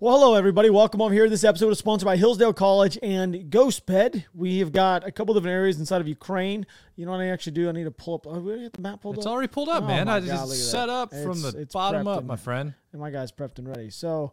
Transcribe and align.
Well, 0.00 0.18
hello, 0.18 0.34
everybody. 0.34 0.70
Welcome 0.70 1.00
over 1.00 1.14
here. 1.14 1.30
This 1.30 1.44
episode 1.44 1.70
is 1.70 1.78
sponsored 1.78 2.04
by 2.04 2.16
Hillsdale 2.16 2.52
College 2.52 2.98
and 3.02 3.34
GhostBed. 3.48 4.24
We 4.34 4.58
have 4.58 4.70
got 4.72 5.06
a 5.06 5.12
couple 5.12 5.32
different 5.34 5.54
areas 5.54 5.78
inside 5.78 6.00
of 6.00 6.08
Ukraine. 6.08 6.66
You 6.96 7.06
know 7.06 7.12
what 7.12 7.20
I 7.20 7.28
actually 7.28 7.52
do? 7.52 7.68
I 7.68 7.72
need 7.72 7.84
to 7.84 7.90
pull 7.90 8.16
up. 8.16 8.26
Oh, 8.26 8.38
we 8.40 8.58
get 8.60 8.72
the 8.74 8.82
map 8.82 9.00
pulled 9.00 9.16
It's 9.16 9.24
up. 9.24 9.30
It's 9.30 9.32
already 9.32 9.48
pulled 9.48 9.68
up, 9.68 9.84
Oh 9.84 9.86
man. 9.86 10.08
I 10.08 10.20
God, 10.20 10.26
just 10.26 10.70
set 10.70 10.86
that. 10.86 10.88
up 10.90 11.10
from 11.10 11.38
It's- 11.38 11.52
the 11.52 11.60
it's 11.60 11.72
bottom 11.72 12.06
up, 12.06 12.18
and- 12.18 12.26
my 12.26 12.36
friend. 12.36 12.74
and 12.92 13.00
my 13.00 13.10
guy's 13.10 13.32
prepped 13.32 13.58
and 13.58 13.68
ready. 13.68 13.88
So 13.88 14.32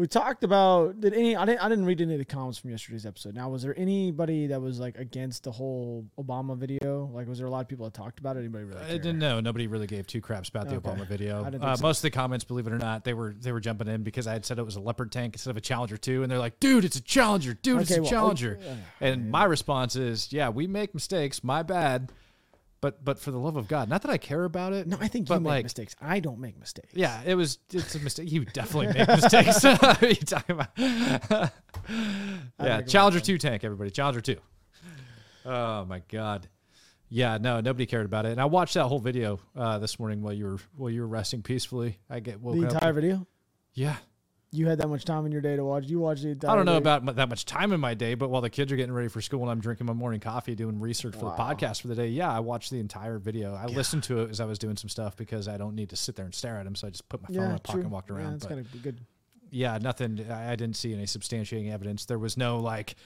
we 0.00 0.06
talked 0.06 0.44
about 0.44 0.98
did 0.98 1.12
any 1.12 1.36
I 1.36 1.44
didn't 1.44 1.60
I 1.60 1.68
didn't 1.68 1.84
read 1.84 2.00
any 2.00 2.14
of 2.14 2.18
the 2.18 2.24
comments 2.24 2.56
from 2.56 2.70
yesterday's 2.70 3.04
episode. 3.04 3.34
Now 3.34 3.50
was 3.50 3.62
there 3.62 3.78
anybody 3.78 4.46
that 4.46 4.58
was 4.58 4.80
like 4.80 4.96
against 4.96 5.44
the 5.44 5.52
whole 5.52 6.06
Obama 6.18 6.56
video? 6.56 7.10
Like 7.12 7.28
was 7.28 7.36
there 7.36 7.46
a 7.46 7.50
lot 7.50 7.60
of 7.60 7.68
people 7.68 7.84
that 7.84 7.92
talked 7.92 8.18
about 8.18 8.38
it? 8.38 8.40
Anybody 8.40 8.64
really? 8.64 8.80
I 8.80 8.92
didn't 8.92 9.18
know. 9.18 9.40
Nobody 9.40 9.66
really 9.66 9.86
gave 9.86 10.06
two 10.06 10.22
craps 10.22 10.48
about 10.48 10.70
the 10.70 10.76
Okay. 10.76 10.88
Obama 10.88 11.06
video. 11.06 11.44
Uh, 11.44 11.76
so. 11.76 11.82
Most 11.82 11.98
of 11.98 12.02
the 12.04 12.10
comments, 12.12 12.46
believe 12.46 12.66
it 12.66 12.72
or 12.72 12.78
not, 12.78 13.04
they 13.04 13.12
were 13.12 13.34
they 13.38 13.52
were 13.52 13.60
jumping 13.60 13.88
in 13.88 14.02
because 14.02 14.26
I 14.26 14.32
had 14.32 14.46
said 14.46 14.58
it 14.58 14.64
was 14.64 14.76
a 14.76 14.80
Leopard 14.80 15.12
tank 15.12 15.34
instead 15.34 15.50
of 15.50 15.58
a 15.58 15.60
Challenger 15.60 15.98
two, 15.98 16.22
and 16.22 16.32
they're 16.32 16.38
like, 16.38 16.58
"Dude, 16.60 16.86
it's 16.86 16.96
a 16.96 17.02
Challenger, 17.02 17.52
dude, 17.52 17.82
it's 17.82 17.94
a 17.94 18.00
well, 18.00 18.10
Challenger." 18.10 18.58
okay, 18.58 18.78
and 19.02 19.30
my 19.30 19.44
response 19.44 19.96
is, 19.96 20.32
"Yeah, 20.32 20.48
we 20.48 20.66
make 20.66 20.94
mistakes. 20.94 21.44
My 21.44 21.62
bad." 21.62 22.10
But 22.82 23.04
but 23.04 23.18
for 23.18 23.30
the 23.30 23.38
love 23.38 23.56
of 23.56 23.68
God, 23.68 23.88
not 23.90 24.02
that 24.02 24.10
I 24.10 24.16
care 24.16 24.44
about 24.44 24.72
it. 24.72 24.86
No, 24.86 24.96
I 25.00 25.08
think 25.08 25.28
you 25.28 25.34
make 25.40 25.44
like, 25.44 25.62
mistakes. 25.64 25.94
I 26.00 26.18
don't 26.20 26.38
make 26.38 26.58
mistakes. 26.58 26.88
Yeah, 26.94 27.20
it 27.26 27.34
was. 27.34 27.58
It's 27.72 27.94
a 27.94 27.98
mistake. 28.00 28.32
You 28.32 28.46
definitely 28.46 28.94
make 28.94 29.06
mistakes. 29.06 29.62
what 29.82 30.02
are 30.02 30.08
you 30.08 30.14
talking 30.14 30.54
about? 30.58 31.50
yeah, 32.58 32.80
Challenger 32.82 33.20
two 33.20 33.38
tank, 33.38 33.64
everybody. 33.64 33.90
Challenger 33.90 34.20
two. 34.22 34.36
Oh 35.44 35.84
my 35.84 36.00
God. 36.08 36.48
Yeah, 37.12 37.38
no, 37.38 37.60
nobody 37.60 37.86
cared 37.86 38.06
about 38.06 38.24
it. 38.24 38.32
And 38.32 38.40
I 38.40 38.44
watched 38.44 38.74
that 38.74 38.84
whole 38.86 39.00
video 39.00 39.40
uh, 39.56 39.78
this 39.78 39.98
morning 39.98 40.22
while 40.22 40.32
you 40.32 40.44
were 40.46 40.58
while 40.76 40.90
you 40.90 41.00
were 41.02 41.08
resting 41.08 41.42
peacefully. 41.42 41.98
I 42.08 42.20
get 42.20 42.40
woke 42.40 42.54
The 42.56 42.66
up. 42.66 42.72
entire 42.74 42.92
video. 42.92 43.26
Yeah, 43.74 43.96
You 44.52 44.66
had 44.66 44.78
that 44.78 44.88
much 44.88 45.04
time 45.04 45.26
in 45.26 45.32
your 45.32 45.40
day 45.40 45.54
to 45.54 45.64
watch. 45.64 45.86
You 45.86 46.00
watched 46.00 46.22
the 46.24 46.30
entire. 46.30 46.50
I 46.50 46.56
don't 46.56 46.64
know 46.66 46.72
day. 46.72 46.78
about 46.78 47.14
that 47.16 47.28
much 47.28 47.44
time 47.44 47.72
in 47.72 47.78
my 47.78 47.94
day, 47.94 48.14
but 48.14 48.30
while 48.30 48.42
the 48.42 48.50
kids 48.50 48.72
are 48.72 48.76
getting 48.76 48.92
ready 48.92 49.08
for 49.08 49.20
school 49.20 49.42
and 49.42 49.50
I'm 49.50 49.60
drinking 49.60 49.86
my 49.86 49.92
morning 49.92 50.18
coffee, 50.18 50.56
doing 50.56 50.80
research 50.80 51.14
for 51.14 51.26
Wow. 51.26 51.36
the 51.36 51.42
podcast 51.54 51.82
for 51.82 51.86
the 51.88 51.94
day, 51.94 52.08
yeah, 52.08 52.32
I 52.32 52.40
watched 52.40 52.70
the 52.70 52.80
entire 52.80 53.18
video. 53.18 53.54
I 53.54 53.66
listened 53.66 54.02
to 54.04 54.22
it 54.22 54.30
as 54.30 54.40
I 54.40 54.46
was 54.46 54.58
doing 54.58 54.76
some 54.76 54.88
stuff 54.88 55.16
because 55.16 55.46
I 55.46 55.56
don't 55.56 55.76
need 55.76 55.90
to 55.90 55.96
sit 55.96 56.16
there 56.16 56.24
and 56.24 56.34
stare 56.34 56.56
at 56.56 56.64
them, 56.64 56.74
so 56.74 56.88
I 56.88 56.90
just 56.90 57.08
put 57.08 57.22
my 57.22 57.28
phone 57.28 57.44
in 57.44 57.52
my 57.52 57.58
pocket 57.58 57.82
and 57.82 57.90
walked 57.92 58.10
around. 58.10 58.34
it's 58.34 58.44
but- 58.44 58.50
gonna 58.50 58.64
be 58.64 58.78
good. 58.80 59.00
yeah, 59.52 59.78
nothing. 59.80 60.26
I 60.28 60.52
I 60.52 60.56
didn't 60.56 60.74
see 60.76 60.92
any 60.94 61.04
substantiating 61.04 61.70
evidence. 61.72 62.06
There 62.06 62.18
was 62.18 62.36
no 62.36 62.58
like 62.58 62.96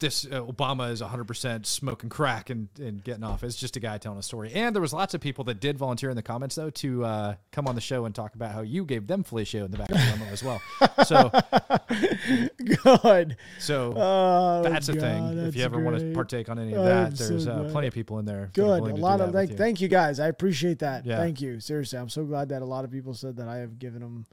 this 0.00 0.24
uh, 0.26 0.40
Obama 0.42 0.90
is 0.90 1.00
100% 1.02 1.64
smoking 1.66 2.08
crack 2.10 2.50
and, 2.50 2.68
and 2.78 3.04
getting 3.04 3.22
off. 3.22 3.44
It's 3.44 3.56
just 3.56 3.76
a 3.76 3.80
guy 3.80 3.98
telling 3.98 4.18
a 4.18 4.22
story. 4.22 4.52
And 4.52 4.74
there 4.74 4.80
was 4.82 4.92
lots 4.92 5.14
of 5.14 5.20
people 5.20 5.44
that 5.44 5.60
did 5.60 5.78
volunteer 5.78 6.10
in 6.10 6.16
the 6.16 6.22
comments 6.22 6.56
though 6.56 6.70
to 6.70 7.04
uh, 7.04 7.34
come 7.52 7.68
on 7.68 7.74
the 7.74 7.80
show 7.80 8.06
and 8.06 8.14
talk 8.14 8.34
about 8.34 8.52
how 8.52 8.62
you 8.62 8.84
gave 8.84 9.06
them 9.06 9.22
fellatio 9.22 9.64
in 9.64 9.70
the 9.70 9.78
back 9.78 9.90
of 9.90 9.96
the 9.96 10.12
limo 10.12 10.24
as 10.32 10.42
well. 10.42 10.60
So 11.04 11.30
Good. 13.04 13.36
so 13.58 13.94
Oh, 13.96 14.62
that's 14.62 14.88
a 14.88 14.94
God, 14.94 15.00
thing. 15.00 15.38
If 15.46 15.56
you 15.56 15.64
ever 15.64 15.78
want 15.78 15.98
to 15.98 16.12
partake 16.12 16.48
on 16.48 16.58
any 16.58 16.72
of 16.72 16.80
I'm 16.80 16.86
that, 17.10 17.16
so 17.18 17.28
there's 17.28 17.46
uh, 17.46 17.68
plenty 17.70 17.88
of 17.88 17.94
people 17.94 18.18
in 18.18 18.24
there. 18.24 18.50
Good. 18.52 18.80
A 18.82 18.94
lot 18.96 19.20
of 19.20 19.34
like. 19.34 19.50
you. 19.50 19.56
Thank 19.56 19.80
you 19.80 19.88
guys. 19.88 20.20
I 20.20 20.28
appreciate 20.28 20.78
that. 20.80 21.04
Yeah. 21.06 21.18
Thank 21.18 21.40
you. 21.40 21.60
Seriously, 21.60 21.98
I'm 21.98 22.08
so 22.08 22.24
glad 22.24 22.48
that 22.50 22.62
a 22.62 22.64
lot 22.64 22.84
of 22.84 22.90
people 22.90 23.14
said 23.14 23.36
that 23.36 23.48
I 23.48 23.58
have 23.58 23.78
given 23.78 24.00
them. 24.00 24.26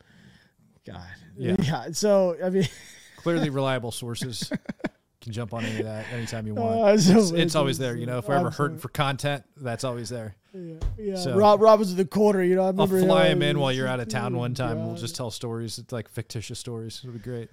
God. 0.85 1.01
Yeah. 1.38 1.56
Yeah. 1.61 1.88
So 1.91 2.38
I 2.44 2.50
mean, 2.50 2.67
Clearly 3.17 3.50
reliable 3.50 3.91
sources. 3.91 4.51
Can 5.27 5.33
jump 5.33 5.53
on 5.53 5.65
any 5.65 5.79
of 5.79 5.85
that 5.85 6.05
anytime 6.13 6.47
you 6.47 6.55
want. 6.55 6.79
Uh, 6.79 6.97
so 6.97 7.17
it's, 7.19 7.31
it's 7.31 7.55
always 7.55 7.77
there. 7.77 7.95
You 7.97 8.05
know, 8.05 8.17
if 8.19 8.27
we're 8.29 8.35
ever 8.35 8.49
hurting 8.49 8.77
for 8.77 8.88
content, 8.88 9.43
that's 9.57 9.83
always 9.83 10.07
there. 10.07 10.35
yeah. 10.97 11.15
So- 11.17 11.35
Rob, 11.35 11.61
Rob 11.61 11.79
was 11.79 11.93
the 11.95 12.05
corner. 12.05 12.41
You 12.41 12.55
know, 12.55 12.61
I 12.63 12.67
I'll 12.67 12.71
remember. 12.73 13.01
fly 13.01 13.27
uh, 13.27 13.31
him 13.31 13.41
in 13.41 13.59
while 13.59 13.71
you're 13.73 13.88
out 13.89 13.99
of 13.99 14.07
town 14.07 14.38
one 14.38 14.53
time. 14.53 14.85
We'll 14.85 14.95
just 14.95 15.15
tell 15.17 15.29
stories. 15.31 15.77
It's 15.79 15.91
like 15.91 16.07
fictitious 16.07 16.59
stories. 16.59 17.01
It'll 17.03 17.13
be 17.13 17.19
great. 17.19 17.49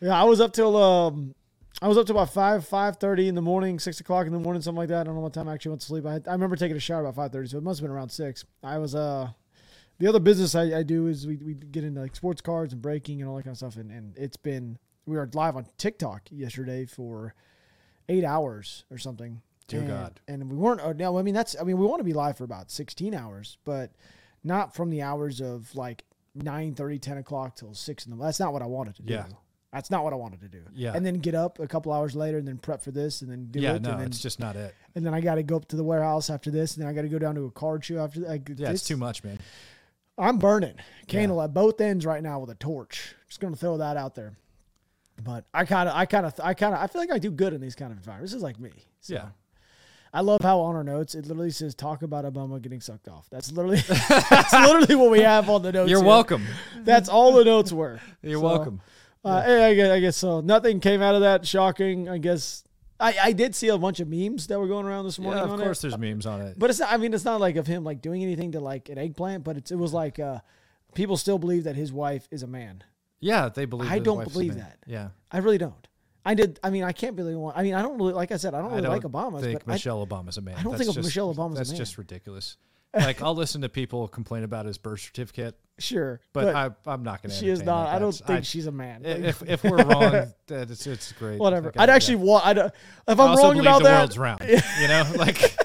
Yeah, 0.00 0.18
I 0.18 0.24
was 0.24 0.40
up 0.40 0.52
till 0.52 0.76
um, 0.76 1.34
I 1.82 1.88
was 1.88 1.98
up 1.98 2.06
till 2.06 2.16
about 2.16 2.32
five 2.32 2.64
five 2.66 2.96
thirty 2.98 3.26
in 3.28 3.34
the 3.34 3.42
morning, 3.42 3.78
six 3.80 3.98
o'clock 4.00 4.26
in 4.26 4.32
the 4.32 4.38
morning, 4.38 4.62
something 4.62 4.78
like 4.78 4.88
that. 4.90 5.00
I 5.00 5.04
don't 5.04 5.14
know 5.16 5.20
what 5.20 5.34
time 5.34 5.48
I 5.48 5.54
actually 5.54 5.70
went 5.70 5.80
to 5.82 5.86
sleep. 5.88 6.06
I, 6.06 6.20
I 6.26 6.32
remember 6.32 6.54
taking 6.56 6.76
a 6.76 6.80
shower 6.80 7.00
about 7.00 7.16
five 7.16 7.32
thirty, 7.32 7.48
so 7.48 7.58
it 7.58 7.64
must 7.64 7.80
have 7.80 7.88
been 7.88 7.94
around 7.96 8.10
six. 8.10 8.44
I 8.62 8.78
was 8.78 8.94
uh, 8.94 9.28
the 9.98 10.06
other 10.06 10.20
business 10.20 10.54
I, 10.54 10.78
I 10.78 10.82
do 10.84 11.08
is 11.08 11.26
we, 11.26 11.36
we 11.38 11.54
get 11.54 11.82
into 11.84 12.00
like 12.00 12.14
sports 12.14 12.40
cards 12.40 12.72
and 12.72 12.80
breaking 12.80 13.20
and 13.20 13.28
all 13.28 13.36
that 13.36 13.42
kind 13.42 13.52
of 13.52 13.58
stuff, 13.58 13.76
and, 13.76 13.90
and 13.90 14.16
it's 14.16 14.36
been 14.38 14.78
we 15.10 15.16
were 15.16 15.28
live 15.34 15.56
on 15.56 15.66
TikTok 15.76 16.28
yesterday 16.30 16.86
for 16.86 17.34
eight 18.08 18.24
hours 18.24 18.84
or 18.90 18.98
something. 18.98 19.42
Dear 19.66 19.80
and, 19.80 19.88
God. 19.88 20.20
And 20.28 20.50
we 20.50 20.56
weren't. 20.56 20.80
Uh, 20.80 20.92
no, 20.92 21.18
I 21.18 21.22
mean 21.22 21.34
that's. 21.34 21.56
I 21.60 21.64
mean 21.64 21.78
we 21.78 21.86
want 21.86 22.00
to 22.00 22.04
be 22.04 22.12
live 22.12 22.38
for 22.38 22.44
about 22.44 22.70
sixteen 22.70 23.14
hours, 23.14 23.58
but 23.64 23.92
not 24.42 24.74
from 24.74 24.90
the 24.90 25.02
hours 25.02 25.40
of 25.40 25.74
like 25.74 26.04
9 26.34 26.74
30, 26.74 26.98
10 26.98 27.18
o'clock 27.18 27.56
till 27.56 27.74
six 27.74 28.06
in 28.06 28.16
the. 28.16 28.22
That's 28.22 28.40
not 28.40 28.52
what 28.52 28.62
I 28.62 28.66
wanted 28.66 28.94
to 28.96 29.02
do. 29.02 29.14
Yeah. 29.14 29.26
That's 29.72 29.90
not 29.90 30.02
what 30.02 30.12
I 30.12 30.16
wanted 30.16 30.40
to 30.40 30.48
do. 30.48 30.62
Yeah. 30.74 30.92
And 30.94 31.06
then 31.06 31.14
get 31.16 31.34
up 31.34 31.60
a 31.60 31.66
couple 31.66 31.92
hours 31.92 32.16
later 32.16 32.38
and 32.38 32.48
then 32.48 32.58
prep 32.58 32.82
for 32.82 32.90
this 32.90 33.22
and 33.22 33.30
then 33.30 33.48
do 33.50 33.60
yeah, 33.60 33.74
it. 33.74 33.82
no, 33.82 33.90
and 33.90 34.00
then, 34.00 34.06
it's 34.06 34.20
just 34.20 34.40
not 34.40 34.56
it. 34.56 34.74
and 34.96 35.06
then 35.06 35.14
I 35.14 35.20
got 35.20 35.36
to 35.36 35.44
go 35.44 35.56
up 35.56 35.68
to 35.68 35.76
the 35.76 35.84
warehouse 35.84 36.28
after 36.28 36.50
this, 36.50 36.74
and 36.74 36.82
then 36.82 36.90
I 36.90 36.92
got 36.92 37.02
to 37.02 37.08
go 37.08 37.20
down 37.20 37.36
to 37.36 37.44
a 37.44 37.50
card 37.50 37.84
show 37.84 37.98
after 37.98 38.20
that. 38.20 38.28
Like, 38.28 38.50
Yeah, 38.56 38.70
it's, 38.70 38.82
too 38.82 38.96
much, 38.96 39.22
man. 39.22 39.38
I'm 40.18 40.38
burning 40.38 40.74
candle 41.06 41.40
at 41.40 41.54
both 41.54 41.80
ends 41.80 42.04
right 42.04 42.22
now 42.22 42.40
with 42.40 42.50
a 42.50 42.54
torch. 42.54 43.14
Just 43.26 43.40
gonna 43.40 43.56
throw 43.56 43.78
that 43.78 43.96
out 43.96 44.14
there. 44.14 44.34
But 45.22 45.44
I 45.54 45.64
kind 45.64 45.88
of, 45.88 45.94
I 45.94 46.06
kind 46.06 46.26
of, 46.26 46.34
I 46.42 46.54
kind 46.54 46.74
of, 46.74 46.80
I 46.80 46.86
feel 46.86 47.00
like 47.02 47.12
I 47.12 47.18
do 47.18 47.30
good 47.30 47.52
in 47.52 47.60
these 47.60 47.74
kind 47.74 47.92
of 47.92 47.98
environments. 47.98 48.32
This 48.32 48.38
is 48.38 48.42
like 48.42 48.58
me. 48.58 48.70
So, 49.00 49.14
Yeah. 49.14 49.28
I 50.12 50.22
love 50.22 50.40
how 50.42 50.58
on 50.58 50.74
our 50.74 50.82
notes 50.82 51.14
it 51.14 51.26
literally 51.26 51.52
says 51.52 51.72
talk 51.76 52.02
about 52.02 52.24
Obama 52.24 52.60
getting 52.60 52.80
sucked 52.80 53.06
off. 53.06 53.28
That's 53.30 53.52
literally, 53.52 53.76
that's 54.08 54.52
literally 54.52 54.96
what 54.96 55.10
we 55.12 55.20
have 55.20 55.48
on 55.48 55.62
the 55.62 55.70
notes. 55.70 55.88
You're 55.88 56.00
here. 56.00 56.06
welcome. 56.08 56.44
That's 56.78 57.08
all 57.08 57.32
the 57.34 57.44
notes 57.44 57.70
were. 57.70 58.00
You're 58.22 58.40
So, 58.40 58.44
welcome. 58.44 58.80
Uh, 59.24 59.42
hey, 59.42 59.64
I, 59.70 59.74
guess, 59.74 59.90
I 59.90 60.00
guess 60.00 60.16
so. 60.16 60.40
Nothing 60.40 60.80
came 60.80 61.00
out 61.00 61.14
of 61.14 61.20
that 61.20 61.46
shocking. 61.46 62.08
I 62.08 62.18
guess 62.18 62.64
I, 62.98 63.14
I 63.22 63.32
did 63.32 63.54
see 63.54 63.68
a 63.68 63.78
bunch 63.78 64.00
of 64.00 64.08
memes 64.08 64.48
that 64.48 64.58
were 64.58 64.66
going 64.66 64.84
around 64.84 65.04
this 65.04 65.18
morning. 65.20 65.44
Yeah, 65.46 65.52
of 65.54 65.60
course 65.60 65.78
it. 65.78 65.82
there's 65.82 65.98
memes 65.98 66.26
on 66.26 66.40
it. 66.40 66.58
But 66.58 66.70
it's 66.70 66.80
not, 66.80 66.92
I 66.92 66.96
mean, 66.96 67.14
it's 67.14 67.24
not 67.24 67.40
like 67.40 67.54
of 67.54 67.68
him 67.68 67.84
like 67.84 68.02
doing 68.02 68.22
anything 68.24 68.50
to 68.52 68.60
like 68.60 68.88
an 68.88 68.98
eggplant, 68.98 69.44
but 69.44 69.56
it's, 69.58 69.70
it 69.70 69.76
was 69.76 69.92
like 69.92 70.18
uh, 70.18 70.40
people 70.94 71.16
still 71.18 71.38
believe 71.38 71.64
that 71.64 71.76
his 71.76 71.92
wife 71.92 72.26
is 72.32 72.42
a 72.42 72.46
man. 72.48 72.82
Yeah, 73.20 73.48
they 73.48 73.64
believe 73.64 73.90
I 73.90 73.98
don't 73.98 74.30
believe 74.32 74.56
that. 74.56 74.78
Yeah. 74.86 75.08
I 75.30 75.38
really 75.38 75.58
don't. 75.58 75.86
I 76.24 76.34
did. 76.34 76.60
I 76.62 76.70
mean, 76.70 76.84
I 76.84 76.92
can't 76.92 77.16
believe 77.16 77.36
one. 77.38 77.54
I 77.56 77.62
mean, 77.62 77.74
I 77.74 77.82
don't 77.82 77.96
really 77.96 78.12
like 78.12 78.30
I 78.30 78.36
said. 78.36 78.52
I 78.54 78.58
don't 78.58 78.72
I 78.72 78.76
really 78.76 78.82
don't 78.82 78.92
like 78.92 79.02
Obama's, 79.02 79.42
think 79.42 79.64
but 79.64 79.70
I, 79.70 79.74
Michelle 79.74 80.06
Obama's 80.06 80.36
a 80.36 80.42
man. 80.42 80.56
I 80.58 80.62
don't 80.62 80.72
That's 80.72 80.80
think 80.84 80.90
of 80.90 80.94
just- 80.96 81.06
Michelle 81.06 81.34
Obama's 81.34 81.54
a 81.54 81.58
That's 81.60 81.70
man. 81.70 81.78
just 81.78 81.98
ridiculous. 81.98 82.56
Like 82.92 83.22
I'll 83.22 83.36
listen 83.36 83.60
to 83.62 83.68
people 83.68 84.08
complain 84.08 84.42
about 84.42 84.66
his 84.66 84.76
birth 84.76 85.00
certificate, 85.00 85.56
sure, 85.78 86.20
but, 86.32 86.54
I, 86.56 86.70
I'm 86.86 87.04
not 87.04 87.22
going 87.22 87.30
to. 87.30 87.36
she 87.36 87.48
is 87.48 87.62
not. 87.62 87.86
I 87.86 88.00
don't 88.00 88.10
think 88.12 88.44
she's 88.44 88.66
a 88.66 88.72
man. 88.72 89.04
If 89.04 89.42
if 89.48 89.62
we're 89.62 89.76
wrong, 89.84 90.10
that 90.48 90.70
it's, 90.72 90.88
it's 90.88 91.12
great. 91.12 91.38
whatever. 91.38 91.70
I'd 91.78 91.88
actually 91.88 92.16
want. 92.16 92.44
I'd, 92.46 92.58
if 92.58 92.72
I 93.06 93.12
I'm 93.12 93.36
wrong 93.38 93.60
about 93.60 93.78
the 93.78 93.88
that, 93.88 93.98
world's 94.00 94.18
round. 94.18 94.40
You 94.40 94.88
know, 94.88 95.04
like 95.16 95.40
I. 95.40 95.59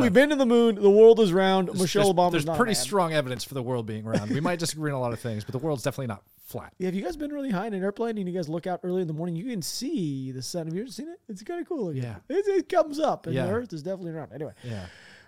we've 0.00 0.12
been 0.12 0.30
to 0.30 0.36
the 0.36 0.46
moon. 0.46 0.74
The 0.76 0.90
world 0.90 1.20
is 1.20 1.32
round. 1.32 1.68
There's- 1.68 1.80
Michelle 1.80 2.12
there's, 2.12 2.14
Obama's 2.34 2.44
There's 2.44 2.56
pretty 2.56 2.70
man. 2.70 2.82
strong 2.82 3.12
evidence 3.14 3.44
for 3.44 3.54
the 3.54 3.62
world 3.62 3.86
being 3.86 4.04
round. 4.04 4.30
We 4.30 4.40
might 4.40 4.58
disagree 4.58 4.90
on 4.90 4.96
a 4.96 5.00
lot 5.00 5.12
of 5.12 5.20
things, 5.20 5.44
but 5.44 5.52
the 5.52 5.58
world's 5.58 5.82
definitely 5.82 6.08
not 6.08 6.22
flat. 6.46 6.72
Yeah, 6.78 6.86
have 6.86 6.94
you 6.94 7.02
guys 7.02 7.16
been 7.16 7.32
really 7.32 7.50
high 7.50 7.66
in 7.66 7.74
an 7.74 7.82
airplane 7.82 8.18
and 8.18 8.28
you 8.28 8.34
guys 8.34 8.48
look 8.48 8.66
out 8.66 8.80
early 8.84 9.02
in 9.02 9.08
the 9.08 9.12
morning? 9.14 9.34
You 9.36 9.44
can 9.50 9.62
see 9.62 10.30
the 10.32 10.42
sun. 10.42 10.66
Have 10.66 10.74
you 10.74 10.82
ever 10.82 10.90
seen 10.90 11.08
it? 11.08 11.18
It's 11.28 11.42
kind 11.42 11.60
of 11.60 11.68
cool. 11.68 11.86
looking. 11.86 12.02
Yeah. 12.02 12.16
it, 12.28 12.46
it 12.46 12.68
comes 12.68 12.98
up, 13.00 13.26
and 13.26 13.34
Yeah. 13.34 13.46
the 13.46 13.52
Earth 13.52 13.72
is 13.72 13.82
definitely 13.82 14.12
round. 14.12 14.32
Anyway, 14.32 14.52
Yeah. 14.62 14.86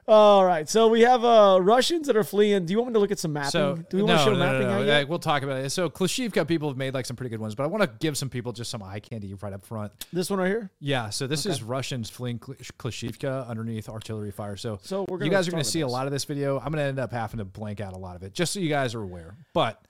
All 0.09 0.45
right. 0.45 0.69
So 0.69 0.89
we 0.89 1.03
have 1.03 1.25
uh, 1.25 1.59
Russians 1.63 2.07
that 2.07 2.17
are 2.17 2.25
fleeing. 2.25 2.65
Do 2.67 2.73
you 2.73 2.79
want 2.79 2.89
me 2.89 2.93
to 2.95 2.99
look 2.99 3.11
at 3.11 3.19
some 3.19 3.33
mapping? 3.33 3.51
So 3.51 3.77
Do 3.91 3.99
we 3.99 4.03
no, 4.03 4.07
want 4.07 4.19
to 4.21 4.25
show 4.25 4.33
no, 4.33 4.39
no, 4.39 4.53
mapping? 4.53 4.67
no, 4.67 4.73
out 4.75 4.81
no. 4.81 4.87
yet? 4.87 5.09
We'll 5.09 5.19
talk 5.19 5.43
about 5.43 5.59
it. 5.59 5.71
So 5.71 5.91
Klashivka 5.91 6.49
people 6.49 6.69
have 6.69 6.77
made 6.79 6.95
like 6.95 7.07
some 7.07 7.17
pretty 7.17 7.31
good 7.31 7.41
ones, 7.41 7.55
but 7.55 7.65
I 7.65 7.67
want 7.67 7.83
to 7.83 7.91
give 8.01 8.17
some 8.17 8.29
people 8.31 8.53
just 8.53 8.71
some 8.71 8.83
eye 8.83 9.01
candy 9.01 9.35
right 9.35 9.53
up 9.53 9.65
front. 9.65 9.93
This 10.13 10.31
one 10.31 10.39
right 10.39 10.49
here. 10.49 10.71
Yeah. 10.81 11.11
So 11.11 11.27
this 11.27 11.47
is 11.47 11.63
Russians 11.63 12.09
fleeing 12.11 12.39
Kl- 12.39 12.55
Klashivka 12.79 13.47
underneath 13.49 13.89
artillery 13.89 14.31
fire. 14.31 14.57
So 14.57 14.79
So 14.83 15.05
we're 15.09 15.23
you 15.23 15.31
guys 15.31 15.47
are 15.47 15.51
going 15.51 15.63
to 15.63 15.69
see 15.69 15.85
with 15.85 15.91
a 15.91 15.93
lot 15.93 16.07
of 16.07 16.13
this 16.13 16.25
video. 16.25 16.57
I'm 16.59 16.73
going 16.73 16.79
to 16.79 16.83
end 16.83 16.99
up 16.99 17.13
having 17.13 17.39
to 17.39 17.45
blank 17.45 17.81
out 17.81 17.93
a 17.93 17.99
lot 17.99 18.17
of 18.17 18.23
it, 18.23 18.33
just 18.33 18.53
so 18.53 18.61
you 18.61 18.69
guys 18.69 18.95
are 18.95 19.03
aware. 19.03 19.37
But 19.53 19.81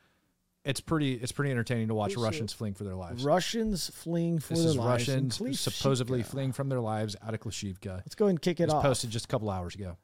it's 0.65 0.81
pretty 0.81 1.15
it's 1.15 1.33
pretty 1.33 1.51
entertaining 1.51 1.89
to 1.89 1.95
watch 1.95 2.15
Russians 2.17 2.53
fleeing 2.53 2.75
for 2.75 2.85
their 2.85 2.97
lives. 2.97 3.25
Russians 3.25 3.89
fleeing 3.95 4.39
for 4.39 4.55
This 4.55 4.63
their 4.63 4.71
is 4.71 4.77
lives. 4.77 5.09
Russians 5.09 5.61
supposedly 5.61 6.23
fleeing 6.23 6.53
from 6.53 6.69
their 6.69 6.81
lives 6.81 7.17
out 7.27 7.33
of 7.33 7.41
Klashivka. 7.41 7.99
Let's 7.99 8.15
go 8.15 8.27
ahead 8.27 8.33
and 8.33 8.43
kick 8.43 8.61
it 8.61 8.65
It 8.65 8.67
was 8.67 8.75
off. 8.75 8.83
posted 8.83 9.11
just 9.11 9.25
a 9.27 9.29
couple 9.29 9.49
hours 9.49 9.75
ago. 9.77 9.97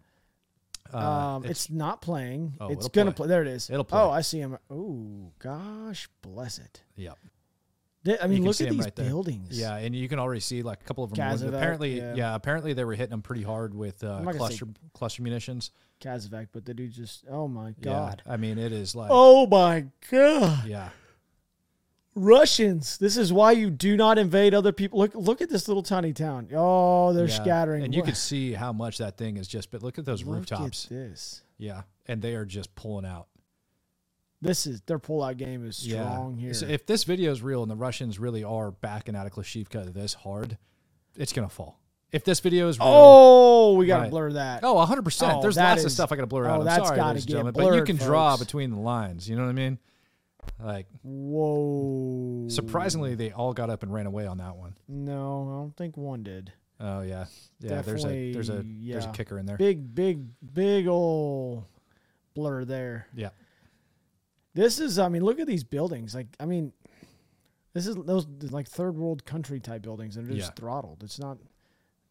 Uh, 0.94 0.98
Um, 0.98 1.44
it's, 1.44 1.70
not 1.70 2.00
playing. 2.00 2.54
Oh, 2.60 2.68
it's 2.68 2.88
gonna 2.88 3.10
play. 3.10 3.26
play. 3.26 3.28
There 3.28 3.42
it 3.42 3.48
is. 3.48 3.68
It'll 3.70 3.84
play. 3.84 4.00
Oh, 4.00 4.10
I 4.10 4.20
see 4.20 4.38
him. 4.38 4.56
Oh 4.70 5.32
gosh, 5.38 6.08
bless 6.22 6.58
it. 6.58 6.82
Yep. 6.96 7.18
I 8.20 8.26
mean, 8.26 8.44
look 8.44 8.60
at 8.60 8.68
these 8.68 8.84
right 8.84 8.94
buildings. 8.94 9.58
Yeah, 9.58 9.76
and 9.76 9.96
you 9.96 10.08
can 10.08 10.18
already 10.18 10.40
see 10.40 10.62
like 10.62 10.82
a 10.82 10.84
couple 10.84 11.04
of 11.04 11.14
them. 11.14 11.18
Kazovac, 11.18 11.48
apparently, 11.48 11.98
yeah. 11.98 12.14
yeah. 12.14 12.34
apparently 12.34 12.74
they 12.74 12.84
were 12.84 12.94
hitting 12.94 13.10
them 13.10 13.22
pretty 13.22 13.42
hard 13.42 13.74
with 13.74 14.04
uh, 14.04 14.16
I'm 14.16 14.24
not 14.24 14.36
gonna 14.36 14.50
say- 14.52 14.58
cluster 14.58 14.66
cluster 14.92 15.22
munitions. 15.22 15.70
Kazovac, 16.00 16.48
but 16.52 16.66
the 16.66 16.74
dude 16.74 16.92
just. 16.92 17.24
Oh 17.30 17.48
my 17.48 17.70
god. 17.70 17.76
Yeah, 17.80 17.92
god. 17.92 18.22
I 18.26 18.36
mean 18.36 18.58
it 18.58 18.72
is 18.72 18.94
like 18.94 19.08
Oh 19.10 19.46
my 19.46 19.86
god. 20.10 20.66
yeah, 20.66 20.90
Russians. 22.14 22.98
This 22.98 23.16
is 23.16 23.32
why 23.32 23.52
you 23.52 23.70
do 23.70 23.96
not 23.96 24.18
invade 24.18 24.54
other 24.54 24.72
people. 24.72 24.98
Look, 25.00 25.14
look 25.14 25.40
at 25.40 25.48
this 25.48 25.66
little 25.68 25.82
tiny 25.82 26.12
town. 26.12 26.48
Oh, 26.54 27.12
they're 27.12 27.26
yeah. 27.28 27.42
scattering. 27.42 27.84
and 27.84 27.94
you 27.94 28.02
can 28.02 28.14
see 28.14 28.52
how 28.52 28.72
much 28.72 28.98
that 28.98 29.16
thing 29.18 29.36
is 29.36 29.48
just. 29.48 29.70
But 29.70 29.82
look 29.82 29.98
at 29.98 30.04
those 30.04 30.22
Look 30.22 30.36
rooftops. 30.36 30.84
At 30.84 30.90
this. 30.90 31.42
Yeah, 31.58 31.82
and 32.06 32.22
they 32.22 32.34
are 32.34 32.44
just 32.44 32.74
pulling 32.74 33.06
out. 33.06 33.26
This 34.40 34.66
is 34.66 34.82
their 34.82 34.98
pullout 34.98 35.38
game 35.38 35.66
is 35.66 35.76
strong 35.76 36.36
yeah. 36.36 36.40
here. 36.40 36.54
So 36.54 36.66
if 36.66 36.86
this 36.86 37.04
video 37.04 37.32
is 37.32 37.40
real 37.42 37.62
and 37.62 37.70
the 37.70 37.76
Russians 37.76 38.18
really 38.18 38.44
are 38.44 38.70
backing 38.70 39.16
out 39.16 39.26
of 39.26 39.32
Klashivka 39.32 39.92
this 39.92 40.12
hard, 40.12 40.58
it's 41.16 41.32
gonna 41.32 41.48
fall. 41.48 41.80
If 42.12 42.24
this 42.24 42.40
video 42.40 42.68
is 42.68 42.78
real, 42.78 42.88
oh, 42.88 43.74
we 43.74 43.86
gotta 43.86 44.02
Right. 44.02 44.10
blur 44.10 44.32
that. 44.34 44.62
Oh, 44.62 44.76
100%. 44.76 45.34
Oh, 45.34 45.42
There's 45.42 45.56
lots 45.56 45.84
of 45.84 45.90
stuff 45.90 46.12
I 46.12 46.16
got 46.16 46.22
to 46.22 46.26
blur 46.28 46.46
oh, 46.46 46.50
out. 46.50 46.60
I'm 46.60 46.64
that's 46.64 46.86
sorry, 46.86 46.96
gotta 46.96 47.18
get 47.18 47.28
gentlemen, 47.28 47.54
but 47.54 47.64
you 47.64 47.70
blurred, 47.70 47.86
can 47.86 47.96
draw 47.96 48.36
between 48.36 48.70
the 48.70 48.78
lines. 48.78 49.28
You 49.28 49.34
know 49.34 49.42
what 49.42 49.48
I 49.48 49.54
mean? 49.54 49.78
Like, 50.60 50.86
Whoa. 51.02 52.48
surprisingly, 52.48 53.14
they 53.14 53.30
all 53.32 53.52
got 53.52 53.70
up 53.70 53.82
and 53.82 53.92
ran 53.92 54.06
away 54.06 54.26
on 54.26 54.38
that 54.38 54.56
one. 54.56 54.74
No, 54.88 55.48
I 55.48 55.52
don't 55.60 55.76
think 55.76 55.96
one 55.96 56.22
did. 56.22 56.52
Oh 56.80 57.02
yeah, 57.02 57.26
yeah. 57.60 57.82
There's 57.82 58.04
a 58.04 58.32
there's 58.32 58.48
a 58.48 58.56
Definitely, 58.62 58.92
there's 58.92 59.04
a 59.06 59.10
kicker 59.12 59.38
in 59.38 59.46
there. 59.46 59.56
Big, 59.56 59.94
big, 59.94 60.24
big 60.52 60.86
ol' 60.88 61.66
blur 62.34 62.64
there. 62.64 63.06
Yeah, 63.14 63.30
This 64.54 64.80
is, 64.80 64.98
I 64.98 65.08
mean, 65.08 65.22
look 65.24 65.38
at 65.40 65.46
these 65.46 65.64
buildings. 65.64 66.14
Like, 66.14 66.26
I 66.40 66.46
mean, 66.46 66.72
this 67.74 67.86
is 67.86 67.96
those 67.96 68.26
like 68.50 68.68
third 68.68 68.96
world 68.96 69.24
country 69.24 69.60
type 69.60 69.82
buildings. 69.82 70.16
And 70.16 70.26
they're 70.28 70.36
just 70.36 70.50
Yeah. 70.50 70.54
throttled. 70.60 71.02
It's 71.04 71.18
not. 71.18 71.38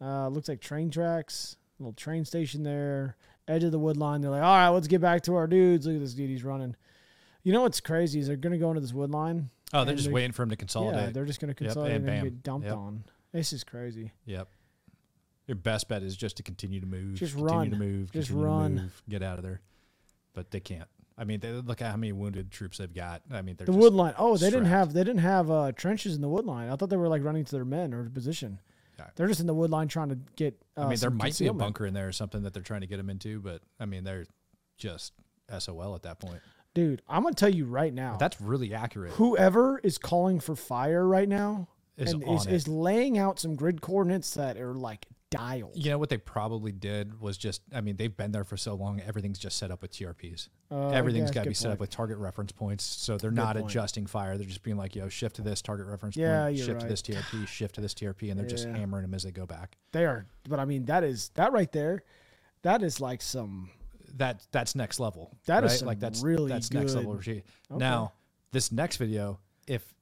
Uh, 0.01 0.27
looks 0.29 0.47
like 0.49 0.59
train 0.61 0.89
tracks. 0.89 1.57
Little 1.79 1.93
train 1.93 2.23
station 2.25 2.63
there. 2.63 3.15
Edge 3.47 3.63
of 3.65 3.71
the 3.73 3.79
wood 3.79 3.97
line. 3.97 4.21
They're 4.21 4.31
like, 4.31 4.43
all 4.43 4.55
right, 4.55 4.69
let's 4.69 4.87
get 4.87 5.01
back 5.01 5.23
to 5.23 5.35
our 5.35 5.47
dudes. 5.47 5.85
Look 5.85 5.95
at 5.95 6.01
this 6.01 6.13
dude. 6.13 6.29
He's 6.29 6.43
running. 6.45 6.75
You 7.43 7.51
know 7.53 7.61
what's 7.61 7.81
crazy 7.81 8.19
is 8.19 8.27
they're 8.27 8.35
gonna 8.37 8.57
go 8.57 8.69
into 8.69 8.81
this 8.81 8.93
wood 8.93 9.11
line. 9.11 9.49
Oh, 9.73 9.83
they're 9.85 9.95
just 9.95 10.05
they're- 10.05 10.13
waiting 10.13 10.31
for 10.31 10.43
him 10.43 10.49
to 10.49 10.55
consolidate. 10.55 11.01
Yeah, 11.01 11.09
they're 11.11 11.25
just 11.25 11.39
gonna 11.39 11.53
consolidate 11.53 11.97
and 11.97 12.09
and, 12.09 12.23
get 12.23 12.43
dumped 12.43 12.67
Yep. 12.67 12.75
on. 12.77 13.03
This 13.31 13.53
is 13.53 13.63
crazy. 13.63 14.11
yep. 14.25 14.47
Your 15.47 15.55
best 15.55 15.89
bet 15.89 16.03
is 16.03 16.15
just 16.15 16.37
to 16.37 16.43
continue 16.43 16.79
to 16.79 16.85
move. 16.85 17.15
Just 17.15 17.33
continue 17.35 17.53
run. 17.57 17.69
to 17.71 17.75
move. 17.77 18.11
Just 18.11 18.29
to 18.29 18.37
run. 18.37 18.75
move, 18.75 19.03
get 19.09 19.21
out 19.21 19.37
of 19.39 19.43
there. 19.43 19.59
But 20.33 20.51
they 20.51 20.61
can't. 20.61 20.87
I 21.17 21.25
mean, 21.25 21.41
they, 21.41 21.51
look 21.51 21.81
at 21.81 21.91
how 21.91 21.97
many 21.97 22.11
wounded 22.13 22.49
troops 22.49 22.77
they've 22.77 22.93
got. 22.93 23.21
I 23.29 23.41
mean, 23.41 23.55
they're 23.57 23.65
The 23.65 23.73
just, 23.73 23.77
wood 23.83 23.93
line. 23.93 24.13
Oh, 24.17 24.37
they 24.37 24.49
didn't 24.49 24.65
have 24.65 24.93
they 24.93 25.03
didn't 25.03 25.19
have 25.21 25.51
uh, 25.51 25.71
trenches 25.73 26.15
in 26.15 26.21
the 26.21 26.29
wood 26.29 26.45
line. 26.45 26.69
I 26.69 26.75
thought 26.75 26.89
they 26.89 26.97
were 26.97 27.09
like 27.09 27.23
running 27.23 27.43
to 27.43 27.51
their 27.51 27.65
men 27.65 27.93
or 27.93 28.09
position. 28.09 28.59
Yeah. 28.97 29.07
They're 29.15 29.27
just 29.27 29.39
in 29.41 29.47
the 29.47 29.53
wood 29.53 29.69
line 29.69 29.87
trying 29.89 30.09
to 30.09 30.17
get. 30.35 30.59
Uh, 30.77 30.81
I 30.85 30.89
mean, 30.89 30.97
there 30.99 31.09
might 31.09 31.37
be 31.37 31.47
a 31.47 31.53
bunker 31.53 31.85
in 31.85 31.93
there 31.93 32.07
or 32.07 32.11
something 32.13 32.43
that 32.43 32.53
they're 32.53 32.63
trying 32.63 32.81
to 32.81 32.87
get 32.87 32.97
them 32.97 33.09
into, 33.09 33.39
but 33.41 33.61
I 33.79 33.85
mean, 33.85 34.03
they're 34.05 34.25
just 34.77 35.13
SOL 35.59 35.93
at 35.95 36.03
that 36.03 36.19
point. 36.19 36.39
Dude, 36.73 37.01
I'm 37.07 37.23
gonna 37.23 37.35
tell 37.35 37.53
you 37.53 37.65
right 37.65 37.93
now. 37.93 38.17
That's 38.17 38.39
really 38.41 38.73
accurate. 38.73 39.13
whoever 39.13 39.79
is 39.79 39.97
calling 39.97 40.39
for 40.39 40.55
fire 40.55 41.07
right 41.07 41.29
now 41.29 41.67
Is 41.97 42.13
and 42.13 42.23
is, 42.49 42.67
laying 42.67 43.17
out 43.17 43.39
some 43.39 43.55
grid 43.55 43.81
coordinates 43.81 44.33
that 44.33 44.57
are 44.57 44.73
like 44.73 45.05
dialed. 45.29 45.75
You 45.75 45.89
know 45.89 45.97
what 45.97 46.09
they 46.09 46.17
probably 46.17 46.71
did 46.71 47.19
was 47.19 47.37
just, 47.37 47.61
I 47.73 47.81
mean, 47.81 47.95
they've 47.95 48.15
been 48.15 48.31
there 48.31 48.43
for 48.43 48.57
so 48.57 48.75
long. 48.75 49.01
Everything's 49.01 49.39
just 49.39 49.57
set 49.57 49.71
up 49.71 49.81
with 49.81 49.91
TRPs. 49.91 50.49
Uh, 50.71 50.89
Everything's 50.89 51.29
yeah, 51.29 51.33
got 51.33 51.41
to 51.41 51.45
good 51.45 51.49
be 51.49 51.55
set 51.55 51.71
up 51.71 51.79
with 51.79 51.89
target 51.89 52.17
reference 52.17 52.51
points. 52.51 52.83
So 52.83 53.17
they're 53.17 53.31
Good 53.31 53.35
not 53.37 53.55
point. 53.55 53.69
adjusting 53.69 54.05
fire. 54.05 54.37
They're 54.37 54.45
just 54.45 54.63
being 54.63 54.77
like, 54.77 54.95
yo, 54.95 55.09
shift 55.09 55.37
to 55.37 55.41
this 55.41 55.61
target 55.61 55.87
reference 55.87 56.15
Yeah, 56.15 56.45
point, 56.45 56.57
shift 56.59 56.81
to 56.81 56.87
this 56.87 57.01
TRP, 57.01 57.47
shift 57.47 57.75
to 57.75 57.81
this 57.81 57.93
TRP, 57.93 58.29
and 58.29 58.39
they're 58.39 58.47
just 58.47 58.67
hammering 58.67 59.03
them 59.03 59.13
as 59.13 59.23
they 59.23 59.31
go 59.31 59.45
back. 59.45 59.77
They 59.91 60.05
are, 60.05 60.25
but 60.47 60.59
I 60.59 60.65
mean 60.65 60.85
that 60.85 61.03
is 61.03 61.29
that 61.35 61.51
right 61.51 61.71
there. 61.71 62.03
That 62.61 62.81
is 62.83 63.01
like 63.01 63.21
some. 63.21 63.69
That 64.17 64.45
that's 64.51 64.75
next 64.75 64.99
level. 64.99 65.35
That 65.45 65.63
is 65.63 65.71
right? 65.71 65.79
some 65.79 65.87
like 65.87 65.99
that's 65.99 66.21
really 66.21 66.49
that's 66.49 66.71
next 66.71 66.95
level. 66.95 67.13
Okay. 67.13 67.43
Now 67.69 68.13
this 68.51 68.71
next 68.71 68.97
video, 68.97 69.39
if 69.67 69.93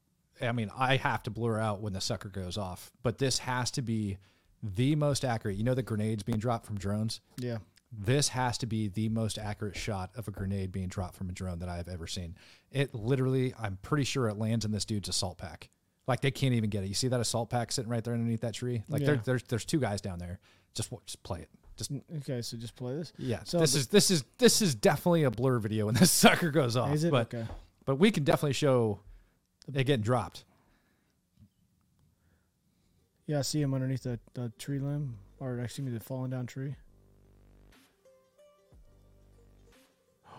I 0.41 0.51
mean, 0.51 0.69
I 0.77 0.97
have 0.97 1.23
to 1.23 1.29
blur 1.29 1.59
out 1.59 1.81
when 1.81 1.93
the 1.93 2.01
sucker 2.01 2.29
goes 2.29 2.57
off, 2.57 2.91
but 3.03 3.17
this 3.17 3.39
has 3.39 3.71
to 3.71 3.81
be 3.81 4.17
the 4.63 4.95
most 4.95 5.23
accurate. 5.23 5.55
You 5.57 5.63
know 5.63 5.73
the 5.73 5.83
grenades 5.83 6.23
being 6.23 6.39
dropped 6.39 6.65
from 6.65 6.77
drones. 6.77 7.21
Yeah. 7.37 7.57
this 7.91 8.29
has 8.29 8.57
to 8.59 8.65
be 8.65 8.87
the 8.87 9.09
most 9.09 9.37
accurate 9.37 9.75
shot 9.75 10.11
of 10.15 10.27
a 10.27 10.31
grenade 10.31 10.71
being 10.71 10.87
dropped 10.87 11.15
from 11.15 11.29
a 11.29 11.33
drone 11.33 11.59
that 11.59 11.69
I've 11.69 11.89
ever 11.89 12.07
seen. 12.07 12.35
It 12.71 12.93
literally, 12.95 13.53
I'm 13.59 13.77
pretty 13.81 14.05
sure 14.05 14.29
it 14.29 14.37
lands 14.37 14.63
in 14.65 14.71
this 14.71 14.85
dude's 14.85 15.09
assault 15.09 15.37
pack. 15.37 15.69
Like 16.07 16.21
they 16.21 16.31
can't 16.31 16.53
even 16.53 16.69
get 16.69 16.83
it. 16.83 16.87
You 16.87 16.93
see 16.93 17.09
that 17.09 17.19
assault 17.19 17.49
pack 17.49 17.71
sitting 17.71 17.89
right 17.91 18.03
there 18.03 18.13
underneath 18.13 18.41
that 18.41 18.53
tree? 18.53 18.83
Like 18.89 19.03
there, 19.05 19.21
there's 19.23 19.43
there's 19.43 19.65
two 19.65 19.79
guys 19.79 20.01
down 20.01 20.19
there. 20.19 20.39
Just 20.73 20.89
just 21.05 21.21
play 21.23 21.41
it. 21.41 21.49
Just 21.87 22.01
Okay, 22.17 22.41
so 22.41 22.57
just 22.57 22.75
play 22.75 22.95
this. 22.95 23.11
yeah. 23.17 23.39
So 23.43 23.59
this 23.59 23.75
is 23.75 23.87
this 23.87 24.11
is 24.11 24.23
this 24.37 24.61
is 24.61 24.75
definitely 24.75 25.23
a 25.23 25.31
blur 25.31 25.59
video 25.59 25.87
when 25.87 25.95
this 25.99 26.11
sucker 26.11 26.51
goes 26.51 26.75
off. 26.77 26.93
Is 26.93 27.03
it 27.03 27.11
But 27.11 27.33
okay? 27.33 27.47
but 27.85 27.95
we 27.95 28.11
can 28.11 28.23
definitely 28.23 28.53
show 28.53 28.99
it 29.73 29.83
getting 29.85 30.03
dropped. 30.03 30.43
Yeah, 33.27 33.39
I 33.39 33.41
see 33.43 33.61
him 33.61 33.73
underneath 33.73 34.03
the, 34.03 34.19
the 34.33 34.51
tree 34.57 34.79
limb, 34.79 35.17
or 35.39 35.57
excuse 35.59 35.85
me, 35.85 35.91
the 35.93 36.03
falling 36.03 36.31
down 36.31 36.47
tree. 36.47 36.75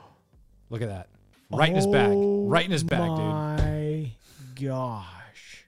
Look 0.70 0.82
at 0.82 0.88
that. 0.88 1.08
Right 1.50 1.68
in 1.70 1.76
his. 1.76 1.86
Oh 1.86 2.46
Right 2.46 2.64
in 2.64 2.70
his 2.70 2.84
bag, 2.84 3.00
dude. 3.00 3.10
Oh 3.10 3.56
my 3.56 4.12
gosh, 4.60 5.64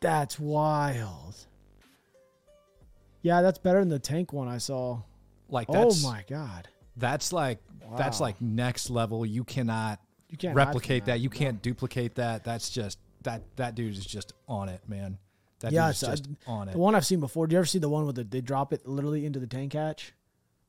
that's 0.00 0.38
wild. 0.38 1.34
Yeah, 3.22 3.42
that's 3.42 3.58
better 3.58 3.80
than 3.80 3.88
the 3.88 3.98
tank 3.98 4.32
one 4.32 4.48
I 4.48 4.58
saw. 4.58 5.00
Like 5.48 5.68
that's 5.68 6.04
Oh 6.04 6.08
my 6.08 6.24
god, 6.28 6.68
that's 6.96 7.32
like 7.32 7.58
that's 7.96 8.20
like 8.20 8.40
next 8.40 8.90
level. 8.90 9.24
You 9.24 9.44
cannot 9.44 10.00
you 10.28 10.36
can't 10.36 10.54
replicate 10.54 11.06
that. 11.06 11.20
You 11.20 11.30
No. 11.30 11.36
can't 11.36 11.62
duplicate 11.62 12.16
that. 12.16 12.44
That's 12.44 12.70
just 12.70 12.98
that 13.22 13.42
that 13.56 13.74
dude 13.74 13.96
is 13.96 14.04
just 14.04 14.32
on 14.46 14.68
it, 14.68 14.80
man. 14.88 15.18
That 15.60 15.72
Yeah, 15.72 15.86
dude's 15.86 16.02
it's, 16.02 16.10
just 16.20 16.28
uh, 16.46 16.50
on 16.50 16.68
it. 16.68 16.72
The 16.72 16.78
one 16.78 16.94
I've 16.94 17.06
seen 17.06 17.18
before. 17.20 17.46
Do 17.46 17.54
you 17.54 17.58
ever 17.58 17.66
see 17.66 17.78
the 17.78 17.88
one 17.88 18.04
where 18.04 18.12
the, 18.12 18.24
they 18.24 18.40
drop 18.40 18.72
it 18.72 18.86
literally 18.86 19.26
into 19.26 19.40
the 19.40 19.46
tank 19.46 19.72
hatch? 19.72 20.12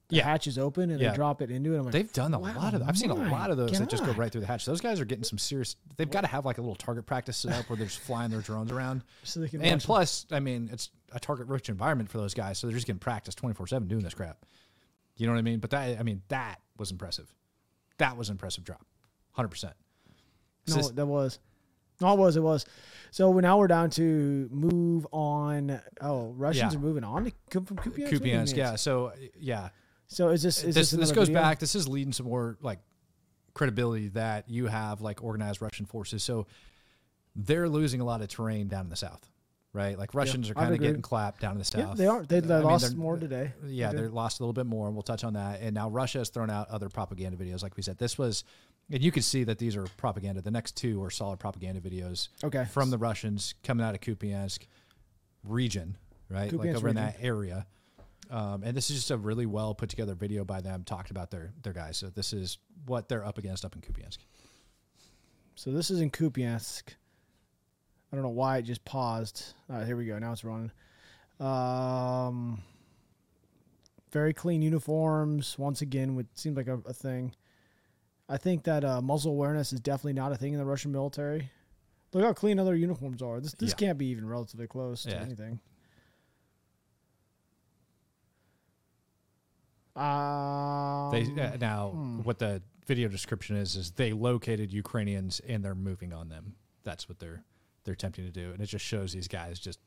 The 0.09 0.17
Yeah. 0.17 0.23
hatch 0.23 0.47
is 0.47 0.57
open 0.57 0.89
and 0.89 0.99
Yeah. 0.99 1.11
they 1.11 1.15
drop 1.15 1.41
it 1.41 1.51
into 1.51 1.73
it. 1.73 1.77
I'm 1.77 1.83
like, 1.83 1.91
They've 1.93 2.11
done 2.11 2.33
a 2.33 2.39
wow, 2.39 2.55
lot 2.55 2.73
of. 2.73 2.81
I've 2.81 2.97
seen 2.97 3.11
a 3.11 3.13
lot 3.13 3.51
of 3.51 3.57
those 3.57 3.77
that 3.77 3.89
just 3.89 4.03
go 4.03 4.11
right 4.13 4.31
through 4.31 4.41
the 4.41 4.47
hatch. 4.47 4.65
Those 4.65 4.81
guys 4.81 4.99
are 4.99 5.05
getting 5.05 5.23
some 5.23 5.37
serious. 5.37 5.75
They've 5.97 6.09
got 6.09 6.21
to 6.21 6.27
have 6.27 6.45
like 6.45 6.57
a 6.57 6.61
little 6.61 6.75
target 6.75 7.05
practice 7.05 7.37
set 7.37 7.53
up 7.53 7.69
where 7.69 7.77
they're 7.77 7.85
just 7.85 7.99
flying 7.99 8.31
their 8.31 8.41
drones 8.41 8.71
around. 8.71 9.03
so 9.23 9.39
they 9.39 9.47
can 9.47 9.61
And 9.61 9.79
plus, 9.81 10.25
I 10.31 10.39
mean, 10.39 10.69
it's 10.71 10.89
a 11.11 11.19
target-rich 11.19 11.69
environment 11.69 12.09
for 12.09 12.17
those 12.17 12.33
guys, 12.33 12.57
so 12.57 12.67
they're 12.67 12.75
just 12.75 12.87
getting 12.87 12.99
practice 12.99 13.35
twenty 13.35 13.53
four 13.53 13.67
seven 13.67 13.87
doing 13.87 14.03
this 14.03 14.13
crap. 14.15 14.45
You 15.15 15.27
know 15.27 15.33
what 15.33 15.39
I 15.39 15.43
mean? 15.43 15.59
But 15.59 15.69
that, 15.71 15.99
I 15.99 16.03
mean, 16.03 16.21
that 16.29 16.59
was 16.77 16.91
impressive. 16.91 17.31
That 17.97 18.17
was 18.17 18.29
an 18.29 18.33
impressive 18.33 18.63
drop, 18.63 18.85
hundred 19.33 19.49
percent. 19.49 19.73
No, 20.67 20.89
that 20.89 21.05
was. 21.05 21.39
No, 22.01 22.13
it 22.13 22.17
was. 22.17 22.35
It 22.37 22.41
was. 22.43 22.65
So 23.11 23.33
now 23.39 23.57
we're 23.57 23.67
down 23.67 23.89
to 23.91 24.47
move 24.51 25.05
on. 25.11 25.81
Oh, 25.99 26.31
Russians 26.31 26.73
Yeah. 26.73 26.79
are 26.79 26.81
moving 26.81 27.03
on 27.03 27.25
to 27.25 27.61
from 27.61 27.77
Kupiansk. 27.77 28.09
Kupiansk, 28.09 28.55
yeah. 28.55 28.75
So 28.75 29.11
yeah, 29.37 29.69
So 30.09 30.29
is 30.29 30.41
this 30.43 30.63
is 30.63 30.75
this 30.75 30.91
this, 30.91 30.99
this 30.99 31.11
goes 31.11 31.27
video? 31.27 31.41
back. 31.41 31.59
This 31.59 31.75
is 31.75 31.87
leading 31.87 32.11
some 32.13 32.25
more 32.25 32.57
like 32.61 32.79
credibility 33.53 34.09
that 34.09 34.49
you 34.49 34.67
have 34.67 35.01
like 35.01 35.23
organized 35.23 35.61
Russian 35.61 35.85
forces. 35.85 36.23
So 36.23 36.47
they're 37.35 37.69
losing 37.69 38.01
a 38.01 38.05
lot 38.05 38.21
of 38.21 38.27
terrain 38.27 38.67
down 38.67 38.85
in 38.85 38.89
the 38.89 38.95
south, 38.95 39.29
right? 39.71 39.97
Like 39.97 40.13
Russians 40.15 40.49
are 40.49 40.55
kind 40.55 40.73
of 40.73 40.79
getting 40.81 41.01
clapped 41.03 41.41
down 41.41 41.53
in 41.53 41.57
the 41.59 41.63
south. 41.65 41.77
Yeah, 41.89 41.93
they 41.95 42.07
are. 42.07 42.23
They, 42.23 42.39
they 42.39 42.55
I 42.55 42.57
mean, 42.59 42.67
lost 42.67 42.95
more 42.97 43.17
today. 43.17 43.53
Yeah, 43.65 43.91
They 43.91 44.01
did. 44.01 44.11
lost 44.11 44.39
a 44.39 44.43
little 44.43 44.53
bit 44.53 44.65
more, 44.65 44.87
and 44.87 44.95
we'll 44.95 45.03
touch 45.03 45.23
on 45.23 45.33
that. 45.33 45.61
And 45.61 45.75
now 45.75 45.89
Russia 45.89 46.17
has 46.19 46.29
thrown 46.29 46.49
out 46.49 46.69
other 46.69 46.89
propaganda 46.89 47.37
videos, 47.37 47.61
like 47.61 47.77
we 47.77 47.83
said. 47.83 47.97
This 47.99 48.17
was, 48.17 48.43
and 48.91 49.01
you 49.03 49.11
can 49.11 49.21
see 49.21 49.43
that 49.43 49.59
these 49.59 49.75
are 49.75 49.85
propaganda. 49.97 50.41
The 50.41 50.51
next 50.51 50.75
two 50.75 51.03
are 51.03 51.11
solid 51.11 51.39
propaganda 51.39 51.81
videos 51.81 52.29
Okay. 52.43 52.65
from 52.65 52.89
the 52.89 52.97
Russians 52.97 53.53
coming 53.63 53.85
out 53.85 53.93
of 53.93 54.01
Kupiansk 54.01 54.63
region, 55.43 55.97
right? 56.29 56.51
like 56.51 56.69
Kupiansk 56.71 56.75
over 56.77 56.87
in 56.89 56.95
that 56.95 57.17
area. 57.21 57.67
Um, 58.29 58.61
and 58.63 58.77
this 58.77 58.89
is 58.91 58.97
just 58.97 59.11
a 59.11 59.17
really 59.17 59.45
well 59.47 59.73
put 59.73 59.89
together 59.89 60.13
video 60.13 60.45
by 60.45 60.61
them, 60.61 60.83
talked 60.83 61.09
about 61.11 61.31
their 61.31 61.51
their 61.63 61.73
guys. 61.73 61.97
So 61.97 62.09
this 62.09 62.31
is 62.33 62.57
what 62.85 63.09
they're 63.09 63.25
up 63.25 63.37
against 63.37 63.65
up 63.65 63.75
in 63.75 63.81
Kupiansk. 63.81 64.19
So 65.55 65.71
this 65.71 65.89
is 65.89 65.99
in 65.99 66.11
Kupiansk. 66.11 66.83
I 68.11 68.15
don't 68.15 68.23
know 68.23 68.29
why 68.29 68.57
it 68.57 68.63
just 68.63 68.85
paused. 68.85 69.53
Right, 69.67 69.85
here 69.85 69.95
we 69.97 70.05
go. 70.05 70.17
Now 70.19 70.31
it's 70.31 70.43
running. 70.43 70.71
Um, 71.39 72.61
very 74.11 74.33
clean 74.33 74.61
uniforms. 74.61 75.57
Once 75.57 75.81
again, 75.81 76.15
which 76.15 76.27
seems 76.33 76.57
like 76.57 76.67
a, 76.67 76.79
a 76.85 76.93
thing. 76.93 77.33
I 78.27 78.37
think 78.37 78.63
that 78.65 78.83
uh, 78.83 79.01
muzzle 79.01 79.31
awareness 79.31 79.73
is 79.73 79.79
definitely 79.79 80.13
not 80.13 80.31
a 80.31 80.35
thing 80.35 80.53
in 80.53 80.59
the 80.59 80.65
Russian 80.65 80.91
military. 80.91 81.49
Look 82.13 82.23
how 82.23 82.33
clean 82.33 82.59
other 82.59 82.75
uniforms 82.75 83.21
are. 83.21 83.39
This 83.39 83.53
this 83.53 83.71
Yeah. 83.71 83.75
can't 83.75 83.97
be 83.97 84.07
even 84.07 84.27
relatively 84.27 84.67
close 84.67 85.03
to 85.03 85.09
Yeah. 85.11 85.21
anything. 85.21 85.59
Um, 89.99 91.11
They 91.11 91.41
uh, 91.41 91.57
now 91.59 91.89
what 92.23 92.39
the 92.39 92.61
video 92.85 93.07
description 93.07 93.55
is 93.55 93.75
is 93.75 93.91
they 93.91 94.13
located 94.13 94.71
Ukrainians 94.71 95.41
and 95.47 95.63
they're 95.63 95.75
moving 95.75 96.13
on 96.13 96.29
them. 96.29 96.55
That's 96.83 97.07
what 97.09 97.19
they're 97.19 97.43
they're 97.83 97.93
attempting 97.93 98.25
to 98.25 98.31
do, 98.31 98.51
and 98.51 98.61
it 98.61 98.65
just 98.67 98.85
shows 98.85 99.13
these 99.13 99.27
guys 99.27 99.59
just 99.59 99.79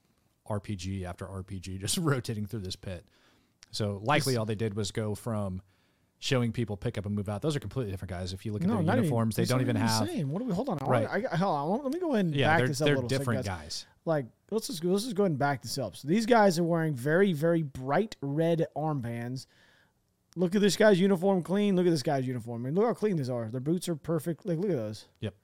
RPG 0.48 1.04
after 1.04 1.26
RPG 1.26 1.78
just 1.80 1.98
rotating 1.98 2.46
through 2.46 2.60
this 2.60 2.76
pit. 2.76 3.04
So 3.70 4.00
likely 4.04 4.36
all 4.36 4.44
they 4.44 4.54
did 4.54 4.74
was 4.74 4.90
go 4.90 5.14
from 5.14 5.62
showing 6.18 6.52
people 6.52 6.76
pick 6.76 6.96
up 6.98 7.06
and 7.06 7.14
move 7.16 7.28
out. 7.28 7.42
Those 7.42 7.56
are 7.56 7.60
completely 7.60 7.90
different 7.90 8.10
guys. 8.10 8.32
If 8.32 8.46
you 8.46 8.52
look 8.52 8.62
at 8.62 8.68
no, 8.68 8.82
their 8.82 8.96
uniforms, 8.96 9.34
they 9.34 9.44
don't 9.44 9.60
even 9.60 9.74
have. 9.76 10.08
What 10.28 10.38
do 10.38 10.44
we? 10.44 10.52
Hold 10.52 10.68
on. 10.68 10.78
Right. 10.86 11.08
I, 11.10 11.24
I, 11.32 11.36
hold 11.36 11.80
on. 11.80 11.82
Let 11.84 11.92
me 11.92 11.98
go 11.98 12.12
ahead 12.12 12.26
and 12.26 12.34
Yeah, 12.36 12.48
back 12.48 12.58
they're 12.58 12.68
this 12.68 12.80
up 12.80 12.88
a 12.88 12.94
they're 12.94 13.02
different 13.02 13.44
guys. 13.44 13.58
guys. 13.58 13.86
Like 14.04 14.26
let's 14.50 14.68
just 14.68 14.82
go, 14.82 14.90
let's 14.90 15.04
just 15.04 15.16
go 15.16 15.24
ahead 15.24 15.32
and 15.32 15.38
back 15.38 15.62
this 15.62 15.78
up. 15.78 15.96
So 15.96 16.06
these 16.06 16.26
guys 16.26 16.58
are 16.58 16.64
wearing 16.64 16.94
very 16.94 17.32
very 17.32 17.62
bright 17.62 18.14
red 18.20 18.66
armbands. 18.76 19.46
Look 20.34 20.54
at 20.54 20.60
this 20.62 20.76
guy's 20.76 20.98
uniform, 20.98 21.42
clean. 21.42 21.76
Look 21.76 21.86
at 21.86 21.90
this 21.90 22.02
guy's 22.02 22.26
uniform. 22.26 22.62
I 22.62 22.64
mean, 22.66 22.74
look 22.74 22.86
how 22.86 22.94
clean 22.94 23.16
these 23.16 23.28
are. 23.30 23.48
Their 23.50 23.60
boots 23.60 23.88
are 23.88 23.96
perfect. 23.96 24.46
Like 24.46 24.58
look 24.58 24.70
at 24.70 24.76
those. 24.76 25.06
Yep, 25.20 25.34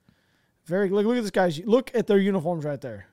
Very 0.65 0.89
look 0.89 1.05
look 1.05 1.17
at 1.17 1.21
this 1.21 1.31
guy's. 1.31 1.59
Look 1.65 1.91
at 1.93 2.07
their 2.07 2.17
uniforms 2.17 2.65
right 2.65 2.81
there. 2.81 3.05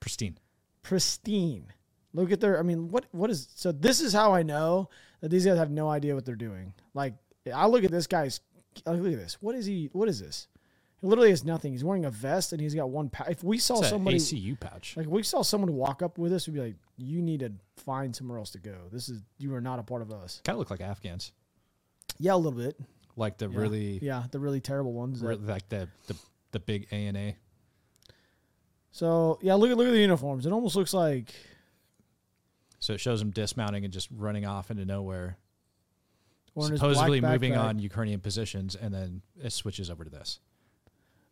pristine. 0.00 0.38
pristine. 0.82 1.72
Look 2.12 2.30
at 2.30 2.40
their. 2.40 2.58
I 2.58 2.62
mean, 2.62 2.88
what 2.88 3.06
what 3.10 3.30
is 3.30 3.48
so? 3.54 3.72
This 3.72 4.00
is 4.00 4.12
how 4.12 4.32
I 4.32 4.44
know 4.44 4.88
that 5.20 5.30
these 5.30 5.44
guys 5.44 5.58
have 5.58 5.70
no 5.70 5.88
idea 5.88 6.14
what 6.14 6.24
they're 6.24 6.36
doing. 6.36 6.72
Like 6.94 7.14
I 7.52 7.66
look 7.66 7.82
at 7.84 7.90
this 7.90 8.06
guy's. 8.06 8.40
Look 8.86 9.12
at 9.12 9.18
this. 9.18 9.38
What 9.40 9.54
is 9.56 9.66
he? 9.66 9.90
What 9.92 10.08
is 10.08 10.20
this? 10.20 10.46
He 11.04 11.08
literally 11.10 11.28
has 11.30 11.44
nothing. 11.44 11.72
He's 11.72 11.84
wearing 11.84 12.06
a 12.06 12.10
vest 12.10 12.52
and 12.52 12.62
he's 12.62 12.74
got 12.74 12.88
one. 12.88 13.10
Pa- 13.10 13.26
if 13.28 13.44
we 13.44 13.58
saw 13.58 13.76
It's 13.78 13.88
a 13.88 13.90
somebody 13.90 14.16
ACU 14.16 14.58
pouch. 14.58 14.96
like 14.96 15.04
if 15.04 15.12
we 15.12 15.22
saw 15.22 15.42
someone 15.42 15.74
walk 15.74 16.00
up 16.00 16.16
with 16.16 16.32
us, 16.32 16.48
we'd 16.48 16.54
be 16.54 16.60
like, 16.60 16.76
"You 16.96 17.20
need 17.20 17.40
to 17.40 17.52
find 17.76 18.16
somewhere 18.16 18.38
else 18.38 18.52
to 18.52 18.58
go. 18.58 18.74
This 18.90 19.10
is 19.10 19.20
you 19.36 19.54
are 19.54 19.60
not 19.60 19.78
a 19.78 19.82
part 19.82 20.00
of 20.00 20.10
us." 20.10 20.40
Kind 20.44 20.54
of 20.54 20.60
look 20.60 20.70
like 20.70 20.80
Afghans, 20.80 21.32
Yeah, 22.18 22.32
a 22.34 22.36
little 22.36 22.52
bit. 22.58 22.80
like 23.16 23.36
the 23.36 23.50
really, 23.50 23.98
yeah, 24.00 24.24
the 24.30 24.40
really 24.40 24.62
terrible 24.62 24.94
ones. 24.94 25.20
that- 25.20 25.26
re- 25.26 25.36
like 25.36 25.68
the 25.68 25.88
the 26.06 26.16
the 26.52 26.60
big 26.60 26.86
A 26.90 27.06
and 27.06 27.16
A. 27.18 27.36
so 28.92 29.38
yeah, 29.42 29.54
look 29.54 29.70
at 29.70 29.76
look 29.76 29.86
at 29.86 29.92
the 29.92 30.00
uniforms. 30.00 30.46
It 30.46 30.52
almost 30.52 30.74
looks 30.76 30.94
like 30.94 31.34
So 32.78 32.94
it 32.94 33.00
shows 33.00 33.20
him 33.20 33.30
dismounting 33.30 33.84
and 33.84 33.92
just 33.92 34.08
running 34.10 34.46
off 34.46 34.70
into 34.70 34.84
nowhere, 34.86 35.36
his 36.54 36.66
supposedly 36.68 37.20
moving 37.20 37.52
backpack. 37.52 37.64
on 37.64 37.78
Ukrainian 37.78 38.20
positions, 38.20 38.74
and 38.74 38.92
then 38.94 39.22
it 39.42 39.52
switches 39.52 39.90
over 39.90 40.04
to 40.04 40.10
this. 40.10 40.40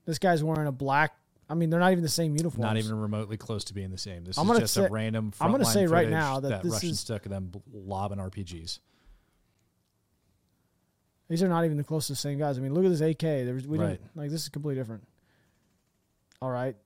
This 0.05 0.19
guy's 0.19 0.43
wearing 0.43 0.67
a 0.67 0.73
black. 0.73 1.15
I 1.49 1.55
mean, 1.55 1.71
they're 1.71 1.81
not 1.81 1.93
even 1.93 2.03
the 2.03 2.09
same 2.09 2.35
uniform. 2.37 2.63
Not 2.63 2.77
even 2.77 2.99
remotely 2.99 3.37
close 3.37 3.65
to 3.65 3.75
being 3.75 3.91
the 3.91 3.99
same. 3.99 4.25
This 4.25 4.39
I'm 4.39 4.49
is 4.51 4.59
just 4.61 4.75
say- 4.75 4.87
a 4.87 4.91
random. 4.91 5.33
I'm 5.41 5.51
gonna 5.53 5.65
frontline 5.65 5.73
say 5.73 5.87
right 5.87 6.09
now 6.09 6.41
that 6.41 6.63
this 6.63 6.73
Russians 6.73 6.93
is- 6.99 7.05
took 7.05 7.27
of 7.27 7.31
them 7.31 7.53
lobbing 7.73 8.19
RPGs. 8.19 8.79
These 11.29 11.43
are 11.43 11.49
not 11.49 11.65
even 11.65 11.77
the 11.77 11.85
closest 11.85 12.21
same 12.21 12.39
guys. 12.39 12.59
I 12.59 12.61
mean, 12.61 12.75
look 12.75 12.85
at 12.85 12.91
this 12.91 13.01
AK. 13.01 13.45
There's 13.45 13.67
we 13.67 13.79
Right. 13.79 13.99
don't 14.01 14.17
like 14.17 14.31
this 14.31 14.43
is 14.43 14.49
completely 14.49 14.81
different. 14.81 15.07
All 16.41 16.51
right, 16.51 16.77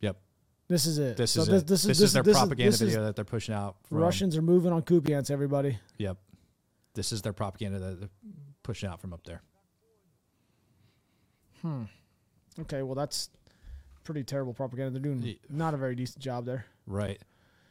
Yep, 0.00 0.16
this 0.68 0.86
is 0.86 0.98
it. 0.98 1.16
this 1.16 1.30
So 1.30 1.42
is 1.42 1.46
this, 1.48 1.62
it. 1.62 1.66
This 1.68 1.80
is 1.82 1.86
This 1.86 2.00
is 2.00 2.12
their 2.12 2.22
this 2.22 2.36
propaganda 2.36 2.70
this 2.70 2.80
is- 2.80 2.88
video 2.88 3.04
that 3.04 3.16
they're 3.16 3.24
pushing 3.24 3.54
out. 3.54 3.76
From, 3.88 3.98
Russians 3.98 4.36
are 4.36 4.42
moving 4.42 4.72
on 4.72 4.82
Kupiansk. 4.82 5.30
Everybody. 5.30 5.78
Yep, 5.98 6.18
this 6.94 7.12
is 7.12 7.22
their 7.22 7.32
propaganda 7.32 7.78
that 7.78 8.10
pushing 8.64 8.88
out 8.88 9.00
from 9.00 9.12
up 9.12 9.22
there. 9.24 9.42
Hmm. 11.62 11.84
Okay, 12.60 12.82
well 12.82 12.94
that's 12.96 13.30
pretty 14.02 14.24
terrible 14.24 14.52
propaganda. 14.52 14.90
They're 14.98 15.12
doing 15.12 15.36
not 15.48 15.74
a 15.74 15.76
very 15.76 15.94
decent 15.94 16.22
job 16.22 16.44
there. 16.44 16.66
Right. 16.86 17.20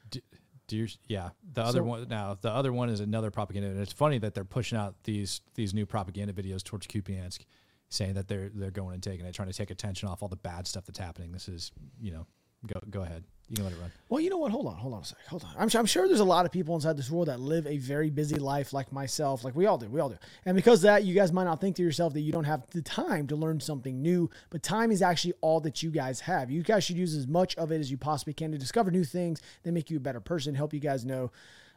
Do, 0.09 0.19
do 0.67 0.77
you, 0.77 0.87
yeah. 1.07 1.29
The 1.53 1.61
other 1.63 1.79
So- 1.79 1.83
one 1.83 2.07
now. 2.07 2.37
The 2.39 2.49
other 2.51 2.71
one 2.73 2.89
is 2.89 2.99
another 2.99 3.29
propaganda, 3.31 3.69
and 3.69 3.79
it's 3.79 3.93
funny 3.93 4.17
that 4.19 4.33
they're 4.33 4.45
pushing 4.45 4.77
out 4.77 4.95
these 5.03 5.41
these 5.55 5.73
new 5.73 5.85
propaganda 5.85 6.33
videos 6.33 6.63
towards 6.63 6.87
Kupiansk, 6.87 7.41
saying 7.89 8.13
that 8.15 8.27
they're 8.27 8.49
they're 8.53 8.71
going 8.71 8.95
and 8.95 9.03
taking 9.03 9.25
it, 9.25 9.33
trying 9.35 9.49
to 9.49 9.53
take 9.57 9.69
attention 9.71 10.09
off 10.09 10.21
all 10.23 10.29
the 10.29 10.35
bad 10.35 10.65
stuff 10.67 10.85
that's 10.85 10.99
happening. 10.99 11.31
This 11.31 11.47
is 11.47 11.71
you 12.01 12.11
know, 12.11 12.25
go 12.67 12.79
go 12.89 13.01
ahead. 13.01 13.23
You 13.49 13.57
can 13.57 13.65
let 13.65 13.73
it 13.73 13.79
run. 13.79 13.91
Well, 14.09 14.21
you 14.21 14.29
know 14.29 14.37
what? 14.37 14.51
Hold 14.51 14.67
on, 14.67 14.75
hold 14.75 14.93
on 14.93 15.01
a 15.01 15.05
sec. 15.05 15.17
Hold 15.27 15.43
on. 15.43 15.51
I'm, 15.57 15.69
I'm 15.77 15.85
sure 15.85 16.07
there's 16.07 16.21
a 16.21 16.25
lot 16.25 16.45
of 16.45 16.51
people 16.51 16.75
inside 16.75 16.97
this 16.97 17.11
world 17.11 17.27
that 17.27 17.39
live 17.39 17.67
a 17.67 17.77
very 17.77 18.09
busy 18.09 18.37
life, 18.37 18.71
like 18.71 18.91
myself, 18.91 19.43
like 19.43 19.53
we 19.55 19.65
all 19.65 19.77
do. 19.77 19.87
We 19.87 19.99
all 19.99 20.09
do. 20.09 20.17
And 20.45 20.55
because 20.55 20.79
of 20.79 20.83
that, 20.83 21.03
you 21.03 21.13
guys 21.13 21.33
might 21.33 21.43
not 21.43 21.59
think 21.59 21.75
to 21.75 21.83
yourself 21.83 22.13
that 22.13 22.21
you 22.21 22.31
don't 22.31 22.45
have 22.45 22.65
the 22.71 22.81
time 22.81 23.27
to 23.27 23.35
learn 23.35 23.59
something 23.59 24.01
new, 24.01 24.29
but 24.49 24.63
time 24.63 24.91
is 24.91 25.01
actually 25.01 25.33
all 25.41 25.59
that 25.59 25.83
you 25.83 25.91
guys 25.91 26.21
have. 26.21 26.49
You 26.49 26.63
guys 26.63 26.85
should 26.85 26.95
use 26.95 27.13
as 27.15 27.27
much 27.27 27.53
of 27.55 27.71
it 27.71 27.79
as 27.79 27.91
you 27.91 27.97
possibly 27.97 28.33
can 28.33 28.51
to 28.53 28.57
discover 28.57 28.91
new 28.91 29.03
things 29.03 29.41
that 29.63 29.73
make 29.73 29.91
you 29.91 29.97
a 29.97 29.99
better 29.99 30.21
person, 30.21 30.55
help 30.55 30.73
you 30.73 30.79
guys 30.79 31.03
know. 31.03 31.29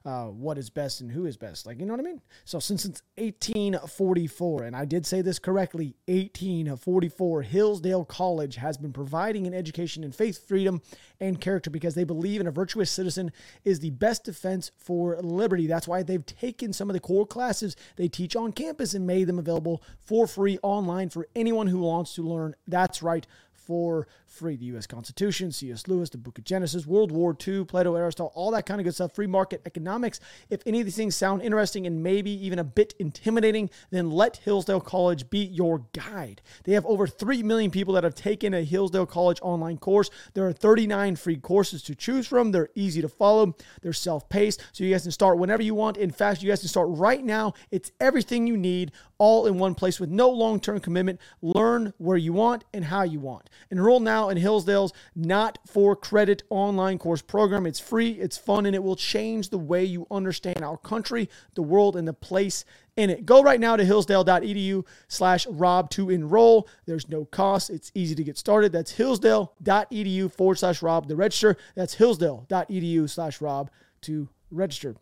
Uh, 0.07 0.27
what 0.27 0.57
is 0.57 0.71
best 0.71 1.01
and 1.01 1.11
who 1.11 1.27
is 1.27 1.37
best. 1.37 1.67
Like, 1.67 1.81
you 1.81 1.85
know 1.85 1.93
what 1.93 1.99
I 1.99 2.05
mean? 2.05 2.21
So, 2.45 2.61
since 2.61 2.85
it's 2.85 3.03
1844, 3.17 4.63
and 4.63 4.77
I 4.77 4.85
did 4.85 5.05
say 5.05 5.21
this 5.21 5.41
correctly 5.41 5.97
1844, 6.07 7.43
Hillsdale 7.43 8.05
College 8.05 8.55
has 8.55 8.77
been 8.77 8.93
providing 8.93 9.49
an 9.49 9.55
education 9.55 10.05
in 10.05 10.13
faith, 10.13 10.47
freedom, 10.47 10.81
and 11.19 11.41
character 11.41 11.71
because 11.71 11.97
they 11.97 12.05
believe 12.05 12.41
in 12.41 12.47
a 12.47 12.53
virtuous 12.53 12.89
citizen 12.89 13.33
is 13.65 13.81
the 13.81 13.91
best 13.91 14.23
defense 14.23 14.71
for 14.79 15.21
liberty. 15.21 15.67
That's 15.67 15.89
why 15.89 16.05
they've 16.05 16.25
taken 16.25 16.73
some 16.73 16.89
of 16.89 16.95
the 16.95 17.01
core 17.01 17.27
classes 17.27 17.75
they 17.97 18.07
teach 18.07 18.37
on 18.37 18.53
campus 18.53 18.95
and 18.95 19.09
made 19.09 19.27
them 19.27 19.41
available 19.41 19.83
for 20.05 20.29
free 20.29 20.57
online 20.63 21.11
for 21.11 21.27
anyone 21.35 21.67
who 21.67 21.81
wants 21.81 22.15
to 22.15 22.23
learn. 22.23 22.55
That's 22.69 23.03
right 23.03 23.27
for 23.67 24.07
free. 24.37 24.57
The 24.57 24.67
U.S. 24.67 24.87
Constitution, 24.87 25.51
C.S. 25.51 25.89
Lewis, 25.89 26.11
the 26.11 26.19
Book 26.19 26.39
of 26.39 26.45
Genesis, 26.45 26.87
World 26.87 27.11
War 27.11 27.37
II, 27.47 27.65
Plato, 27.65 27.95
Aristotle, 27.95 28.33
all 28.35 28.51
that 28.53 28.67
kind 28.67 28.81
of 28.81 28.85
good 28.85 28.95
stuff. 28.95 29.15
Free 29.15 29.27
market 29.27 29.63
economics. 29.67 30.21
If 30.51 30.63
any 30.67 30.81
of 30.81 30.87
these 30.87 30.97
things 30.97 31.17
sound 31.17 31.43
interesting 31.43 31.87
and 31.87 32.03
maybe 32.03 32.31
even 32.45 32.59
a 32.59 32.65
bit 32.65 32.95
intimidating, 32.99 33.71
then 33.91 34.11
let 34.11 34.37
Hillsdale 34.39 34.81
College 34.81 35.31
be 35.31 35.39
your 35.39 35.85
guide. 35.93 36.43
They 36.65 36.73
have 36.73 36.87
over 36.87 37.07
3 37.07 37.43
million 37.43 37.71
people 37.71 37.95
that 37.95 38.05
have 38.05 38.15
taken 38.15 38.55
a 38.55 38.63
Hillsdale 38.63 39.07
College 39.07 39.39
online 39.43 39.79
course. 39.79 40.11
There 40.35 40.47
are 40.47 40.53
39 40.53 41.17
free 41.17 41.37
courses 41.37 41.83
to 41.85 41.95
choose 41.95 42.27
from. 42.27 42.53
They're 42.53 42.71
easy 42.75 43.01
to 43.03 43.09
follow, 43.09 43.57
they're 43.83 43.93
self 43.93 44.29
paced, 44.29 44.63
so 44.73 44.85
you 44.85 44.93
guys 44.93 45.03
can 45.03 45.13
start 45.13 45.39
whenever 45.39 45.63
you 45.63 45.75
want. 45.75 45.97
In 45.97 46.11
fact, 46.11 46.43
you 46.43 46.49
guys 46.49 46.61
can 46.61 46.69
start 46.69 46.89
right 46.91 47.25
now. 47.25 47.55
It's 47.71 47.93
everything 48.01 48.47
you 48.47 48.57
need 48.57 48.93
all 49.19 49.47
in 49.47 49.59
one 49.59 49.75
place 49.75 49.99
with 49.99 50.11
no 50.11 50.29
long 50.29 50.61
term 50.61 50.81
commitment. 50.81 51.21
Learn 51.41 51.93
where 51.99 52.17
you 52.17 52.33
want 52.33 52.65
and 52.73 52.85
how 52.85 53.03
you 53.03 53.21
want. 53.21 53.49
Enroll 53.71 54.01
now 54.01 54.26
in 54.29 54.37
Hillsdale's 54.37 54.93
not 55.15 55.59
for 55.67 55.97
credit 55.97 56.43
online 56.51 56.99
course 56.99 57.23
program. 57.23 57.67
It's 57.67 57.81
free, 57.81 58.11
it's 58.11 58.37
fun, 58.37 58.67
and 58.67 58.75
it 58.75 58.83
will 58.83 58.97
change 58.97 59.51
the 59.51 59.59
way 59.59 59.85
you 59.85 60.07
understand 60.11 60.63
our 60.63 60.77
country, 60.77 61.29
the 61.55 61.63
world, 61.63 61.97
and 61.97 62.07
the 62.07 62.13
place 62.13 62.65
in 62.97 63.11
it. 63.11 63.27
Go 63.27 63.43
right 63.43 63.61
now 63.61 63.77
to 63.77 63.85
hillsdale.edu 63.85 64.85
slash 65.09 65.47
rob 65.47 65.91
to 65.91 66.11
enroll. 66.11 66.69
There's 66.87 67.09
no 67.09 67.25
cost. 67.25 67.71
It's 67.71 67.93
easy 67.95 68.15
to 68.15 68.25
get 68.25 68.39
started. 68.39 68.73
That's 68.73 68.93
hillsdale.edu 68.93 70.33
forward 70.33 70.59
slash 70.59 70.83
rob 70.83 71.09
to 71.09 71.17
register. 71.17 71.57
That's 71.75 71.95
hillsdale.edu 71.95 73.09
slash 73.11 73.41
rob 73.41 73.71
to 74.03 74.29
register. 74.51 74.97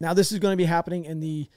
Now, 0.00 0.14
this 0.14 0.32
is 0.32 0.38
going 0.38 0.52
to 0.52 0.56
be 0.56 0.64
happening 0.64 1.04
in 1.04 1.20
the 1.20 1.48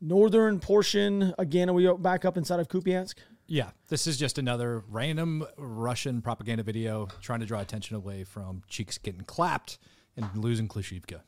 northern 0.00 0.60
portion. 0.60 1.34
Again, 1.38 1.68
are 1.68 1.72
we 1.72 1.92
back 1.94 2.24
up 2.24 2.36
inside 2.36 2.60
of 2.60 2.68
Kupiansk? 2.68 3.14
Yeah, 3.50 3.70
this 3.88 4.06
is 4.06 4.18
just 4.18 4.36
another 4.36 4.84
random 4.90 5.46
Russian 5.56 6.20
propaganda 6.20 6.62
video 6.62 7.08
trying 7.22 7.40
to 7.40 7.46
draw 7.46 7.60
attention 7.60 7.96
away 7.96 8.24
from 8.24 8.62
cheeks 8.68 8.98
getting 8.98 9.22
clapped 9.22 9.78
and 10.18 10.28
losing 10.36 10.68
Klishivka. 10.68 11.20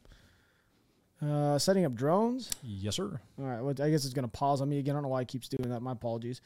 Uh, 1.22 1.58
setting 1.58 1.86
up 1.86 1.94
drones. 1.94 2.50
Yes, 2.62 2.96
sir. 2.96 3.18
All 3.38 3.44
right. 3.46 3.60
Well, 3.62 3.70
I 3.70 3.88
guess 3.88 4.04
it's 4.04 4.12
going 4.12 4.24
to 4.24 4.28
pause 4.28 4.60
on 4.60 4.68
me 4.68 4.78
again. 4.78 4.94
I 4.94 4.96
don't 4.96 5.04
know 5.04 5.08
why 5.08 5.22
it 5.22 5.28
keeps 5.28 5.48
doing 5.48 5.70
that. 5.70 5.80
My 5.80 5.92
apologies. 5.92 6.42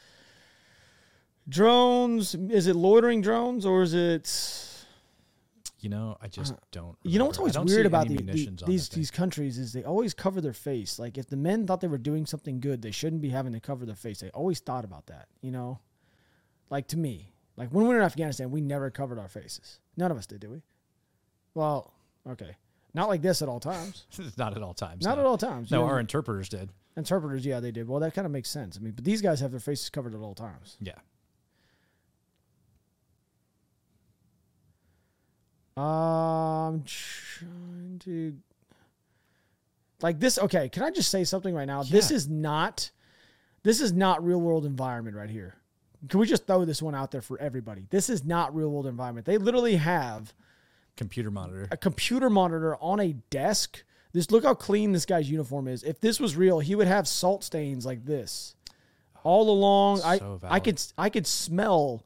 Drones. 1.49 2.37
Is 2.37 2.69
it 2.69 2.77
loitering 2.77 3.21
drones 3.21 3.67
or 3.67 3.83
is 3.83 3.95
it? 3.95 4.71
You 5.85 5.91
know, 5.91 6.17
I 6.23 6.29
just 6.29 6.55
don't. 6.73 6.93
Uh, 6.93 6.95
You 7.11 7.19
know 7.19 7.27
what's 7.27 7.37
always 7.39 7.59
weird 7.59 7.85
about 7.85 8.09
the, 8.09 8.17
the- 8.17 8.63
these 8.67 8.89
these 8.89 9.11
countries 9.11 9.59
is 9.59 9.75
they 9.75 9.85
always 9.85 10.15
cover 10.15 10.41
their 10.41 10.55
face. 10.55 10.99
Like 10.99 11.19
if 11.19 11.27
the 11.27 11.37
men 11.37 11.67
thought 11.67 11.83
they 11.83 11.89
were 11.89 11.99
doing 11.99 12.25
something 12.25 12.59
good, 12.59 12.81
they 12.81 12.91
shouldn't 12.91 13.21
be 13.21 13.29
having 13.29 13.53
to 13.53 13.61
cover 13.61 13.85
their 13.85 13.95
face. 13.95 14.21
They 14.21 14.31
always 14.31 14.61
thought 14.61 14.87
about 14.87 15.07
that. 15.09 15.29
You 15.43 15.51
know, 15.51 15.81
like 16.71 16.89
to 16.89 16.97
me, 16.97 17.35
like 17.59 17.69
when 17.69 17.85
we 17.85 17.91
were 17.91 17.99
in 18.01 18.05
Afghanistan, 18.05 18.51
we 18.51 18.63
never 18.63 18.91
covered 18.91 19.19
our 19.19 19.29
faces. 19.29 19.79
None 19.99 20.11
of 20.11 20.17
us 20.17 20.27
did, 20.27 20.41
did 20.41 20.51
we? 20.51 20.63
Well, 21.53 21.93
okay, 22.27 22.57
not 22.95 23.09
like 23.11 23.21
this 23.21 23.43
at 23.43 23.49
all 23.51 23.61
times. 23.61 24.07
Not 24.39 24.57
at 24.57 24.63
all 24.63 24.73
times. 24.75 25.05
Not 25.05 25.17
no. 25.17 25.21
at 25.23 25.27
all 25.27 25.37
times. 25.39 25.71
No, 25.71 25.81
You 25.81 25.85
know, 25.85 25.91
our 25.91 26.01
interpreters 26.01 26.49
did. 26.49 26.71
interpreters, 26.97 27.45
yeah, 27.45 27.61
they 27.61 27.73
did. 27.73 27.87
Well, 27.89 28.01
that 28.01 28.15
kind 28.15 28.25
of 28.27 28.33
makes 28.33 28.49
sense. 28.49 28.77
I 28.79 28.81
mean, 28.81 28.95
but 28.95 29.05
these 29.05 29.21
guys 29.21 29.41
have 29.41 29.51
their 29.51 29.61
faces 29.61 29.91
covered 29.91 30.15
at 30.15 30.21
all 30.21 30.35
times. 30.35 30.77
Yeah. 30.81 30.95
Um, 35.77 36.85
trying 36.87 38.01
to 38.05 38.37
like 40.03 40.21
this. 40.21 40.39
Okay, 40.39 40.69
can 40.69 40.83
I 40.83 40.91
just 40.91 41.11
say 41.11 41.25
something 41.25 41.55
right 41.55 41.67
now? 41.67 41.83
This 41.83 42.11
is 42.11 42.29
not, 42.29 42.91
this 43.63 43.81
is 43.81 43.93
not 43.93 44.25
real 44.25 44.41
world 44.41 44.67
environment 44.67 45.17
right 45.17 45.31
here. 45.31 45.57
Can 46.09 46.21
we 46.21 46.27
just 46.27 46.47
throw 46.47 46.65
this 46.65 46.83
one 46.83 46.95
out 46.95 47.11
there 47.11 47.23
for 47.23 47.41
everybody? 47.41 47.87
This 47.91 48.11
is 48.11 48.25
not 48.25 48.55
real 48.55 48.71
world 48.71 48.87
environment. 48.87 49.27
They 49.27 49.39
literally 49.39 49.77
have 49.77 50.35
Computer 50.97 51.31
monitor. 51.31 51.67
a 51.73 51.77
computer 51.77 52.31
monitor 52.31 52.77
on 52.77 53.01
a 53.01 53.15
desk 53.31 53.83
This 54.13 54.31
look 54.31 54.45
how 54.45 54.55
clean 54.55 54.93
this 54.93 55.07
guy's 55.07 55.29
uniform 55.29 55.67
is. 55.67 55.83
If 55.83 56.01
this 56.01 56.21
was 56.21 56.37
real, 56.37 56.61
he 56.61 56.77
would 56.77 56.87
have 56.87 57.09
salt 57.09 57.43
stains 57.43 57.85
like 57.85 58.05
this 58.05 58.55
all 59.25 59.51
along. 59.51 60.03
I 60.05 60.19
So 60.19 60.39
I 60.45 60.61
could 60.61 60.81
I 60.97 61.11
could 61.11 61.27
smell. 61.27 62.05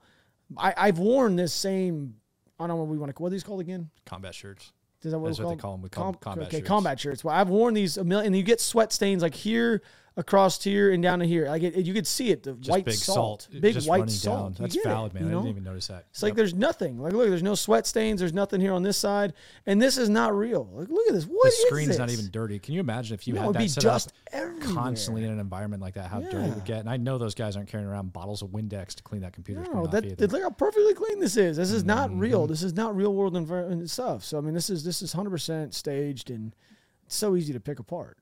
I 0.56 0.72
I've 0.76 0.98
worn 0.98 1.36
this 1.36 1.52
same. 1.52 2.14
I 2.58 2.66
don't 2.66 2.68
know 2.68 2.76
what 2.76 2.88
we 2.88 2.98
want 2.98 3.14
to. 3.14 3.22
What 3.22 3.28
are 3.28 3.30
these 3.30 3.44
called 3.44 3.60
again? 3.60 3.90
Combat 4.04 4.34
shirts. 4.34 4.72
Is 5.02 5.12
that 5.12 5.18
what, 5.18 5.28
That's 5.28 5.38
what 5.38 5.50
they 5.50 5.56
call 5.60 5.72
them? 5.72 5.82
We 5.82 5.88
call 5.90 6.08
'em 6.08 6.14
combat 6.14 6.48
okay, 6.48 6.56
shirts. 6.58 6.68
combat 6.68 6.98
shirts. 7.00 7.22
Well, 7.22 7.34
I've 7.34 7.48
worn 7.48 7.74
these 7.74 7.96
a 7.96 8.04
million, 8.04 8.26
and 8.28 8.36
you 8.36 8.42
get 8.42 8.60
sweat 8.60 8.92
stains 8.92 9.22
like 9.22 9.34
here, 9.34 9.80
across 10.18 10.62
here, 10.62 10.90
and 10.92 11.02
down 11.02 11.20
to 11.20 11.24
here. 11.24 11.46
Like 11.46 11.62
it, 11.62 11.74
it- 11.76 11.86
you 11.86 11.94
could 11.94 12.06
see 12.06 12.30
it. 12.30 12.42
The 12.42 12.52
Just 12.54 12.68
white 12.70 12.84
big 12.84 12.94
salt, 12.96 13.42
salt. 13.50 13.60
big 13.62 13.76
white 13.84 14.10
salt. 14.10 14.54
Down. 14.56 14.64
That's 14.64 14.74
get 14.74 14.84
it, 14.84 14.88
valid, 14.88 15.14
man. 15.14 15.22
you 15.22 15.28
I 15.30 15.32
didn't 15.34 15.48
even 15.48 15.64
notice 15.64 15.86
that. 15.86 16.04
It's 16.10 16.22
like 16.22 16.34
there's 16.34 16.52
nothing. 16.54 16.98
Like 16.98 17.12
look, 17.14 17.28
there's 17.28 17.42
no 17.42 17.54
sweat 17.54 17.86
stains. 17.86 18.20
There's 18.20 18.34
nothing 18.34 18.60
here 18.60 18.72
on 18.72 18.82
this 18.82 18.96
side, 18.98 19.32
and 19.64 19.80
this 19.80 19.96
is 19.96 20.08
not 20.10 20.36
real. 20.36 20.68
Like 20.72 20.88
look 20.88 21.06
at 21.08 21.14
this. 21.14 21.24
What 21.24 21.44
the 21.44 21.48
is 21.48 21.64
screen's 21.68 21.98
not 21.98 22.10
even 22.10 22.28
dirty. 22.30 22.58
Can 22.58 22.74
you 22.74 22.80
imagine 22.80 23.14
if 23.14 23.26
you 23.28 23.34
No, 23.34 23.42
had 23.42 23.52
that 23.54 23.58
be 23.60 23.68
set 23.68 23.82
dust 23.84 24.12
constantly 24.60 25.24
in 25.24 25.30
an 25.30 25.38
environment 25.38 25.80
like 25.82 25.94
that? 25.94 26.10
How 26.10 26.20
dirty 26.20 26.48
it 26.48 26.54
would 26.54 26.64
get? 26.64 26.80
And 26.80 26.90
I 26.90 26.96
know 26.96 27.18
those 27.18 27.34
guys 27.34 27.56
aren't 27.56 27.68
carrying 27.68 27.88
around 27.88 28.12
bottles 28.12 28.42
of 28.42 28.48
Windex 28.50 28.94
to 28.96 29.02
clean 29.02 29.22
that 29.22 29.32
computer 29.32 29.64
screen 29.64 29.78
No, 29.82 29.86
that, 29.86 30.18
that- 30.18 30.32
look 30.32 30.42
how 30.42 30.50
perfectly 30.50 30.94
clean 30.94 31.20
this 31.20 31.36
is. 31.36 31.56
This 31.56 31.70
is 31.70 31.84
not 31.84 32.16
real. 32.16 32.42
Mm-hmm. 32.42 32.50
This 32.50 32.62
is 32.62 32.74
not 32.74 32.96
real 32.96 33.14
world 33.14 33.36
environment 33.36 33.88
stuff. 33.88 34.24
So 34.24 34.38
I 34.38 34.40
mean, 34.40 34.54
this 34.54 34.68
is 34.70 34.84
this 34.84 35.00
is 35.02 35.12
hundred 35.12 35.30
percent 35.30 35.74
staged 35.74 36.30
and 36.30 36.54
it's 37.06 37.14
so 37.16 37.36
easy 37.36 37.52
to 37.52 37.60
pick 37.60 37.78
apart. 37.78 38.18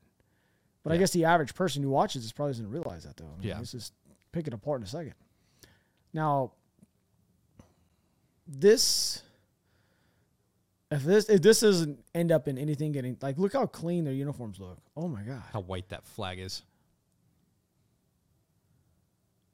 But 0.87 0.93
I 0.95 0.99
guess 0.99 1.11
the 1.11 1.25
average 1.25 1.53
person 1.53 1.83
who 1.83 1.91
watches 1.91 2.23
this 2.23 2.31
probably 2.31 2.53
doesn't 2.53 2.71
realize 2.71 3.03
that 3.03 3.17
though. 3.17 3.25
I 3.25 3.39
mean, 3.41 3.49
Yeah. 3.49 3.59
let's 3.59 3.73
just 3.73 3.93
pick 4.31 4.47
it 4.47 4.55
apart 4.55 4.81
in 4.81 4.85
a 4.85 4.87
second. 4.87 5.15
Now, 6.13 6.53
this 8.47 9.21
if 10.93 11.03
this 11.03 11.29
if 11.29 11.43
this 11.43 11.59
doesn't 11.59 12.05
end 12.15 12.31
up 12.31 12.47
in 12.47 12.57
anything 12.57 12.93
getting 12.93 13.17
like 13.21 13.37
look 13.37 13.55
how 13.55 13.67
clean 13.67 14.05
their 14.05 14.15
uniforms 14.15 14.61
look. 14.61 14.79
Oh 14.97 15.09
my 15.09 15.23
god. 15.23 15.43
How 15.53 15.59
white 15.59 15.89
that 15.89 16.07
flag 16.07 16.39
is. 16.39 16.63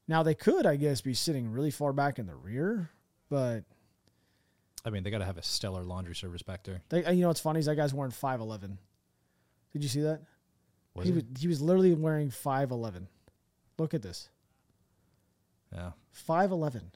Now 0.06 0.22
they 0.22 0.34
could, 0.34 0.66
I 0.66 0.76
guess, 0.76 1.00
be 1.00 1.14
sitting 1.14 1.50
really 1.50 1.70
far 1.70 1.94
back 1.94 2.18
in 2.18 2.26
the 2.26 2.34
rear, 2.34 2.90
but 3.30 3.64
I 4.84 4.90
mean, 4.90 5.02
they 5.02 5.10
got 5.10 5.18
to 5.20 5.24
have 5.24 5.38
a 5.38 5.42
stellar 5.42 5.82
laundry 5.82 6.14
service 6.14 6.42
back 6.42 6.64
there. 6.64 6.82
They, 6.90 7.02
uh, 7.06 7.12
you 7.12 7.22
know 7.22 7.28
what's 7.28 7.40
funny 7.40 7.60
is 7.60 7.66
that 7.66 7.76
guy's 7.76 7.94
wearing 7.94 8.10
five 8.12 8.40
eleven. 8.40 8.76
Did 9.72 9.82
you 9.82 9.88
see 9.88 10.02
that? 10.02 10.20
Was 10.94 11.06
he 11.06 11.12
it? 11.12 11.14
was 11.14 11.24
he 11.40 11.48
was 11.48 11.60
literally 11.60 11.94
wearing 11.94 12.30
five 12.30 12.70
eleven. 12.70 13.08
Look 13.78 13.94
at 13.94 14.02
this, 14.02 14.28
Yeah. 15.74 15.92
five 16.10 16.50
eleven. 16.52 16.90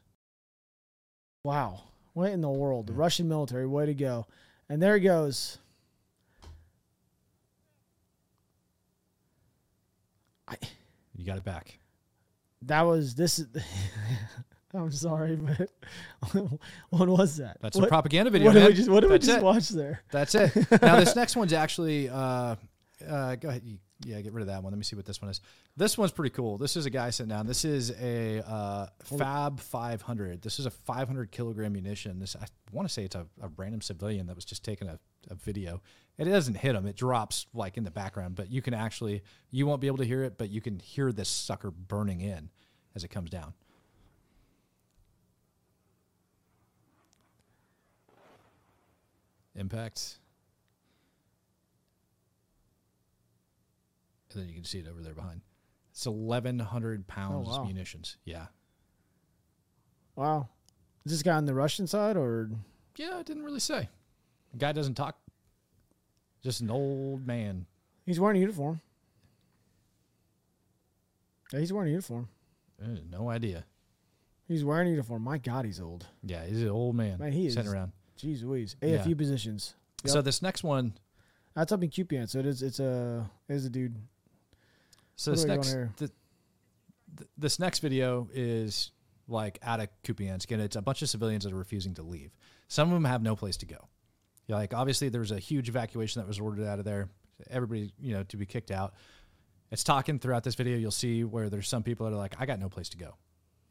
Wow, 1.43 1.83
what 2.13 2.31
in 2.33 2.41
the 2.41 2.51
world? 2.51 2.87
The 2.89 2.93
Russian 2.93 3.29
military, 3.29 3.67
way 3.67 3.87
to 3.87 3.95
go! 3.95 4.27
And 4.69 4.83
there 4.83 4.95
he 4.95 5.01
goes. 5.01 5.59
I 10.49 10.57
You 11.15 11.25
got 11.25 11.39
it 11.39 11.45
back. 11.45 11.79
that 12.63 12.83
was 12.83 13.15
this. 13.15 13.39
is 13.39 13.47
I'm 14.75 14.93
sorry, 14.93 15.37
but 15.37 15.71
what 16.91 17.09
was 17.09 17.39
that? 17.39 17.57
That's 17.63 17.77
what, 17.77 17.87
a 17.87 17.89
propaganda 17.89 18.31
video, 18.31 18.49
What 18.49 18.55
did 18.55 18.67
we 18.67 18.75
just 18.75 18.89
What 18.91 19.01
did 19.01 19.11
we 19.11 19.19
just 19.19 19.39
it. 19.39 19.43
watch 19.43 19.69
there? 19.71 20.03
That's 20.11 20.35
it. 20.35 20.55
now 20.83 20.97
this 21.01 21.17
next 21.17 21.35
one's 21.35 21.55
actually 21.55 22.09
uh, 22.11 22.57
uh, 23.09 23.37
go 23.37 23.49
ahead. 23.49 23.63
You, 23.65 23.79
yeah, 24.05 24.21
get 24.21 24.33
rid 24.33 24.43
of 24.43 24.49
that 24.49 24.63
one. 24.63 24.73
Let 24.73 24.79
me 24.79 24.85
see 24.85 24.97
what 24.97 25.07
this 25.07 25.23
one 25.23 25.31
is. 25.31 25.41
This 25.77 25.97
one's 25.97 26.13
pretty 26.13 26.35
cool. 26.35 26.59
This 26.59 26.77
is 26.77 26.85
a 26.85 26.91
guy 26.91 27.11
sitting 27.11 27.31
down. 27.31 27.47
This 27.47 27.65
is 27.65 27.91
a 27.93 28.43
uh, 28.47 28.87
Fab 29.03 29.59
500. 29.59 30.43
This 30.43 30.59
is 30.59 30.67
a 30.67 30.71
500 30.71 31.31
kilogram 31.31 31.73
munition. 31.73 32.19
This 32.19 32.37
I 32.37 32.47
want 32.73 32.87
to 32.87 32.93
say 32.93 33.05
it's 33.05 33.15
a, 33.15 33.27
a 33.41 33.49
random 33.57 33.81
civilian 33.81 34.27
that 34.27 34.37
was 34.37 34.45
just 34.45 34.65
taking 34.65 34.89
a, 34.89 34.99
a 35.31 35.35
video. 35.35 35.81
It 36.19 36.25
doesn't 36.25 36.57
hit 36.57 36.75
him. 36.75 36.87
It 36.87 36.97
drops 36.97 37.47
like 37.55 37.77
in 37.77 37.85
the 37.85 37.91
background, 37.91 38.35
but 38.37 38.51
you 38.51 38.61
can 38.61 38.75
actually 38.75 39.23
you 39.51 39.67
won't 39.67 39.81
be 39.81 39.87
able 39.87 39.99
to 39.99 40.07
hear 40.07 40.25
it, 40.25 40.37
but 40.37 40.51
you 40.51 40.61
can 40.61 40.79
hear 40.79 41.11
this 41.11 41.29
sucker 41.29 41.71
burning 41.71 42.21
in 42.21 42.51
as 42.95 43.03
it 43.03 43.09
comes 43.09 43.31
down. 43.31 43.55
Impact. 49.55 50.19
And 54.37 54.45
then 54.45 54.49
you 54.49 54.55
can 54.55 54.65
see 54.65 54.79
it 54.79 54.87
over 54.89 55.03
there 55.03 55.15
behind. 55.15 55.41
It's 55.91 56.07
1,100 56.07 57.07
pounds 57.07 57.49
wow. 57.49 57.65
munitions. 57.65 58.19
Yeah. 58.25 58.47
Wow, 60.15 60.49
is 61.05 61.13
this 61.13 61.23
guy 61.23 61.37
on 61.37 61.45
the 61.45 61.55
Russian 61.55 61.87
side 61.87 62.17
or? 62.17 62.51
Yeah, 62.97 63.21
it 63.21 63.27
didn't 63.27 63.45
really 63.45 63.61
say. 63.61 63.89
The 64.53 64.59
guy 64.59 64.73
doesn't 64.73 64.95
talk. 64.95 65.19
Just 66.43 66.61
an 66.61 66.71
old 66.71 67.27
man. 67.27 67.67
He's 68.05 68.19
wearing 68.19 68.37
a 68.37 68.41
uniform. 68.41 68.81
Yeah, 71.53 71.61
he's 71.61 71.73
wearing 71.73 71.89
a 71.89 71.93
uniform. 71.93 72.29
Uh, 72.83 72.99
no 73.11 73.29
idea. 73.29 73.65
He's 74.49 74.65
wearing 74.65 74.89
a 74.89 74.91
uniform. 74.91 75.23
My 75.23 75.39
God, 75.39 75.65
he's 75.65 75.81
old. 75.81 76.07
Yeah, 76.23 76.45
he's 76.47 76.63
an 76.63 76.71
old 76.71 76.97
man. 76.97 77.19
Man, 77.19 77.33
he 77.33 77.51
sitting 77.51 77.67
is- 77.67 77.73
around. 77.73 77.93
Jeez 78.19 78.43
Louise. 78.43 78.77
Yeah. 78.81 78.99
AFU 78.99 79.17
positions. 79.17 79.75
Yep. 80.05 80.13
So 80.13 80.23
this 80.23 80.41
next 80.41 80.65
one. 80.65 80.95
That's 81.55 81.73
up 81.73 81.83
in 81.83 81.91
QPN. 81.91 82.29
So 82.29 82.39
it 82.39 82.47
is. 82.47 82.63
It's 82.63 82.81
a. 82.81 83.31
It 83.49 83.55
is 83.55 83.67
a 83.67 83.71
dude. 83.71 83.97
So 85.17 85.31
What 85.33 85.37
this 85.37 85.45
do 85.45 85.49
we 85.49 85.49
got 85.49 85.57
next 85.57 85.69
here? 85.73 85.93
th- 85.99 86.11
th- 87.19 87.31
this 87.37 87.59
next 87.59 87.81
video 87.81 88.29
is 88.33 88.91
like 89.29 89.59
out 89.63 89.81
of 89.81 89.89
Kupiansk, 90.05 90.51
and 90.53 90.63
it's 90.63 90.77
a 90.77 90.83
bunch 90.83 91.03
of 91.03 91.09
civilians 91.09 91.45
that 91.45 91.53
are 91.53 91.57
refusing 91.57 91.95
to 91.95 92.03
leave. 92.03 92.31
Some 92.69 92.89
of 92.89 92.95
them 92.95 93.05
have 93.05 93.23
no 93.23 93.35
place 93.35 93.57
to 93.59 93.67
go. 93.67 93.89
Like 94.49 94.73
obviously 94.75 95.09
there 95.09 95.21
was 95.21 95.33
a 95.33 95.39
huge 95.39 95.69
evacuation 95.69 96.21
that 96.23 96.29
was 96.29 96.39
ordered 96.39 96.67
out 96.67 96.79
of 96.79 96.85
there. 96.85 97.09
Everybody, 97.51 97.93
you 97.99 98.15
know, 98.15 98.23
to 98.25 98.37
be 98.37 98.47
kicked 98.47 98.71
out. 98.71 98.95
It's 99.73 99.83
talking 99.83 100.19
throughout 100.21 100.45
this 100.45 100.55
video. 100.55 100.77
You'll 100.79 100.93
see 100.93 101.25
where 101.25 101.51
there's 101.51 101.69
some 101.69 101.83
people 101.83 102.07
that 102.07 102.13
are 102.13 102.19
like, 102.19 102.37
I 102.39 102.47
got 102.47 102.61
no 102.61 102.69
place 102.69 102.89
to 102.91 102.97
go, 102.97 103.17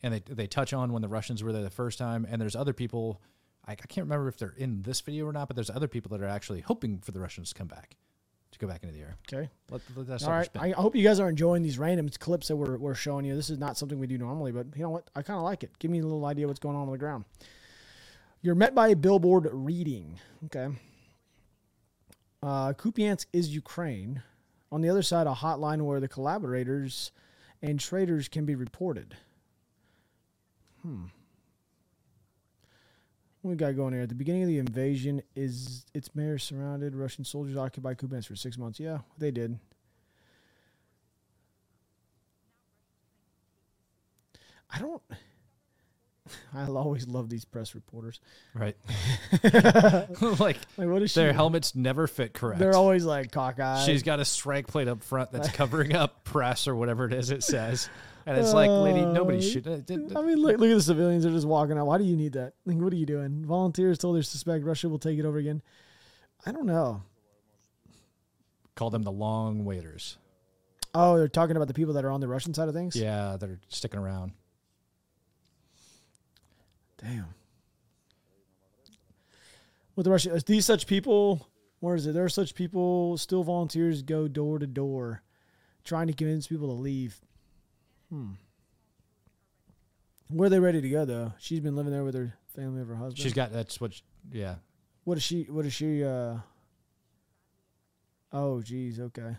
and 0.03 0.13
they 0.13 0.21
they 0.27 0.47
touch 0.47 0.73
on 0.73 0.91
when 0.91 1.01
the 1.01 1.07
Russians 1.07 1.41
were 1.43 1.53
there 1.53 1.63
the 1.63 1.69
first 1.69 1.97
time, 1.97 2.27
and 2.29 2.41
there's 2.41 2.55
other 2.55 2.73
people. 2.73 3.21
I, 3.65 3.71
I 3.71 3.75
can't 3.75 4.05
remember 4.05 4.27
if 4.27 4.37
they're 4.37 4.53
in 4.57 4.81
this 4.81 4.99
video 5.01 5.25
or 5.25 5.31
not, 5.31 5.47
but 5.47 5.55
there's 5.55 5.69
other 5.69 5.87
people 5.87 6.09
that 6.17 6.23
are 6.23 6.27
actually 6.27 6.61
hoping 6.61 6.99
for 6.99 7.11
the 7.11 7.19
Russians 7.21 7.49
to 7.49 7.55
come 7.55 7.67
back, 7.67 7.95
to 8.55 8.65
go 8.65 8.67
back 8.71 8.83
into 8.83 8.93
the 8.93 9.01
air. 9.01 9.15
Okay. 9.31 9.49
Let, 9.69 9.81
let 9.95 10.23
All 10.23 10.43
spin. 10.43 10.61
I 10.61 10.69
I 10.69 10.71
hope 10.71 10.95
you 10.95 11.03
guys 11.03 11.19
are 11.19 11.29
enjoying 11.29 11.63
these 11.63 11.77
random 11.77 12.09
clips 12.09 12.47
that 12.47 12.55
we're, 12.55 12.77
we're 12.77 12.95
showing 12.95 13.25
you. 13.25 13.35
This 13.35 13.49
is 13.49 13.59
not 13.59 13.77
something 13.77 13.99
we 13.99 14.07
do 14.07 14.17
normally, 14.17 14.51
but 14.51 14.67
you 14.75 14.83
know 14.83 14.89
what? 14.89 15.09
I 15.15 15.21
kind 15.21 15.37
of 15.37 15.43
like 15.43 15.63
it. 15.63 15.77
Give 15.79 15.91
me 15.91 15.99
a 15.99 16.03
little 16.03 16.25
idea 16.25 16.47
what's 16.47 16.59
going 16.59 16.75
on 16.75 16.83
on 16.83 16.91
the 16.91 16.97
ground. 16.97 17.25
You're 18.41 18.55
met 18.55 18.75
by 18.75 18.89
a 18.89 18.95
billboard 18.95 19.49
reading. 19.51 20.19
Okay. 20.45 20.67
Uh, 22.43 22.73
Kupiansk 22.73 23.25
is 23.33 23.53
Ukraine. 23.53 24.21
On 24.71 24.81
the 24.81 24.89
other 24.89 25.01
side, 25.01 25.25
a 25.25 25.33
hotline 25.33 25.81
where 25.81 25.99
the 25.99 26.07
collaborators 26.07 27.11
and 27.61 27.79
traitors 27.79 28.27
can 28.27 28.45
be 28.45 28.55
reported. 28.55 29.15
Hmm. 30.81 31.05
What 33.45 33.51
we 33.51 33.57
got 33.57 33.75
going 33.75 33.93
here? 33.93 34.01
At 34.01 34.09
the 34.09 34.15
beginning 34.15 34.41
of 34.41 34.47
the 34.47 34.57
invasion, 34.57 35.21
is 35.35 35.85
its 35.93 36.15
mayor 36.15 36.39
surrounded? 36.39 36.95
Russian 36.95 37.23
soldiers 37.23 37.55
occupied 37.55 37.99
Kupiansk 37.99 38.25
for 38.25 38.35
six 38.35 38.57
months. 38.57 38.79
Yeah, 38.79 39.01
they 39.19 39.29
did. 39.29 39.59
I 44.67 44.79
don't. 44.79 44.99
I'll 46.55 46.75
always 46.75 47.07
love 47.07 47.29
these 47.29 47.45
press 47.45 47.75
reporters. 47.75 48.19
Right. 48.55 48.75
like 49.43 50.39
Like, 50.39 50.57
what 50.77 51.03
is 51.03 51.11
she? 51.11 51.19
their 51.19 51.31
helmets 51.31 51.75
never 51.75 52.07
fit 52.07 52.33
correct. 52.33 52.57
They're 52.57 52.73
always 52.73 53.05
like 53.05 53.31
cockeyed. 53.31 53.85
She's 53.85 54.01
got 54.01 54.19
a 54.19 54.25
strike 54.25 54.65
plate 54.65 54.87
up 54.87 55.03
front 55.03 55.31
that's 55.31 55.51
covering 55.51 55.93
up 55.93 56.23
press 56.23 56.67
or 56.67 56.75
whatever 56.75 57.05
it 57.05 57.13
is 57.13 57.29
it 57.29 57.43
says. 57.43 57.91
And 58.27 58.37
it's 58.39 58.53
like, 58.53 58.69
lady, 58.69 59.05
nobody 59.05 59.37
Uh, 59.37 59.41
should. 59.41 59.67
uh, 59.67 60.19
I 60.19 60.21
mean, 60.23 60.37
look, 60.39 60.57
look 60.57 60.69
at 60.71 60.75
the 60.75 60.81
civilians. 60.81 61.23
They're 61.23 61.31
just 61.31 61.45
walking 61.47 61.77
out. 61.77 61.85
Why 61.85 61.99
do 61.99 62.03
you 62.03 62.15
need 62.15 62.33
that? 62.33 62.53
Like, 62.65 62.77
what 62.77 62.91
are 62.91 62.95
you 62.95 63.05
doing? 63.05 63.45
Volunteers 63.45 63.99
told 63.99 64.15
their 64.15 64.23
suspect 64.23 64.65
Russia 64.65 64.89
will 64.89 64.97
take 64.97 65.19
it 65.19 65.25
over 65.25 65.37
again. 65.37 65.61
I 66.45 66.51
don't 66.51 66.65
know. 66.65 67.03
Call 68.75 68.89
them 68.89 69.03
the 69.03 69.11
long 69.11 69.63
waiters. 69.63 70.17
Oh, 70.95 71.17
they're 71.17 71.27
talking 71.27 71.55
about 71.55 71.67
the 71.67 71.73
people 71.73 71.93
that 71.93 72.05
are 72.05 72.09
on 72.11 72.19
the 72.19 72.27
Russian 72.27 72.53
side 72.53 72.67
of 72.67 72.73
things. 72.73 72.95
Yeah, 72.95 73.37
they're 73.39 73.59
sticking 73.67 73.99
around. 73.99 74.31
Damn. 76.97 77.27
With 79.95 80.05
the 80.05 80.11
Russian, 80.11 80.33
is 80.35 80.43
these 80.45 80.65
such 80.65 80.87
people, 80.87 81.47
where 81.79 81.95
is 81.95 82.05
it? 82.07 82.13
There 82.13 82.23
are 82.25 82.29
such 82.29 82.55
people, 82.55 83.17
still 83.17 83.43
volunteers 83.43 84.01
go 84.01 84.27
door 84.27 84.57
to 84.59 84.67
door, 84.67 85.21
trying 85.83 86.07
to 86.07 86.13
convince 86.13 86.47
people 86.47 86.67
to 86.67 86.73
leave. 86.73 87.19
Hmm. 88.09 88.31
Where 90.29 90.47
are 90.47 90.49
they 90.49 90.59
ready 90.59 90.81
to 90.81 90.89
go 90.89 91.05
though? 91.05 91.33
She's 91.39 91.59
been 91.59 91.75
living 91.75 91.91
there 91.91 92.03
with 92.03 92.15
her 92.15 92.35
family 92.55 92.81
of 92.81 92.87
her 92.87 92.95
husband. 92.95 93.19
She's 93.19 93.33
got 93.33 93.51
that's 93.51 93.79
what. 93.81 93.93
she- 93.93 94.03
yeah, 94.31 94.55
What 95.03 95.17
is 95.17 95.23
she? 95.23 95.43
What 95.43 95.65
is 95.65 95.73
she? 95.73 96.03
Uh. 96.03 96.37
Oh, 98.33 98.61
geez. 98.61 98.99
Okay. 98.99 99.35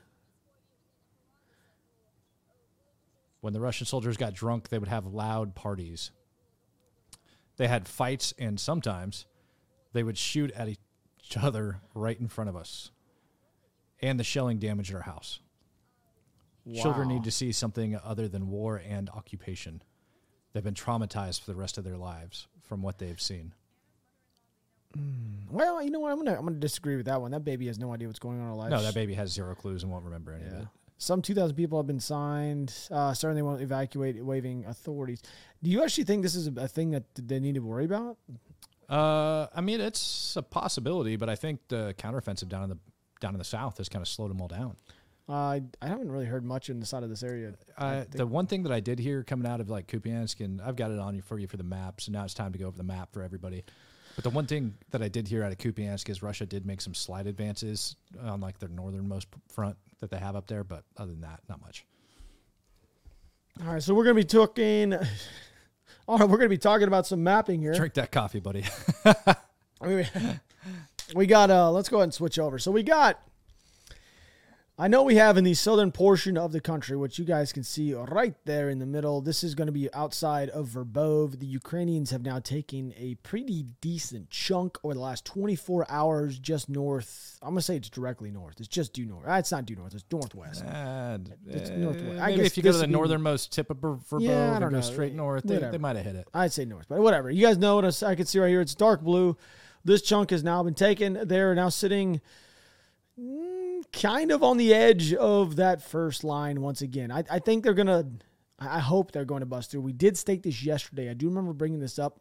when 3.41 3.53
the 3.53 3.61
Russian 3.61 3.87
soldiers 3.87 4.17
got 4.17 4.35
drunk, 4.35 4.69
they 4.71 4.79
would 4.79 4.89
have 4.89 5.07
loud 5.07 5.55
parties. 5.55 6.11
They 7.59 7.69
had 7.69 7.87
fights, 7.87 8.35
and 8.39 8.59
sometimes 8.59 9.27
they 9.93 10.03
would 10.03 10.19
shoot 10.19 10.51
at 10.53 10.69
each 10.69 10.79
other 11.41 11.81
right 11.95 12.19
in 12.19 12.27
front 12.29 12.51
of 12.51 12.57
us. 12.57 12.91
and 14.03 14.19
the 14.21 14.25
shelling 14.25 14.59
damaged 14.59 14.93
our 14.95 15.03
house. 15.03 15.41
Children 16.75 17.09
need 17.09 17.25
to 17.25 17.31
see 17.31 17.53
something 17.53 17.99
other 18.05 18.29
than 18.29 18.49
war 18.49 18.83
and 18.89 19.09
occupation. 19.11 19.83
They've 20.53 20.65
been 20.65 20.75
traumatized 20.75 21.41
for 21.41 21.51
the 21.51 21.57
rest 21.57 21.79
of 21.79 21.85
their 21.85 21.97
lives 21.97 22.49
from 22.63 22.83
what 22.83 22.99
they've 22.99 23.21
seen. 23.21 23.53
Well, 25.51 25.83
you 25.83 25.91
know 25.91 26.01
what? 26.01 26.13
I'm 26.13 26.19
gonna 26.19 26.37
I'm 26.37 26.45
gonna 26.45 26.57
disagree 26.57 26.97
with 26.97 27.07
that 27.07 27.21
one. 27.21 27.31
That 27.31 27.45
baby 27.45 27.67
has 27.67 27.79
no 27.79 27.93
idea 27.93 28.09
what's 28.09 28.19
going 28.19 28.39
on 28.39 28.45
in 28.45 28.49
her 28.49 28.55
life. 28.55 28.71
No, 28.71 28.83
that 28.83 28.95
baby 28.95 29.15
has 29.15 29.33
zero 29.33 29.55
clues 29.55 29.83
and 29.83 29.93
won't 29.93 30.05
remember 30.05 30.33
any 30.33 30.47
of 30.47 30.53
it. 30.63 30.69
Some 30.99 31.21
2,000 31.21 31.55
people 31.55 31.79
have 31.79 31.87
been 31.87 32.01
signed. 32.01 32.73
Uh, 32.91 33.13
starting, 33.13 33.37
they 33.37 33.43
won't 33.43 33.61
evacuate, 33.61 34.17
waiving 34.25 34.65
authorities. 34.65 35.21
Do 35.63 35.71
you 35.71 35.85
actually 35.85 36.05
think 36.05 36.23
this 36.23 36.35
is 36.35 36.49
a, 36.49 36.53
a 36.57 36.69
thing 36.69 36.91
that 36.93 37.05
they 37.15 37.39
need 37.39 37.57
to 37.57 37.61
worry 37.61 37.85
about? 37.85 38.17
Uh, 38.89 39.47
I 39.55 39.61
mean, 39.61 39.81
it's 39.83 40.37
a 40.37 40.43
possibility, 40.43 41.17
but 41.17 41.29
I 41.29 41.35
think 41.35 41.61
the 41.69 41.95
counteroffensive 41.99 42.49
down 42.49 42.63
in 42.65 42.71
the 42.71 42.79
down 43.21 43.35
in 43.35 43.39
the 43.39 43.45
south 43.45 43.79
has 43.79 43.89
kind 43.89 44.03
of 44.03 44.09
slowed 44.09 44.31
them 44.31 44.41
all 44.41 44.49
down. 44.49 44.77
Uh, 45.29 45.33
I, 45.33 45.63
I 45.83 45.89
haven't 45.89 46.11
really 46.11 46.27
heard 46.27 46.45
much 46.45 46.71
inside 46.71 47.03
of 47.03 47.11
this 47.11 47.23
area. 47.23 47.55
I 47.77 47.97
Uh, 47.97 48.05
the 48.11 48.27
one 48.27 48.47
thing 48.47 48.63
that 48.63 48.73
I 48.73 48.79
did 48.81 48.99
hear 49.01 49.25
coming 49.25 49.47
out 49.47 49.61
of 49.61 49.69
like 49.69 49.89
Kupiansk, 49.89 50.45
and 50.45 50.61
I've 50.61 50.77
got 50.77 50.93
it 50.93 51.01
on 51.01 51.15
you 51.17 51.23
for 51.23 51.39
you 51.39 51.49
for 51.49 51.57
the 51.57 51.65
map, 51.65 52.01
so 52.01 52.13
now 52.13 52.25
it's 52.25 52.35
time 52.35 52.53
to 52.53 52.59
go 52.59 52.67
over 52.67 52.77
the 52.77 52.85
map 52.85 53.13
for 53.13 53.23
everybody. 53.23 53.65
But 54.15 54.25
the 54.25 54.31
one 54.31 54.47
thing 54.47 54.75
that 54.93 55.03
I 55.03 55.09
did 55.09 55.29
hear 55.29 55.43
out 55.43 55.53
of 55.53 55.59
Kupiansk 55.59 56.09
is 56.09 56.23
Russia 56.23 56.47
did 56.47 56.65
make 56.65 56.81
some 56.81 56.95
slight 56.95 57.27
advances 57.27 57.97
on 58.23 58.41
like 58.41 58.59
their 58.59 58.69
northernmost 58.69 59.27
front 59.53 59.77
that 60.01 60.11
they 60.11 60.19
have 60.19 60.37
up 60.37 60.47
there, 60.47 60.63
but 60.65 60.85
other 60.97 61.11
than 61.11 61.21
that, 61.23 61.41
not 61.49 61.61
much. 61.61 61.85
All 63.65 63.73
right, 63.73 63.83
so 63.83 63.95
we're 63.95 64.05
gonna 64.05 64.15
be 64.15 64.25
talking. 64.25 64.95
All 66.09 66.19
right, 66.19 66.29
we're 66.29 66.37
gonna 66.37 66.49
be 66.49 66.57
talking 66.59 66.87
about 66.87 67.07
some 67.07 67.25
mapping 67.25 67.61
here. 67.61 67.75
Drink 67.75 67.95
that 67.95 68.13
coffee, 68.13 68.39
buddy. 68.39 68.65
I 69.05 69.87
mean, 69.87 70.09
we 71.15 71.27
got 71.27 71.51
uh 71.51 71.71
let's 71.71 71.89
go 71.89 71.97
ahead 71.97 72.05
and 72.05 72.15
switch 72.15 72.39
over. 72.39 72.59
So 72.59 72.71
we 72.71 72.83
got 72.83 73.21
I 74.79 74.89
know 74.89 75.03
we 75.05 75.15
have 75.15 75.39
in 75.39 75.45
the 75.45 75.55
southern 75.55 75.91
portion 75.91 76.37
of 76.37 76.53
the 76.53 76.61
country, 76.61 76.99
which 76.99 77.19
you 77.19 77.25
guys 77.25 77.51
can 77.51 77.63
see 77.63 77.95
right 77.95 78.35
there 78.45 78.69
in 78.69 78.79
the 78.79 78.85
middle. 78.85 79.23
This 79.23 79.43
is 79.43 79.55
going 79.55 79.69
to 79.69 79.73
be 79.73 79.91
outside 79.95 80.51
of 80.51 80.69
Verbov. 80.69 81.39
The 81.39 81.47
Ukrainians 81.47 82.11
have 82.11 82.21
now 82.23 82.41
taken 82.41 82.93
a 82.99 83.15
pretty 83.23 83.65
decent 83.81 84.29
chunk 84.29 84.77
over 84.85 84.93
the 84.93 85.01
last 85.01 85.25
24 85.25 85.87
hours 85.89 86.39
just 86.39 86.69
north. 86.69 87.39
I'm 87.41 87.51
going 87.53 87.61
to 87.61 87.63
say 87.63 87.77
it's 87.77 87.89
directly 87.89 88.31
north. 88.31 88.57
It's 88.59 88.69
just 88.69 88.93
due 88.93 89.07
north. 89.07 89.25
Ah, 89.27 89.39
It's 89.39 89.51
not 89.51 89.65
due 89.65 89.77
north. 89.77 89.95
It's 89.95 90.05
northwest. 90.13 90.63
And, 90.67 91.35
It's 91.49 91.71
uh, 91.71 91.77
northwest. 91.77 92.21
I 92.21 92.27
maybe 92.27 92.37
guess 92.43 92.47
if 92.49 92.57
you 92.59 92.63
go 92.63 92.73
to 92.73 92.77
the 92.79 92.87
northernmost 92.87 93.53
tip 93.53 93.71
of 93.71 93.79
Ver- 93.79 93.97
Verbove 93.97 94.21
Yeah, 94.21 94.57
and 94.57 94.61
go 94.61 94.69
know. 94.69 94.81
straight 94.83 95.15
north, 95.15 95.45
they, 95.45 95.57
they 95.57 95.79
might 95.79 95.97
have 95.97 96.05
hit 96.05 96.17
it. 96.17 96.29
I'd 96.35 96.53
say 96.53 96.67
north, 96.67 96.85
but 96.87 96.99
whatever. 96.99 97.31
You 97.31 97.47
guys 97.47 97.57
know 97.57 97.77
what 97.77 98.03
I 98.03 98.15
can 98.15 98.27
see 98.27 98.41
right 98.41 98.49
here. 98.51 98.61
It's 98.61 98.75
dark 98.75 99.01
blue. 99.01 99.39
This 99.87 100.03
chunk 100.03 100.29
has 100.33 100.45
now 100.45 100.63
been 100.63 100.75
taken. 100.75 101.19
They're 101.27 101.55
now 101.55 101.71
sitting 101.71 102.21
kind 103.93 104.31
of 104.31 104.43
on 104.43 104.57
the 104.57 104.75
edge 104.75 105.15
of 105.15 105.57
that 105.57 105.83
first 105.83 106.25
line 106.25 106.61
once 106.61 106.83
again. 106.83 107.11
I, 107.11 107.25
I 107.31 107.39
think 107.39 107.65
they're 107.65 107.75
going 107.75 107.87
to, 107.87 108.07
I 108.59 108.77
I 108.77 108.79
hope 108.81 109.13
they're 109.13 109.25
going 109.25 109.41
to 109.41 109.47
bust 109.47 109.71
through. 109.71 109.81
We 109.83 109.93
did 109.93 110.17
stake 110.17 110.43
this 110.43 110.63
yesterday. 110.63 111.11
I 111.11 111.15
do 111.15 111.29
remember 111.29 111.53
bringing 111.53 111.81
this 111.81 111.99
up 111.99 112.21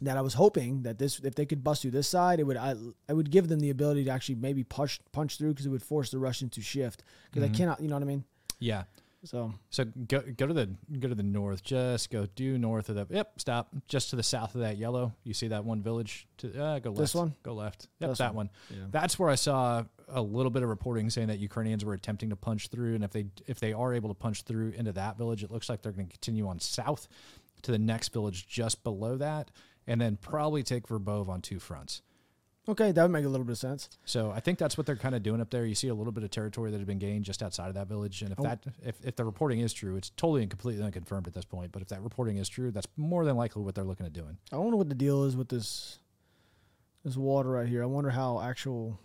that 0.00 0.16
I 0.16 0.20
was 0.20 0.34
hoping 0.34 0.82
that 0.82 0.98
this, 0.98 1.20
if 1.20 1.34
they 1.34 1.46
could 1.46 1.62
bust 1.62 1.82
through 1.82 1.92
this 1.92 2.08
side, 2.08 2.40
it 2.40 2.44
would, 2.44 2.56
I, 2.56 2.74
I 3.08 3.12
would 3.12 3.30
give 3.30 3.48
them 3.48 3.60
the 3.60 3.70
ability 3.70 4.04
to 4.04 4.10
actually 4.10 4.34
maybe 4.36 4.64
push, 4.64 4.98
punch 5.12 5.38
through 5.38 5.50
because 5.50 5.66
it 5.66 5.68
would 5.68 5.82
force 5.82 6.10
the 6.10 6.18
Russians 6.18 6.52
to 6.52 6.60
shift 6.62 7.04
because 7.30 7.42
Mm-hmm. 7.44 7.52
they 7.52 7.58
cannot, 7.58 7.80
you 7.80 7.88
know 7.88 7.94
what 7.96 8.02
I 8.02 8.06
mean? 8.06 8.24
Yeah. 8.58 8.84
So 9.24 9.54
So 9.70 9.84
go 9.84 10.20
go 10.36 10.48
to 10.48 10.52
the 10.52 10.68
go 10.98 11.06
to 11.08 11.14
the 11.14 11.22
north. 11.22 11.62
Just 11.62 12.10
go 12.10 12.26
due 12.34 12.58
north 12.58 12.88
of 12.88 12.96
the. 12.96 13.06
Yep, 13.08 13.34
stop. 13.38 13.68
Just 13.86 14.10
to 14.10 14.16
the 14.16 14.22
south 14.24 14.56
of 14.56 14.62
that 14.62 14.78
yellow. 14.78 15.12
You 15.22 15.32
see 15.32 15.46
that 15.48 15.64
one 15.64 15.80
village? 15.80 16.26
To 16.38 16.48
uh, 16.60 16.78
go 16.80 16.90
left. 16.90 16.98
This 17.00 17.14
one? 17.14 17.32
Go 17.44 17.54
left. 17.54 17.86
Yep, 18.00 18.10
This 18.10 18.18
that 18.18 18.34
one. 18.34 18.48
one. 18.68 18.76
Yeah. 18.76 18.84
That's 18.90 19.20
where 19.20 19.30
I 19.30 19.36
saw 19.36 19.84
a 20.12 20.22
little 20.22 20.50
bit 20.50 20.62
of 20.62 20.68
reporting 20.68 21.10
saying 21.10 21.28
that 21.28 21.38
Ukrainians 21.38 21.84
were 21.84 21.94
attempting 21.94 22.30
to 22.30 22.36
punch 22.36 22.68
through, 22.68 22.94
and 22.94 23.02
if 23.04 23.10
they 23.10 23.26
if 23.46 23.58
they 23.60 23.72
are 23.72 23.94
able 23.94 24.08
to 24.10 24.14
punch 24.14 24.42
through 24.42 24.70
into 24.76 24.92
that 24.92 25.16
village, 25.18 25.42
it 25.42 25.50
looks 25.50 25.68
like 25.68 25.82
they're 25.82 25.92
going 25.92 26.06
to 26.06 26.12
continue 26.12 26.46
on 26.46 26.60
south 26.60 27.08
to 27.62 27.70
the 27.72 27.78
next 27.78 28.12
village 28.12 28.46
just 28.46 28.82
below 28.84 29.16
that, 29.16 29.50
and 29.86 30.00
then 30.00 30.16
probably 30.16 30.62
take 30.62 30.86
Verbov 30.88 31.28
on 31.28 31.40
two 31.40 31.58
fronts. 31.58 32.02
okay, 32.68 32.92
that 32.92 33.02
would 33.02 33.10
make 33.10 33.24
a 33.24 33.28
little 33.28 33.44
bit 33.44 33.52
of 33.52 33.58
sense. 33.58 33.88
So 34.04 34.30
I 34.30 34.38
think 34.40 34.58
that's 34.58 34.76
what 34.78 34.86
they're 34.86 34.94
kind 34.96 35.14
of 35.16 35.22
doing 35.24 35.40
up 35.40 35.50
there. 35.50 35.64
You 35.66 35.74
see 35.74 35.88
a 35.88 35.94
little 35.94 36.12
bit 36.12 36.22
of 36.24 36.30
territory 36.30 36.70
that 36.70 36.78
had 36.78 36.86
been 36.86 36.98
gained 37.00 37.24
just 37.24 37.42
outside 37.42 37.68
of 37.68 37.74
that 37.74 37.88
village, 37.88 38.22
and 38.22 38.30
if 38.32 38.38
Oh. 38.38 38.44
that 38.44 38.64
if, 38.84 38.96
if 39.04 39.16
the 39.16 39.24
reporting 39.24 39.60
is 39.60 39.72
true, 39.72 39.96
it's 39.96 40.10
totally 40.10 40.42
and 40.42 40.50
completely 40.50 40.82
unconfirmed 40.84 41.26
at 41.26 41.34
this 41.34 41.44
point. 41.44 41.72
But 41.72 41.82
if 41.82 41.88
that 41.88 42.02
reporting 42.02 42.36
is 42.36 42.48
true, 42.48 42.70
that's 42.70 42.86
more 42.96 43.24
than 43.24 43.36
likely 43.36 43.62
what 43.62 43.74
they're 43.74 43.84
looking 43.84 44.06
at 44.06 44.12
doing. 44.12 44.38
I 44.52 44.58
wonder 44.58 44.76
what 44.76 44.88
the 44.88 44.94
deal 44.94 45.24
is 45.24 45.36
with 45.36 45.48
this 45.48 45.98
this 47.04 47.16
water 47.16 47.50
right 47.50 47.68
here. 47.68 47.82
I 47.82 47.86
wonder 47.86 48.10
how 48.10 48.40
actual 48.40 49.00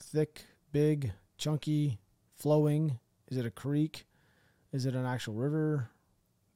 thick, 0.00 0.44
big, 0.72 1.12
chunky, 1.36 1.98
flowing. 2.34 2.98
Is 3.30 3.36
it 3.38 3.46
a 3.46 3.50
creek? 3.50 4.06
Is 4.72 4.86
it 4.86 4.94
an 4.94 5.06
actual 5.06 5.34
river? 5.34 5.88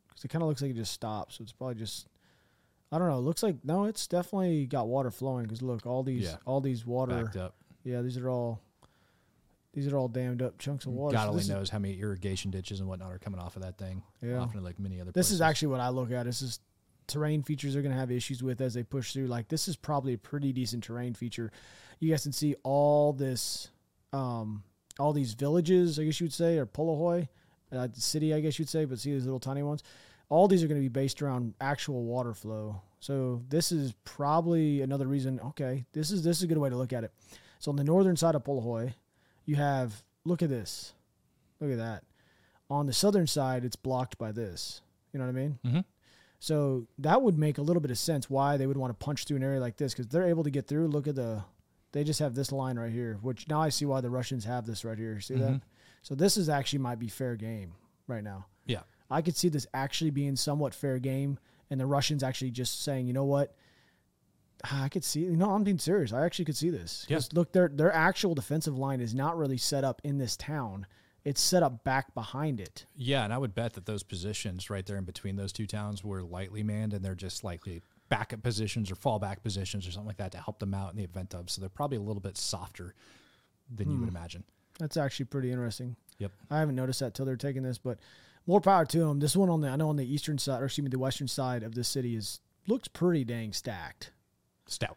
Because 0.08 0.24
it 0.24 0.28
kind 0.28 0.42
of 0.42 0.48
looks 0.48 0.60
like 0.62 0.72
it 0.72 0.76
just 0.76 0.92
stops. 0.92 1.36
So 1.36 1.42
it's 1.42 1.52
probably 1.52 1.76
just 1.76 2.08
I 2.90 2.98
don't 2.98 3.08
know. 3.08 3.18
It 3.18 3.22
looks 3.22 3.42
like 3.42 3.56
no, 3.64 3.84
it's 3.84 4.06
definitely 4.06 4.66
got 4.66 4.88
water 4.88 5.10
flowing. 5.10 5.44
Because 5.44 5.62
look, 5.62 5.86
all 5.86 6.02
these 6.02 6.24
Yeah. 6.24 6.36
all 6.46 6.60
these 6.60 6.84
water. 6.86 7.30
Yeah, 7.84 8.02
these 8.02 8.16
are 8.18 8.28
all 8.28 8.60
these 9.74 9.86
are 9.92 9.96
all 9.96 10.08
dammed 10.08 10.42
up 10.42 10.58
chunks 10.58 10.86
of 10.86 10.92
water. 10.92 11.14
God 11.14 11.22
So 11.24 11.28
only 11.28 11.38
this 11.38 11.44
is- 11.44 11.50
knows 11.50 11.70
how 11.70 11.78
many 11.78 12.00
irrigation 12.00 12.50
ditches 12.50 12.80
and 12.80 12.88
whatnot 12.88 13.12
are 13.12 13.18
coming 13.18 13.38
off 13.40 13.56
of 13.56 13.62
that 13.62 13.78
thing. 13.78 14.02
Yeah. 14.22 14.38
Often 14.38 14.64
like 14.64 14.78
many 14.78 15.00
other. 15.00 15.12
This 15.12 15.26
places. 15.28 15.32
is 15.34 15.40
actually 15.40 15.68
what 15.68 15.80
I 15.80 15.90
look 15.90 16.10
at. 16.10 16.24
This 16.24 16.42
is 16.42 16.58
terrain 17.08 17.42
features 17.42 17.72
they're 17.72 17.82
going 17.82 17.94
to 17.94 17.98
have 17.98 18.10
issues 18.12 18.42
with 18.42 18.60
as 18.60 18.74
they 18.74 18.82
push 18.84 19.12
through. 19.12 19.26
Like 19.26 19.48
this 19.48 19.66
is 19.66 19.76
probably 19.76 20.14
a 20.14 20.18
pretty 20.18 20.52
decent 20.52 20.84
terrain 20.84 21.14
feature. 21.14 21.50
You 21.98 22.10
guys 22.10 22.22
can 22.22 22.32
see 22.32 22.54
all 22.62 23.12
this, 23.12 23.70
um, 24.12 24.62
all 25.00 25.12
these 25.12 25.34
villages, 25.34 25.98
I 25.98 26.04
guess 26.04 26.20
you 26.20 26.26
would 26.26 26.32
say, 26.32 26.58
or 26.58 26.66
Polohoy, 26.66 27.28
uh, 27.72 27.88
city, 27.94 28.32
I 28.32 28.40
guess 28.40 28.58
you'd 28.58 28.68
say, 28.68 28.84
but 28.84 28.98
see 29.00 29.12
these 29.12 29.24
little 29.24 29.40
tiny 29.40 29.62
ones. 29.62 29.82
All 30.28 30.46
these 30.46 30.62
are 30.62 30.68
going 30.68 30.80
to 30.80 30.84
be 30.84 30.88
based 30.88 31.22
around 31.22 31.54
actual 31.60 32.04
water 32.04 32.34
flow. 32.34 32.82
So 33.00 33.42
this 33.48 33.72
is 33.72 33.94
probably 34.04 34.82
another 34.82 35.06
reason. 35.06 35.40
Okay, 35.40 35.84
this 35.92 36.10
is 36.10 36.22
this 36.22 36.36
is 36.38 36.42
a 36.42 36.46
good 36.46 36.58
way 36.58 36.68
to 36.68 36.76
look 36.76 36.92
at 36.92 37.04
it. 37.04 37.12
So 37.58 37.70
on 37.70 37.76
the 37.76 37.84
northern 37.84 38.16
side 38.16 38.34
of 38.34 38.44
Polohoy, 38.44 38.92
you 39.46 39.56
have 39.56 40.02
look 40.24 40.42
at 40.42 40.48
this, 40.50 40.92
look 41.60 41.70
at 41.70 41.78
that. 41.78 42.02
On 42.70 42.86
the 42.86 42.92
southern 42.92 43.26
side, 43.26 43.64
it's 43.64 43.76
blocked 43.76 44.18
by 44.18 44.30
this. 44.32 44.82
You 45.12 45.18
know 45.20 45.24
what 45.26 45.30
I 45.30 45.40
mean? 45.40 45.58
Mhm. 45.64 45.84
So 46.40 46.86
that 46.98 47.20
would 47.20 47.36
make 47.38 47.58
a 47.58 47.62
little 47.62 47.80
bit 47.80 47.90
of 47.90 47.98
sense 47.98 48.30
why 48.30 48.56
they 48.56 48.66
would 48.66 48.76
want 48.76 48.98
to 48.98 49.04
punch 49.04 49.24
through 49.24 49.38
an 49.38 49.42
area 49.42 49.60
like 49.60 49.76
this 49.76 49.92
because 49.92 50.06
they're 50.06 50.28
able 50.28 50.44
to 50.44 50.50
get 50.50 50.66
through. 50.68 50.86
Look 50.88 51.08
at 51.08 51.16
the, 51.16 51.42
they 51.92 52.04
just 52.04 52.20
have 52.20 52.34
this 52.34 52.52
line 52.52 52.78
right 52.78 52.92
here, 52.92 53.18
which 53.22 53.48
now 53.48 53.60
I 53.60 53.70
see 53.70 53.84
why 53.86 54.00
the 54.00 54.10
Russians 54.10 54.44
have 54.44 54.64
this 54.66 54.84
right 54.84 54.96
here. 54.98 55.20
See 55.20 55.34
that? 55.34 55.50
Mhm. 55.52 55.62
So 56.02 56.14
this 56.14 56.36
is 56.36 56.48
actually 56.48 56.78
might 56.80 56.98
be 57.00 57.08
fair 57.08 57.34
game 57.34 57.74
right 58.06 58.22
now. 58.22 58.46
Yeah. 58.66 58.82
I 59.10 59.20
could 59.22 59.36
see 59.36 59.48
this 59.48 59.66
actually 59.74 60.10
being 60.10 60.36
somewhat 60.36 60.74
fair 60.74 60.98
game, 60.98 61.38
and 61.70 61.80
the 61.80 61.86
Russians 61.86 62.22
actually 62.22 62.50
just 62.52 62.82
saying, 62.82 63.06
you 63.08 63.12
know 63.14 63.24
what? 63.24 63.54
Ah, 64.64 64.84
I 64.84 64.88
could 64.88 65.04
see. 65.04 65.20
You 65.20 65.36
know, 65.36 65.50
I'm 65.50 65.64
being 65.64 65.78
serious. 65.78 66.12
I 66.12 66.24
actually 66.24 66.44
could 66.44 66.56
see 66.56 66.70
this. 66.70 67.04
Yeah. 67.08 67.16
'Cause 67.16 67.32
look, 67.32 67.52
their 67.52 67.68
their 67.68 67.92
actual 67.92 68.34
defensive 68.34 68.76
line 68.76 69.00
is 69.00 69.14
not 69.14 69.36
really 69.36 69.56
set 69.56 69.82
up 69.84 70.00
in 70.04 70.18
this 70.18 70.36
town. 70.36 70.86
It's 71.24 71.40
set 71.40 71.62
up 71.62 71.84
back 71.84 72.14
behind 72.14 72.60
it. 72.60 72.86
Yeah, 72.96 73.24
and 73.24 73.32
I 73.32 73.38
would 73.38 73.54
bet 73.54 73.74
that 73.74 73.86
those 73.86 74.02
positions 74.02 74.70
right 74.70 74.86
there 74.86 74.96
in 74.96 75.04
between 75.04 75.36
those 75.36 75.52
two 75.52 75.66
towns 75.66 76.02
were 76.02 76.22
lightly 76.22 76.62
manned, 76.62 76.94
and 76.94 77.04
they're 77.04 77.14
just 77.14 77.44
likely 77.44 77.82
backup 78.08 78.42
positions 78.42 78.90
or 78.90 78.94
fallback 78.94 79.42
positions 79.42 79.86
or 79.86 79.90
something 79.90 80.06
like 80.06 80.16
that 80.16 80.32
to 80.32 80.38
help 80.38 80.58
them 80.60 80.72
out 80.72 80.90
in 80.92 80.96
the 80.96 81.04
event 81.04 81.34
of. 81.34 81.50
So 81.50 81.60
they're 81.60 81.68
probably 81.68 81.98
a 81.98 82.02
little 82.02 82.20
bit 82.22 82.38
softer 82.38 82.94
than 83.74 83.90
you 83.90 83.96
Hmm. 83.96 84.00
would 84.02 84.08
imagine. 84.08 84.44
That's 84.78 84.96
actually 84.96 85.26
pretty 85.26 85.50
interesting. 85.50 85.96
Yep. 86.18 86.32
I 86.50 86.60
haven't 86.60 86.76
noticed 86.76 87.00
that 87.00 87.12
till 87.14 87.26
they're 87.26 87.36
taking 87.36 87.62
this, 87.64 87.78
but 87.78 87.98
more 88.46 88.60
power 88.62 88.86
to 88.86 88.98
them. 89.00 89.18
This 89.18 89.36
one 89.36 89.50
on 89.50 89.60
the 89.60 89.68
I 89.68 89.76
know 89.76 89.88
on 89.90 89.96
the 89.96 90.10
eastern 90.10 90.38
side, 90.38 90.62
or 90.62 90.66
excuse 90.66 90.84
me, 90.84 90.88
the 90.88 90.98
western 90.98 91.28
side 91.28 91.62
of 91.62 91.74
the 91.74 91.84
city 91.84 92.16
is 92.16 92.40
looks 92.66 92.88
pretty 92.88 93.24
dang 93.24 93.52
stacked. 93.52 94.12
Stout. 94.66 94.96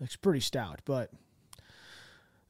Looks 0.00 0.16
pretty 0.16 0.40
stout, 0.40 0.80
but 0.84 1.12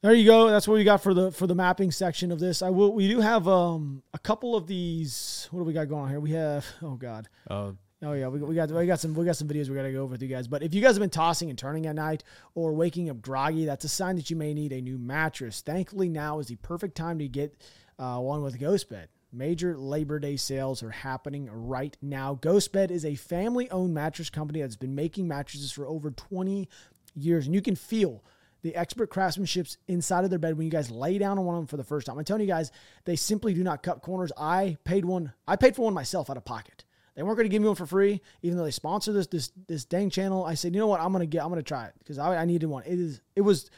there 0.01 0.15
you 0.15 0.25
go. 0.25 0.49
That's 0.49 0.69
what 0.69 0.75
we 0.75 0.85
got 0.85 1.03
for 1.03 1.15
the 1.15 1.31
for 1.33 1.47
the 1.47 1.55
mapping 1.55 1.91
section 1.91 2.33
of 2.33 2.39
this. 2.39 2.63
I 2.63 2.71
will. 2.71 2.93
We 2.93 3.09
do 3.09 3.21
have 3.21 3.49
um 3.49 4.03
a 4.15 4.19
couple 4.19 4.57
of 4.57 4.67
these. 4.67 5.49
What 5.51 5.61
do 5.61 5.65
we 5.65 5.73
got 5.73 5.89
going 5.89 6.05
on 6.05 6.09
here? 6.11 6.21
We 6.21 6.33
have 6.33 6.67
oh 6.83 6.97
god. 6.97 7.29
Uh, 7.49 7.73
Oh 8.01 8.13
yeah, 8.13 8.29
we, 8.29 8.39
we 8.39 8.55
got 8.55 8.71
we 8.71 8.87
got 8.87 9.01
some 9.01 9.13
we 9.13 9.25
got 9.25 9.37
some 9.37 9.49
videos 9.49 9.69
we 9.69 9.75
got 9.75 9.83
to 9.83 9.93
go 9.93 10.03
over 10.03 10.13
with 10.13 10.23
you 10.23 10.29
guys. 10.29 10.47
But 10.47 10.63
if 10.63 10.73
you 10.73 10.81
guys 10.81 10.95
have 10.95 11.01
been 11.01 11.11
tossing 11.11 11.51
and 11.51 11.59
turning 11.59 11.87
at 11.87 11.97
night 11.97 12.23
or 12.55 12.73
waking 12.73 13.11
up 13.11 13.21
groggy, 13.21 13.65
that's 13.65 13.85
a 13.85 13.89
sign 13.89 14.15
that 14.17 14.31
you 14.31 14.37
may 14.37 14.55
need 14.55 14.73
a 14.73 14.81
new 14.81 14.99
mattress. 14.99 15.63
Thankfully, 15.63 16.09
now 16.09 16.39
is 16.39 16.47
the 16.47 16.57
perfect 16.57 16.97
time 16.97 17.19
to 17.19 17.27
get 17.27 17.57
uh, 17.99 18.19
one 18.19 18.43
with 18.43 18.61
GhostBed. 18.61 19.07
Major 19.33 19.77
Labor 19.77 20.21
Day 20.21 20.37
sales 20.37 20.83
are 20.83 20.91
happening 20.91 21.49
right 21.51 21.97
now. 22.01 22.37
GhostBed 22.41 22.93
is 22.93 23.05
a 23.05 23.17
family-owned 23.17 23.93
mattress 23.93 24.31
company 24.31 24.61
that's 24.63 24.77
been 24.77 24.95
making 24.95 25.27
mattresses 25.27 25.73
for 25.73 25.87
over 25.87 26.13
20 26.13 26.69
years, 27.17 27.47
and 27.47 27.55
you 27.55 27.61
can 27.61 27.75
feel 27.75 28.23
the 28.63 28.75
expert 28.75 29.11
craftsmanship's 29.11 29.79
inside 29.87 30.25
of 30.25 30.31
their 30.31 30.39
bed 30.39 30.57
when 30.57 30.67
you 30.67 30.71
guys 30.71 30.91
lay 30.91 31.19
down 31.19 31.39
on 31.39 31.45
one 31.45 31.55
of 31.55 31.61
them 31.61 31.67
for 31.67 31.77
the 31.77 31.85
first 31.85 32.07
time. 32.07 32.19
I'm 32.19 32.25
telling 32.25 32.43
you 32.43 32.49
guys, 32.49 32.73
they 33.05 33.17
simply 33.17 33.55
do 33.55 33.63
not 33.63 33.83
cut 33.83 34.03
corners. 34.03 34.33
I 34.37 34.77
paid 34.85 35.05
one. 35.05 35.33
I 35.47 35.57
paid 35.57 35.77
for 35.77 35.83
one 35.83 35.95
myself 35.95 36.31
out 36.31 36.37
of 36.37 36.45
pocket. 36.45 36.85
They 37.15 37.23
weren't 37.25 37.37
going 37.37 37.47
to 37.47 37.51
give 37.51 37.63
me 37.63 37.67
one 37.67 37.75
for 37.75 37.87
free, 37.87 38.21
even 38.43 38.57
though 38.57 38.65
they 38.65 38.71
sponsor 38.71 39.13
this 39.13 39.27
this 39.27 39.51
this 39.67 39.85
dang 39.85 40.09
channel. 40.09 40.45
I 40.45 40.55
said, 40.55 40.73
you 40.73 40.81
know 40.81 40.87
what, 40.87 41.01
I'm 41.01 41.11
going 41.11 41.21
to 41.21 41.27
get, 41.27 41.43
I'm 41.43 41.49
going 41.49 41.59
to 41.59 41.65
try 41.65 41.87
it 41.87 41.95
because 41.99 42.17
I, 42.17 42.37
I 42.37 42.45
needed 42.45 42.67
one. 42.67 42.85
It 42.87 42.99
is, 42.99 43.21
it 43.35 43.41
was 43.41 43.71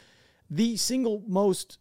the 0.50 0.76
single 0.76 1.22
most 1.26 1.78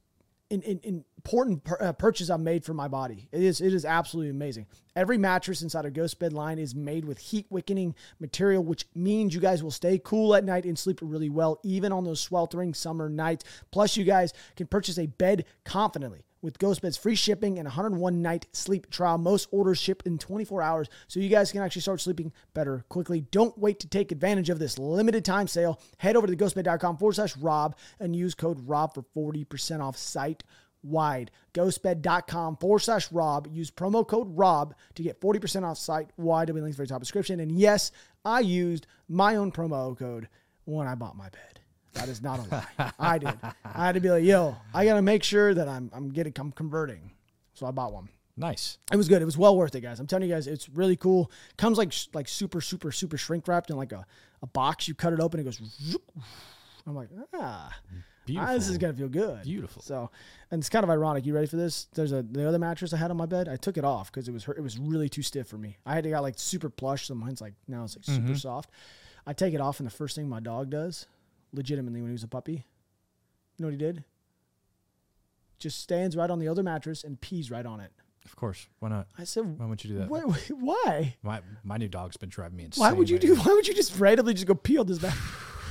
in, 0.49 0.62
in, 0.62 1.05
important 1.19 1.62
uh, 1.82 1.91
purchase 1.91 2.29
I've 2.29 2.39
made 2.39 2.63
for 2.63 2.73
my 2.73 2.88
body. 2.88 3.27
It 3.32 3.43
is 3.43 3.60
it 3.60 3.73
is 3.73 3.84
absolutely 3.84 4.29
amazing. 4.29 4.67
Every 4.95 5.17
mattress 5.17 5.62
inside 5.62 5.86
a 5.86 5.91
Ghost 5.91 6.17
Bed 6.17 6.32
line 6.32 6.60
is 6.60 6.73
made 6.73 7.03
with 7.03 7.17
heat 7.17 7.45
wicking 7.49 7.93
material, 8.19 8.63
which 8.63 8.86
means 8.95 9.34
you 9.34 9.41
guys 9.41 9.62
will 9.62 9.71
stay 9.71 9.99
cool 10.01 10.34
at 10.34 10.45
night 10.45 10.65
and 10.65 10.79
sleep 10.79 10.99
really 11.01 11.29
well, 11.29 11.60
even 11.63 11.91
on 11.91 12.05
those 12.05 12.21
sweltering 12.21 12.73
summer 12.73 13.10
nights. 13.10 13.43
Plus, 13.71 13.97
you 13.97 14.05
guys 14.05 14.34
can 14.55 14.67
purchase 14.67 14.97
a 14.97 15.08
bed 15.08 15.45
confidently 15.65 16.23
with 16.41 16.58
Ghost 16.58 16.82
Bed's 16.82 16.97
free 16.97 17.15
shipping 17.15 17.60
and 17.60 17.65
101 17.65 18.21
night 18.21 18.47
sleep 18.53 18.89
trial. 18.89 19.17
Most 19.17 19.49
orders 19.51 19.77
ship 19.77 20.03
in 20.05 20.17
24 20.17 20.62
hours, 20.62 20.89
so 21.08 21.19
you 21.19 21.29
guys 21.29 21.51
can 21.51 21.62
actually 21.62 21.82
start 21.82 21.99
sleeping 21.99 22.32
better 22.53 22.86
quickly. 22.89 23.21
Don't 23.21 23.58
wait 23.58 23.79
to 23.82 23.89
take 23.89 24.12
advantage 24.12 24.49
of 24.49 24.60
this 24.60 24.79
limited 24.79 25.25
time 25.25 25.47
sale. 25.47 25.82
Head 25.97 26.15
over 26.15 26.27
to 26.27 26.36
ghostbed.com 26.36 26.97
forward 26.97 27.15
slash 27.15 27.36
Rob 27.38 27.75
and 27.99 28.15
use 28.15 28.36
code 28.36 28.67
Rob 28.67 28.93
for 28.93 29.03
40% 29.15 29.82
off 29.82 29.97
site 29.97 30.43
wide. 30.84 31.32
Ghostbed.com 31.54 32.58
forward 32.58 32.80
slash 32.80 33.12
Rob. 33.12 33.48
Use 33.52 33.72
promo 33.72 34.08
code 34.08 34.28
Rob 34.38 34.76
to 34.96 35.04
get 35.04 35.20
40% 35.22 35.63
off 35.63 35.78
site 35.78 36.10
wide. 36.18 36.48
There'll 36.48 36.58
be 36.58 36.62
links 36.62 36.78
for 36.78 36.86
top 36.86 37.02
description. 37.02 37.39
And 37.39 37.52
yes, 37.52 37.92
I 38.26 38.39
used 38.42 38.88
my 39.08 39.36
own 39.36 39.52
promo 39.52 39.98
code 39.98 40.28
when 40.65 40.88
I 40.88 40.96
bought 40.96 41.15
my 41.15 41.30
bed. 41.30 41.60
That 41.94 42.08
is 42.08 42.22
not 42.22 42.39
a 42.39 42.50
lie. 42.54 42.92
I 43.00 43.18
did. 43.18 43.38
I 43.65 43.86
had 43.86 43.96
to 43.96 44.02
be 44.02 44.10
like, 44.10 44.24
yo, 44.24 44.56
I 44.74 44.86
gotta 44.86 45.02
make 45.02 45.24
sure 45.24 45.54
that 45.54 45.68
I'm 45.68 45.89
I'm 45.94 46.10
getting 46.10 46.34
I'm 46.38 46.52
converting. 46.52 47.12
So 47.54 47.65
I 47.65 47.72
bought 47.72 47.94
one. 47.94 48.10
Nice. 48.38 48.78
It 48.92 48.96
was 48.96 49.10
good. 49.10 49.22
It 49.22 49.26
was 49.26 49.38
well 49.38 49.58
worth 49.58 49.76
it, 49.76 49.82
guys. 49.82 50.00
I'm 50.00 50.08
telling 50.08 50.30
you 50.30 50.34
guys, 50.34 50.48
it's 50.48 50.70
really 50.70 50.96
cool. 50.96 51.32
Comes 51.58 51.78
like 51.78 51.94
like 52.13 52.28
super 52.28 52.62
super 52.62 52.92
super 52.92 53.18
shrink 53.18 53.48
wrapped 53.48 53.70
in 53.70 53.76
like 53.76 53.92
a, 53.92 54.06
a 54.42 54.48
box. 54.48 54.88
You 54.88 54.94
cut 54.94 55.13
it 55.13 55.20
open, 55.20 55.39
it 55.39 55.44
goes. 55.44 55.60
zoop. 55.82 56.12
I'm 56.88 56.96
like, 56.96 57.10
ah, 57.34 57.76
ah, 58.38 58.54
this 58.54 58.68
is 58.70 58.78
gonna 58.78 58.94
feel 58.94 59.08
good. 59.10 59.44
Beautiful. 59.44 59.82
So, 59.82 60.12
and 60.52 60.60
it's 60.60 60.70
kind 60.70 60.84
of 60.84 60.89
ironic. 60.89 61.26
You 61.26 61.34
ready 61.34 61.48
for 61.48 61.56
this? 61.58 61.86
There's 61.94 62.12
a 62.12 62.22
the 62.22 62.48
other 62.48 62.60
mattress 62.60 62.94
I 62.94 62.98
had 62.98 63.10
on 63.12 63.18
my 63.18 63.26
bed. 63.26 63.48
I 63.48 63.56
took 63.56 63.78
it 63.78 63.84
off 63.86 64.12
because 64.12 64.28
it 64.28 64.32
was 64.32 64.44
hurt- 64.44 64.58
it 64.58 64.62
was 64.62 64.78
really 64.78 65.10
too 65.10 65.22
stiff 65.22 65.48
for 65.48 65.58
me. 65.58 65.78
I 65.86 65.96
had 65.96 66.04
to 66.04 66.10
got 66.10 66.22
like 66.22 66.36
super 66.38 66.70
plush. 66.70 67.08
So 67.08 67.15
mine's 67.15 67.42
like 67.42 67.54
now 67.68 67.84
it's 67.86 67.96
like 67.96 68.06
super 68.06 68.20
Mm-hmm. 68.28 68.36
soft. 68.36 68.70
I 69.26 69.34
take 69.34 69.54
it 69.54 69.62
off, 69.62 69.80
and 69.80 69.88
the 69.88 69.92
first 69.94 70.15
thing 70.15 70.28
my 70.30 70.39
dog 70.39 70.70
does, 70.70 71.06
legitimately 71.54 72.02
when 72.02 72.10
he 72.10 72.13
was 72.13 72.24
a 72.24 72.28
puppy, 72.28 72.54
you 72.54 72.62
know 73.60 73.68
what 73.68 73.72
he 73.74 73.78
did? 73.78 74.04
Just 75.60 75.82
stands 75.82 76.15
right 76.15 76.30
on 76.30 76.39
the 76.39 76.48
other 76.48 76.63
mattress 76.63 77.04
and 77.04 77.20
pees 77.20 77.52
right 77.52 77.65
on 77.65 77.80
it. 77.80 77.92
Of 78.26 78.36
course. 78.36 78.68
Why 78.80 78.89
not? 78.89 79.08
I 79.18 79.24
said, 79.24 79.58
Why 79.60 79.65
would 79.65 79.84
you 79.84 79.92
do 79.92 79.98
that? 80.00 80.10
"Why? 80.10 80.22
Why? 80.52 81.15
My 81.24 81.42
my 81.63 81.78
new 81.78 81.88
dog's 81.88 82.15
been 82.18 82.30
driving 82.30 82.58
me 82.58 82.65
insane. 82.65 82.82
Why 82.82 82.94
would 82.94 83.10
you 83.10 83.18
do? 83.20 83.30
lately. 83.30 83.44
Why 83.46 83.54
would 83.56 83.68
you 83.68 83.74
just 83.74 83.98
randomly 84.00 84.34
just 84.34 84.46
go 84.46 84.56
pee 84.56 84.78
on 84.78 84.86
this 84.88 85.00
back? 85.06 85.15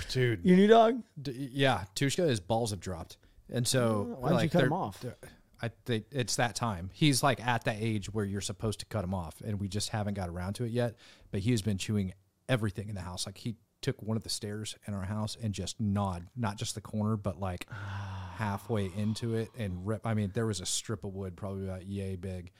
Dude? 0.08 0.44
Your 0.44 0.56
new 0.56 0.66
dog? 0.66 1.02
D- 1.20 1.50
yeah, 1.52 1.84
Tushka, 1.94 2.28
his 2.28 2.40
balls 2.40 2.70
have 2.70 2.80
dropped, 2.80 3.16
and 3.52 3.66
so 3.66 4.14
oh, 4.16 4.20
Why 4.20 4.30
did 4.32 4.42
you 4.42 4.50
cut 4.50 4.62
him 4.64 4.68
they're- 4.70 4.78
off? 4.78 5.00
they're- 5.00 5.16
I 5.60 5.70
they, 5.86 6.04
it's 6.12 6.36
that 6.36 6.54
time. 6.54 6.88
He's 6.92 7.20
like 7.24 7.44
at 7.44 7.64
that 7.64 7.78
age 7.80 8.12
where 8.14 8.24
you're 8.24 8.40
supposed 8.40 8.78
to 8.78 8.86
cut 8.86 9.02
him 9.02 9.12
off, 9.12 9.40
and 9.40 9.58
we 9.58 9.66
just 9.66 9.88
haven't 9.88 10.14
got 10.14 10.28
around 10.28 10.52
to 10.54 10.64
it 10.64 10.70
yet. 10.70 10.94
But 11.32 11.40
he 11.40 11.50
has 11.50 11.62
been 11.62 11.78
chewing 11.78 12.12
everything 12.48 12.88
in 12.88 12.94
the 12.94 13.00
house. 13.00 13.26
Like 13.26 13.38
he 13.38 13.56
took 13.82 14.00
one 14.00 14.16
of 14.16 14.22
the 14.22 14.28
stairs 14.28 14.76
in 14.86 14.94
our 14.94 15.02
house 15.02 15.36
and 15.42 15.52
just 15.52 15.80
gnawed, 15.80 16.28
not 16.36 16.58
just 16.58 16.76
the 16.76 16.80
corner, 16.80 17.16
but 17.16 17.40
like 17.40 17.66
halfway 18.36 18.86
into 18.96 19.34
it 19.34 19.50
and 19.58 19.84
rip. 19.84 20.06
I 20.06 20.14
mean, 20.14 20.30
there 20.32 20.46
was 20.46 20.60
a 20.60 20.66
strip 20.66 21.02
of 21.02 21.12
wood 21.14 21.36
probably 21.36 21.64
about 21.64 21.86
yay 21.86 22.14
big, 22.14 22.52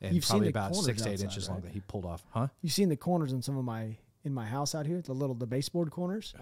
and 0.00 0.14
You've 0.14 0.24
seen 0.24 0.30
probably 0.38 0.46
the 0.46 0.50
about 0.58 0.72
corners 0.72 0.86
six 0.86 1.02
to 1.02 1.08
eight 1.08 1.12
outside, 1.12 1.24
inches 1.26 1.48
long 1.48 1.56
right? 1.58 1.64
that 1.64 1.72
he 1.72 1.80
pulled 1.80 2.06
off. 2.06 2.24
Huh? 2.30 2.48
You've 2.62 2.72
seen 2.72 2.88
the 2.88 2.96
corners 2.96 3.32
in 3.32 3.42
some 3.42 3.58
of 3.58 3.64
my 3.66 3.98
in 4.24 4.32
my 4.32 4.46
house 4.46 4.74
out 4.74 4.86
here, 4.86 5.02
the 5.02 5.12
little 5.12 5.34
the 5.34 5.46
baseboard 5.46 5.90
corners. 5.90 6.32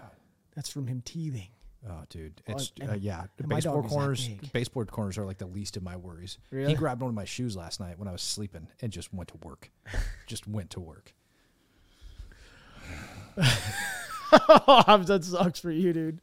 That's 0.59 0.69
from 0.69 0.87
him 0.87 1.01
teething. 1.05 1.47
Oh, 1.89 2.01
dude, 2.09 2.41
Well, 2.45 2.57
it's 2.57 2.73
and- 2.81 2.89
uh, 2.89 2.93
yeah. 2.95 3.27
The 3.37 3.43
and 3.43 3.47
my 3.49 3.61
dog 3.61 3.83
baseboard 3.83 3.85
is 3.85 3.91
that 3.91 3.95
corners, 3.95 4.27
big. 4.27 4.51
baseboard 4.51 4.91
corners 4.91 5.17
are 5.17 5.23
like 5.25 5.37
the 5.37 5.45
least 5.45 5.77
of 5.77 5.83
my 5.83 5.95
worries. 5.95 6.37
Really? 6.51 6.71
He 6.71 6.75
grabbed 6.75 6.99
one 7.01 7.07
of 7.07 7.15
my 7.15 7.23
shoes 7.23 7.55
last 7.55 7.79
night 7.79 7.97
when 7.97 8.09
I 8.09 8.11
was 8.11 8.21
sleeping 8.21 8.67
and 8.81 8.91
just 8.91 9.13
went 9.13 9.29
to 9.29 9.37
work. 9.37 9.71
just 10.27 10.49
went 10.49 10.71
to 10.71 10.81
work. 10.81 11.13
that 13.37 15.21
sucks 15.23 15.61
for 15.61 15.71
you, 15.71 15.93
dude. 15.93 16.19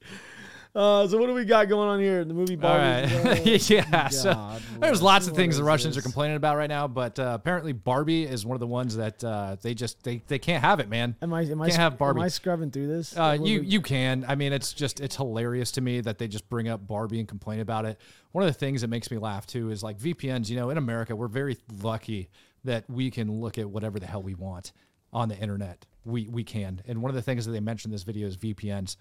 Uh, 0.77 1.09
so 1.09 1.17
what 1.17 1.27
do 1.27 1.33
we 1.33 1.47
got 1.47 1.69
going 1.69 1.89
on 1.89 2.01
here? 2.01 2.23
The 2.23 2.35
movie 2.35 2.55
Barbie. 2.55 3.15
right, 3.15 3.71
yeah. 3.71 4.09
So 4.09 4.35
God 4.35 4.62
there's 4.81 5.03
lots 5.03 5.27
of 5.27 5.35
things 5.35 5.57
the 5.57 5.65
Russians 5.65 5.95
this? 5.95 6.03
are 6.03 6.07
complaining 6.07 6.37
about 6.37 6.57
right 6.57 6.69
now, 6.69 6.87
but 6.87 7.19
uh, 7.19 7.33
apparently 7.35 7.73
Barbie 7.73 8.25
is 8.25 8.45
one 8.45 8.55
of 8.57 8.61
the 8.61 8.67
ones 8.67 8.97
that 8.97 9.23
uh, 9.25 9.57
they 9.62 9.75
just 9.75 10.03
they, 10.05 10.23
they 10.27 10.39
can't 10.39 10.62
have 10.62 10.81
it, 10.81 10.89
man. 10.89 11.17
Am 11.23 11.33
I 11.33 11.43
am 11.43 11.59
Can't 11.61 11.73
have 11.73 11.99
Barbie. 11.99 12.21
Am 12.21 12.25
I 12.27 12.29
scrubbing 12.29 12.71
through 12.71 12.89
this? 12.89 13.17
Uh, 13.17 13.37
you 13.41 13.61
we- 13.61 13.67
you 13.67 13.81
can. 13.81 14.25
I 14.29 14.35
mean, 14.35 14.53
it's 14.53 14.73
just 14.73 15.01
it's 15.01 15.17
hilarious 15.17 15.71
to 15.73 15.81
me 15.81 16.01
that 16.01 16.19
they 16.19 16.29
just 16.29 16.49
bring 16.49 16.69
up 16.69 16.87
Barbie 16.87 17.21
and 17.21 17.29
complain 17.29 17.61
about 17.61 17.87
it. 17.87 17.99
One 18.33 18.45
of 18.45 18.53
the 18.53 18.59
things 18.59 18.83
that 18.83 18.89
makes 18.89 19.11
me 19.11 19.19
laugh 19.19 19.47
too 19.47 19.71
is 19.71 19.83
like 19.83 19.99
VPNs. 19.99 20.51
You 20.51 20.57
know, 20.57 20.71
in 20.71 20.79
America, 20.79 21.17
we're 21.17 21.29
very 21.29 21.57
lucky 21.83 22.29
that 22.65 22.85
we 22.91 23.11
can 23.11 23.31
look 23.41 23.59
at 23.59 23.69
whatever 23.71 23.99
the 23.99 24.07
hell 24.07 24.23
we 24.23 24.35
want 24.35 24.73
on 25.12 25.29
the 25.29 25.39
internet. 25.39 25.87
We 26.05 26.29
we 26.29 26.45
can. 26.45 26.83
And 26.87 27.01
one 27.01 27.09
of 27.11 27.15
the 27.15 27.23
things 27.23 27.47
that 27.47 27.53
they 27.53 27.61
mentioned 27.61 27.93
in 27.93 27.95
this 27.95 28.03
video 28.03 28.27
is 28.27 28.37
VPNs. 28.37 28.97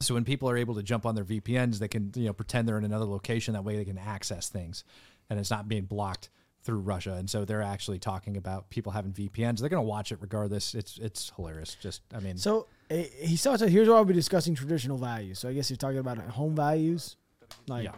So 0.00 0.14
when 0.14 0.24
people 0.24 0.50
are 0.50 0.56
able 0.56 0.74
to 0.74 0.82
jump 0.82 1.06
on 1.06 1.14
their 1.14 1.24
VPNs, 1.24 1.78
they 1.78 1.88
can 1.88 2.10
you 2.14 2.26
know 2.26 2.32
pretend 2.32 2.68
they're 2.68 2.78
in 2.78 2.84
another 2.84 3.04
location. 3.06 3.54
That 3.54 3.64
way 3.64 3.76
they 3.76 3.84
can 3.84 3.98
access 3.98 4.48
things, 4.48 4.84
and 5.30 5.38
it's 5.38 5.50
not 5.50 5.68
being 5.68 5.84
blocked 5.84 6.30
through 6.62 6.78
Russia. 6.78 7.12
And 7.14 7.28
so 7.28 7.44
they're 7.44 7.62
actually 7.62 7.98
talking 7.98 8.36
about 8.36 8.70
people 8.70 8.92
having 8.92 9.12
VPNs. 9.12 9.60
They're 9.60 9.68
going 9.68 9.82
to 9.82 9.88
watch 9.88 10.12
it 10.12 10.18
regardless. 10.20 10.74
It's 10.74 10.98
it's 10.98 11.32
hilarious. 11.36 11.76
Just 11.80 12.02
I 12.14 12.20
mean, 12.20 12.36
So 12.38 12.66
eh, 12.90 13.04
he 13.20 13.36
starts. 13.36 13.62
Out 13.62 13.68
here's 13.68 13.86
where 13.88 13.96
I'll 13.96 14.04
be 14.04 14.14
discussing 14.14 14.54
traditional 14.54 14.98
values. 14.98 15.38
So 15.38 15.48
I 15.48 15.52
guess 15.52 15.68
he's 15.68 15.78
talking 15.78 15.98
about 15.98 16.18
home 16.18 16.54
values, 16.56 17.16
like 17.68 17.84
Yeah. 17.84 17.92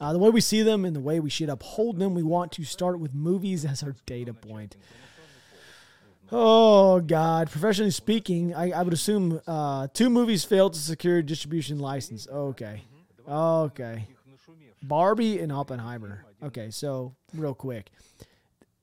uh, 0.00 0.12
the 0.12 0.18
way 0.18 0.30
we 0.30 0.40
see 0.40 0.62
them 0.62 0.84
and 0.84 0.94
the 0.96 1.00
way 1.00 1.20
we 1.20 1.30
should 1.30 1.48
uphold 1.48 1.98
them. 1.98 2.14
We 2.14 2.22
want 2.22 2.52
to 2.52 2.64
start 2.64 2.98
with 3.00 3.12
movies 3.14 3.64
as 3.64 3.82
our 3.82 3.94
data 4.06 4.32
point. 4.32 4.76
Oh 6.34 7.00
God! 7.00 7.50
Professionally 7.50 7.90
speaking, 7.90 8.54
I, 8.54 8.70
I 8.70 8.82
would 8.82 8.94
assume 8.94 9.40
uh, 9.46 9.88
two 9.92 10.08
movies 10.08 10.44
failed 10.44 10.72
to 10.72 10.78
secure 10.78 11.20
distribution 11.20 11.78
license. 11.78 12.26
Okay, 12.26 12.82
okay. 13.28 14.08
Barbie 14.82 15.38
and 15.40 15.52
Oppenheimer. 15.52 16.24
Okay, 16.42 16.70
so 16.70 17.14
real 17.34 17.54
quick, 17.54 17.90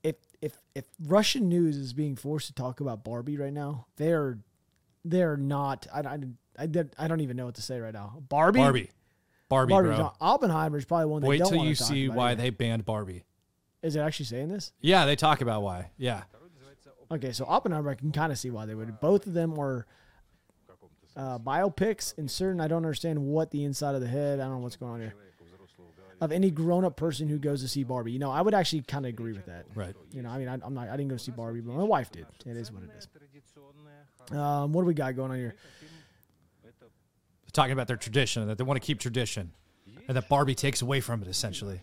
if 0.04 0.16
if 0.42 0.58
if 0.76 0.86
Russian 1.08 1.50
news 1.50 1.76
is 1.76 1.92
being 1.92 2.16
forced 2.16 2.48
to 2.48 2.54
talk 2.54 2.82
about 2.82 3.04
Barbie 3.04 3.38
right 3.38 3.52
now, 3.52 3.88
they're 3.98 4.38
they're 5.04 5.36
not. 5.36 5.88
I, 5.92 6.02
I, 6.02 6.20
I, 6.60 6.68
I 7.00 7.08
don't 7.08 7.22
even 7.22 7.36
know 7.36 7.46
what 7.46 7.56
to 7.56 7.64
say 7.64 7.80
right 7.80 7.94
now. 7.94 8.22
Barbie. 8.30 8.60
Barbie. 8.60 8.92
Barbie, 9.50 9.72
Barbie's 9.72 9.96
bro. 9.96 10.14
Oppenheimer 10.22 10.78
is 10.78 10.86
probably 10.86 11.08
one 11.08 11.24
they 11.24 11.28
Wait 11.28 11.44
till 11.44 11.66
you 11.66 11.74
see 11.74 12.08
why 12.08 12.34
either. 12.34 12.44
they 12.44 12.50
banned 12.52 12.86
Barbie. 12.86 13.24
Is 13.82 13.96
it 13.96 14.02
actually 14.02 14.28
saying 14.28 14.50
this? 14.50 14.72
Yeah, 14.80 15.06
they 15.08 15.16
talk 15.16 15.42
about 15.42 15.64
why. 15.64 15.90
Yeah. 15.98 16.22
Okay, 17.12 17.32
so 17.32 17.46
Oppenheimer, 17.46 17.90
I 17.90 17.96
can 17.96 18.12
kind 18.12 18.32
of 18.32 18.38
see 18.38 18.52
why 18.52 18.66
they 18.66 18.76
would. 18.76 19.00
Both 19.00 19.26
of 19.26 19.34
them 19.34 19.56
were 19.56 19.88
uh, 21.16 21.40
biopics, 21.40 22.18
and 22.18 22.30
certain 22.30 22.62
I 22.62 22.68
don't 22.68 22.78
understand 22.78 23.20
what 23.20 23.50
the 23.52 23.64
inside 23.64 23.96
of 23.96 24.02
the 24.02 24.08
head. 24.08 24.40
I 24.40 24.44
don't 24.44 24.54
know 24.54 24.60
what's 24.60 24.76
going 24.76 24.94
on 24.94 25.00
here. 25.00 25.14
Of 26.22 26.32
any 26.34 26.52
grown-up 26.52 26.98
person 26.98 27.30
who 27.30 27.40
goes 27.40 27.62
to 27.62 27.68
see 27.70 27.84
Barbie, 27.84 28.12
you 28.12 28.20
know, 28.20 28.30
I 28.30 28.42
would 28.42 28.54
actually 28.54 28.82
kind 28.82 29.06
of 29.06 29.10
agree 29.10 29.32
with 29.32 29.46
that. 29.46 29.66
Right. 29.74 29.96
You 30.12 30.22
know, 30.22 30.30
I 30.30 30.38
mean, 30.38 30.50
I, 30.50 30.58
I'm 30.62 30.74
not, 30.74 30.90
I 30.90 30.98
didn't 30.98 31.08
go 31.10 31.18
see 31.18 31.32
Barbie, 31.32 31.62
but 31.62 31.74
my 31.74 31.84
wife 31.84 32.12
did. 32.12 32.26
It 32.46 32.58
is 32.58 32.72
what 32.72 32.84
it 32.84 32.90
is. 32.98 33.08
Um, 34.38 34.74
what 34.74 34.82
do 34.82 34.86
we 34.86 34.94
got 34.94 35.16
going 35.16 35.32
on 35.32 35.38
here? 35.38 35.56
They're 36.62 36.72
talking 37.54 37.72
about 37.72 37.88
their 37.88 37.98
tradition 37.98 38.46
that 38.48 38.58
they 38.58 38.64
want 38.66 38.80
to 38.80 38.86
keep 38.86 39.00
tradition, 39.00 39.52
and 40.08 40.16
that 40.16 40.28
Barbie 40.30 40.56
takes 40.56 40.82
away 40.82 41.00
from 41.00 41.22
it 41.22 41.28
essentially. 41.30 41.80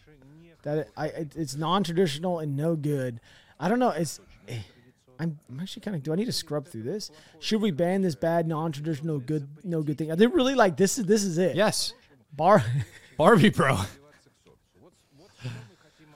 That 0.62 0.78
it, 0.78 0.90
I, 0.96 1.06
it, 1.08 1.32
it's 1.34 1.56
non-traditional 1.56 2.38
and 2.38 2.56
no 2.56 2.76
good. 2.76 3.20
I 3.58 3.68
don't 3.68 3.78
know. 3.78 3.90
It's. 3.90 4.20
eh, 4.48 4.58
I'm, 5.18 5.38
I'm 5.48 5.60
actually 5.60 5.82
kind 5.82 5.96
of. 5.96 6.02
Do 6.02 6.12
I 6.12 6.16
need 6.16 6.26
to 6.26 6.32
scrub 6.32 6.66
through 6.66 6.82
this? 6.82 7.10
Should 7.40 7.62
we 7.62 7.70
ban 7.70 8.02
this 8.02 8.14
bad, 8.14 8.46
non-traditional, 8.46 9.18
good, 9.18 9.48
no 9.64 9.82
good 9.82 9.98
thing? 9.98 10.10
Are 10.10 10.16
they 10.16 10.26
really 10.26 10.54
like 10.54 10.76
this? 10.76 10.98
Is 10.98 11.06
this 11.06 11.24
is 11.24 11.38
it? 11.38 11.56
Yes, 11.56 11.94
Bar. 12.32 12.64
Barbie, 13.16 13.48
bro. 13.50 13.78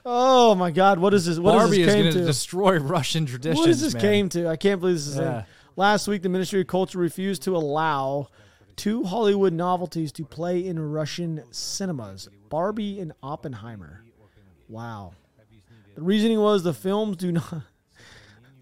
Oh 0.05 0.55
my 0.55 0.71
God! 0.71 0.99
What 0.99 1.13
is 1.13 1.27
this? 1.27 1.39
What 1.39 1.53
Barbie 1.53 1.83
is 1.83 1.87
is 1.87 1.87
this 1.87 1.95
going 1.95 2.13
to 2.13 2.19
to? 2.21 2.25
destroy 2.25 2.79
Russian 2.79 3.27
traditions. 3.27 3.59
what 3.59 3.69
is 3.69 3.81
this 3.81 3.95
man. 3.95 4.01
came 4.01 4.29
to? 4.31 4.49
I 4.49 4.57
can't 4.57 4.81
believe 4.81 4.97
this 4.97 5.07
is. 5.09 5.17
Yeah. 5.17 5.45
Last 5.77 6.09
week, 6.09 6.23
the 6.23 6.29
Ministry 6.29 6.63
of 6.63 6.67
Culture 6.67 6.99
refused 6.99 7.43
to 7.43 7.57
allow 7.57 8.29
two 8.77 9.05
Hollywood 9.05 9.53
novelties 9.53 10.11
to 10.13 10.25
play 10.25 10.67
in 10.67 10.79
Russian 10.91 11.43
cinemas: 11.51 12.29
Barbie 12.49 12.99
and 13.01 13.13
Oppenheimer. 13.23 14.03
Wow. 14.69 15.13
The 15.95 16.03
reasoning 16.03 16.41
was 16.41 16.63
the 16.63 16.73
films 16.73 17.17
do 17.17 17.33
not. 17.33 17.63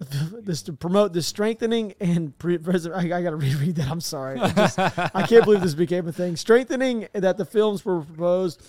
This 0.43 0.63
to 0.63 0.73
promote 0.73 1.13
the 1.13 1.23
strengthening 1.23 1.95
and 2.01 2.37
pre- 2.39 2.59
I, 2.67 2.99
I 2.99 3.23
got 3.23 3.31
to 3.31 3.37
reread 3.37 3.77
that. 3.77 3.89
I'm 3.89 4.01
sorry. 4.01 4.39
I, 4.39 4.51
just, 4.53 4.79
I 4.79 5.27
can't 5.27 5.45
believe 5.45 5.61
this 5.61 5.75
became 5.75 6.07
a 6.07 6.13
thing. 6.13 6.37
Strengthening 6.37 7.09
that 7.13 7.37
the 7.37 7.45
films 7.45 7.85
were 7.85 8.01
proposed. 8.03 8.63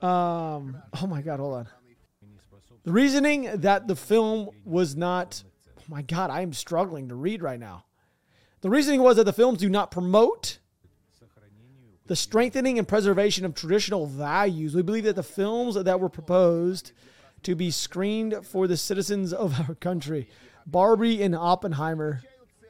Um. 0.00 0.76
Oh 1.00 1.06
my 1.06 1.22
God. 1.22 1.40
Hold 1.40 1.54
on. 1.54 1.68
The 2.84 2.92
reasoning 2.92 3.50
that 3.60 3.88
the 3.88 3.96
film 3.96 4.50
was 4.64 4.94
not. 4.94 5.42
Oh 5.78 5.82
my 5.88 6.02
God. 6.02 6.30
I 6.30 6.42
am 6.42 6.52
struggling 6.52 7.08
to 7.08 7.14
read 7.14 7.42
right 7.42 7.58
now. 7.58 7.84
The 8.60 8.70
reasoning 8.70 9.02
was 9.02 9.16
that 9.16 9.24
the 9.24 9.32
films 9.32 9.58
do 9.58 9.68
not 9.68 9.90
promote 9.90 10.58
the 12.06 12.16
strengthening 12.16 12.78
and 12.78 12.86
preservation 12.86 13.44
of 13.44 13.54
traditional 13.54 14.06
values. 14.06 14.74
We 14.74 14.82
believe 14.82 15.04
that 15.04 15.16
the 15.16 15.22
films 15.22 15.74
that 15.74 16.00
were 16.00 16.08
proposed 16.08 16.92
to 17.44 17.54
be 17.54 17.70
screened 17.70 18.46
for 18.46 18.66
the 18.66 18.76
citizens 18.76 19.32
of 19.32 19.68
our 19.68 19.74
country, 19.74 20.28
Barbie 20.66 21.22
and 21.22 21.34
Oppenheimer, 21.34 22.22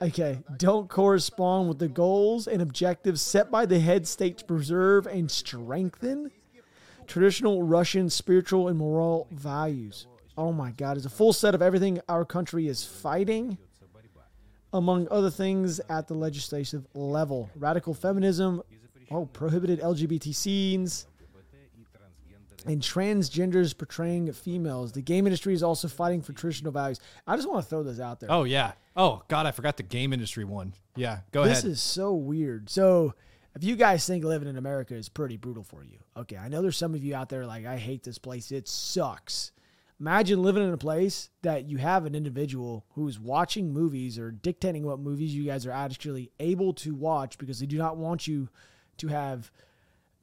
okay, 0.02 0.40
don't 0.56 0.88
correspond 0.88 1.68
with 1.68 1.78
the 1.78 1.88
goals 1.88 2.46
and 2.46 2.60
objectives 2.60 3.22
set 3.22 3.50
by 3.50 3.66
the 3.66 3.78
head 3.78 4.06
state 4.06 4.38
to 4.38 4.44
preserve 4.44 5.06
and 5.06 5.30
strengthen 5.30 6.30
traditional 7.06 7.62
Russian 7.62 8.10
spiritual 8.10 8.68
and 8.68 8.78
moral 8.78 9.28
values. 9.30 10.06
Oh 10.37 10.52
my 10.52 10.72
God, 10.72 10.96
it's 10.96 11.06
a 11.06 11.10
full 11.10 11.32
set 11.32 11.54
of 11.54 11.62
everything 11.62 12.00
our 12.08 12.24
country 12.24 12.66
is 12.66 12.84
fighting, 12.84 13.56
among 14.72 15.06
other 15.10 15.30
things, 15.30 15.80
at 15.88 16.08
the 16.08 16.14
legislative 16.14 16.87
level. 16.94 17.50
Radical 17.54 17.94
feminism, 17.94 18.62
oh, 19.10 19.26
prohibited 19.26 19.80
LGBT 19.80 20.34
scenes, 20.34 21.06
and 22.66 22.81
transgenders 22.81 23.77
portraying 23.77 24.33
females. 24.33 24.92
The 24.92 25.03
game 25.03 25.27
industry 25.27 25.55
is 25.55 25.62
also 25.62 25.88
fighting 25.88 26.22
for 26.22 26.33
traditional 26.33 26.72
values. 26.72 27.00
I 27.27 27.37
just 27.37 27.48
want 27.48 27.62
to 27.64 27.68
throw 27.68 27.83
this 27.83 28.00
out 28.00 28.20
there. 28.20 28.31
Oh 28.31 28.44
yeah. 28.44 28.72
Oh 28.96 29.22
God, 29.29 29.46
I 29.46 29.50
forgot 29.50 29.77
the 29.77 29.83
game 29.83 30.12
industry 30.12 30.44
one. 30.44 30.74
Yeah, 30.96 31.20
go 31.33 31.42
this 31.42 31.59
ahead. 31.59 31.64
This 31.64 31.79
is 31.79 31.83
so 31.83 32.14
weird. 32.14 32.70
So, 32.70 33.14
if 33.55 33.64
you 33.64 33.77
guys 33.77 34.07
think 34.07 34.24
living 34.24 34.48
in 34.48 34.57
America 34.57 34.94
is 34.94 35.09
pretty 35.09 35.37
brutal 35.37 35.62
for 35.62 35.85
you, 35.85 35.98
okay, 36.16 36.37
I 36.37 36.48
know 36.48 36.62
there's 36.62 36.77
some 36.77 36.94
of 36.94 37.05
you 37.05 37.14
out 37.14 37.29
there 37.29 37.46
like, 37.46 37.66
I 37.66 37.77
hate 37.77 38.03
this 38.03 38.18
place. 38.18 38.50
It 38.50 38.68
sucks. 38.68 39.53
Imagine 40.00 40.42
living 40.42 40.64
in 40.64 40.72
a 40.72 40.79
place 40.79 41.31
that 41.42 41.68
you 41.68 41.79
have 41.79 42.05
an 42.05 42.16
individual 42.16 42.85
who's 42.90 43.20
watching 43.20 43.72
movies 43.72 44.18
or 44.18 44.33
dictating 44.33 44.85
what 44.85 44.98
movies 44.98 45.35
you 45.35 45.44
guys 45.44 45.66
are 45.66 45.72
actually 45.72 46.33
able 46.40 46.72
to 46.74 46.94
watch 46.94 47.38
because 47.38 47.61
they 47.61 47.66
do 47.66 47.79
not 47.79 47.96
want 47.96 48.27
you 48.27 48.48
to 48.96 49.09
have 49.09 49.53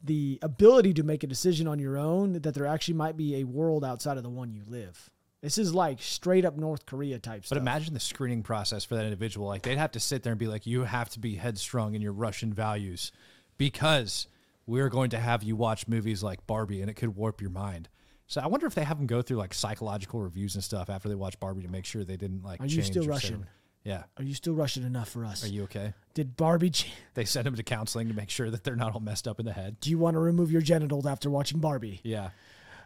the 0.04 0.40
ability 0.42 0.94
to 0.96 1.04
make 1.04 1.24
a 1.24 1.28
decision 1.28 1.68
on 1.68 1.80
your 1.80 1.98
own 1.98 2.34
that 2.34 2.54
there 2.54 2.66
actually 2.66 2.96
might 2.96 3.18
be 3.18 3.38
a 3.38 3.44
world 3.44 3.86
outside 3.86 4.18
of 4.18 4.24
the 4.24 4.30
one 4.30 4.52
you 4.52 4.64
live. 4.68 5.10
This 5.42 5.58
is 5.58 5.74
like 5.74 6.02
straight 6.02 6.46
up 6.46 6.56
North 6.56 6.86
Korea 6.86 7.18
type 7.18 7.42
But 7.42 7.46
stuff. 7.48 7.58
But 7.58 7.62
imagine 7.62 7.94
the 7.94 8.00
screening 8.00 8.44
process 8.44 8.86
for 8.86 8.96
that 8.96 9.06
individual. 9.06 9.48
Like 9.48 9.64
they'd 9.64 9.78
have 9.78 9.92
to 9.92 10.00
sit 10.00 10.24
there 10.24 10.32
and 10.32 10.40
be 10.40 10.48
like, 10.48 10.68
"You 10.68 10.84
have 10.84 11.10
to 11.12 11.20
be 11.20 11.36
headstrong 11.36 11.96
in 11.96 12.02
your 12.02 12.14
Russian 12.14 12.54
values, 12.54 13.12
because 13.58 14.28
we're 14.68 14.90
going 14.90 15.10
to 15.12 15.20
have 15.20 15.42
you 15.42 15.56
watch 15.56 15.88
movies 15.88 16.22
like 16.22 16.46
Barbie, 16.46 16.82
and 16.82 16.90
it 16.90 16.94
could 16.94 17.16
warp 17.16 17.42
your 17.42 17.50
mind." 17.50 17.90
So 18.28 18.40
I 18.40 18.48
wonder 18.48 18.68
if 18.68 18.76
they 18.76 18.84
have 18.84 18.98
them 18.98 19.08
go 19.08 19.22
through 19.22 19.38
like 19.38 19.54
psychological 19.54 20.22
reviews 20.22 20.56
and 20.56 20.64
stuff 20.64 20.90
after 20.90 21.10
they 21.10 21.16
watch 21.16 21.40
Barbie 21.40 21.64
to 21.64 21.68
make 21.68 21.86
sure 21.86 22.04
they 22.04 22.18
didn't 22.18 22.44
like. 22.44 22.62
Are 22.62 22.66
you 22.66 22.78
change 22.78 22.88
still 22.88 23.06
Russian? 23.06 23.48
Yeah. 23.84 24.04
Are 24.18 24.24
you 24.24 24.34
still 24.34 24.54
Russian 24.54 24.86
enough 24.86 25.10
for 25.10 25.26
us? 25.26 25.44
Are 25.44 25.48
you 25.50 25.64
okay? 25.64 25.94
Did 26.14 26.38
Barbie? 26.38 26.70
Ch- 26.72 26.92
They 27.16 27.26
send 27.26 27.48
them 27.48 27.56
to 27.56 27.64
counseling 27.64 28.08
to 28.10 28.14
make 28.14 28.30
sure 28.30 28.50
that 28.52 28.64
they're 28.64 28.76
not 28.76 28.94
all 28.94 29.00
messed 29.00 29.28
up 29.28 29.40
in 29.40 29.46
the 29.46 29.54
head. 29.54 29.80
do 29.80 29.90
you 29.90 29.98
want 29.98 30.16
to 30.16 30.20
remove 30.20 30.52
your 30.52 30.62
genitals 30.62 31.06
after 31.06 31.30
watching 31.30 31.60
Barbie? 31.60 32.00
Yeah. 32.04 32.30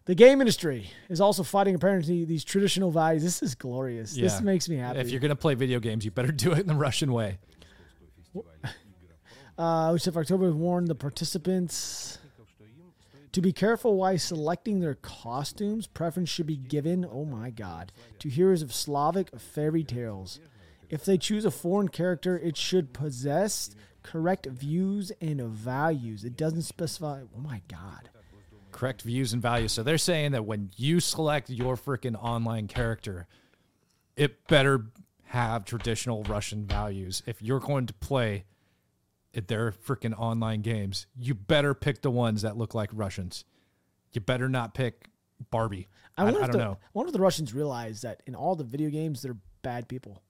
The 0.06 0.16
game 0.16 0.40
industry 0.40 0.92
is 1.10 1.20
also 1.20 1.42
fighting 1.42 1.74
apparently 1.74 2.26
these 2.26 2.44
traditional 2.44 2.92
values. 2.92 3.24
This 3.24 3.42
is 3.42 3.56
glorious. 3.56 4.16
This 4.16 4.40
makes 4.40 4.70
me 4.70 4.78
happy. 4.78 5.00
If 5.00 5.10
you're 5.10 5.20
gonna 5.20 5.36
play 5.36 5.56
video 5.56 5.80
games, 5.80 6.06
you 6.06 6.12
better 6.12 6.32
do 6.32 6.52
it 6.54 6.60
in 6.60 6.68
the 6.68 6.76
Russian 6.76 7.12
way. 7.12 7.40
uh, 9.58 9.98
of 10.06 10.18
October 10.18 10.52
warned 10.52 10.88
the 10.88 10.96
participants 10.96 12.20
to 13.32 13.42
be 13.42 13.52
careful 13.52 13.98
while 13.98 14.18
selecting 14.18 14.80
their 14.80 14.96
costumes. 14.96 15.88
Preference 15.88 16.30
should 16.30 16.46
be 16.48 16.56
given, 16.58 17.06
oh 17.12 17.26
my 17.26 17.50
god, 17.50 17.92
to 18.20 18.30
heroes 18.30 18.62
of 18.62 18.74
Slavic 18.74 19.38
fairy 19.40 19.84
tales. 19.84 20.40
If 20.90 21.06
they 21.06 21.18
choose 21.18 21.46
a 21.46 21.52
foreign 21.52 21.90
character, 21.90 22.38
it 22.38 22.58
should 22.58 22.94
possess 22.94 23.76
correct 24.04 24.46
views 24.46 25.12
and 25.20 25.42
values. 25.42 26.24
It 26.24 26.38
doesn't 26.38 26.62
specify, 26.64 27.22
oh 27.36 27.40
my 27.40 27.62
god. 27.68 28.10
correct 28.72 29.02
views 29.04 29.32
and 29.34 29.42
values. 29.42 29.72
So 29.72 29.84
they're 29.84 29.98
saying 29.98 30.34
that 30.34 30.46
when 30.46 30.70
you 30.76 31.00
select 31.00 31.50
your 31.50 31.78
freaking 31.78 32.22
online 32.22 32.68
character, 32.68 33.26
it 34.18 34.48
better 34.48 34.88
have 35.24 35.66
traditional 35.66 36.24
Russian 36.24 36.66
values. 36.66 37.24
If 37.26 37.42
you're 37.42 37.60
going 37.60 37.88
to 37.88 37.94
play 37.94 38.44
at 39.34 39.48
their 39.48 39.72
freaking 39.72 40.14
online 40.18 40.62
games, 40.62 41.08
you 41.18 41.34
better 41.34 41.74
pick 41.74 42.02
the 42.02 42.12
ones 42.12 42.42
that 42.42 42.58
look 42.58 42.74
like 42.76 42.90
Russians. 42.94 43.46
You 44.12 44.22
better 44.22 44.50
not 44.50 44.74
pick 44.74 45.08
Barbie. 45.52 45.88
I, 46.18 46.26
I, 46.26 46.30
if 46.30 46.36
don't 46.36 46.52
the, 46.52 46.58
know. 46.58 46.78
I 46.82 46.90
wonder 46.94 47.10
if 47.10 47.14
the 47.14 47.20
Russians 47.20 47.54
realize 47.54 48.02
that 48.02 48.24
in 48.26 48.36
all 48.36 48.56
the 48.56 48.64
video 48.64 48.90
games, 48.90 49.22
they're 49.22 49.38
bad 49.62 49.88
people. 49.88 50.22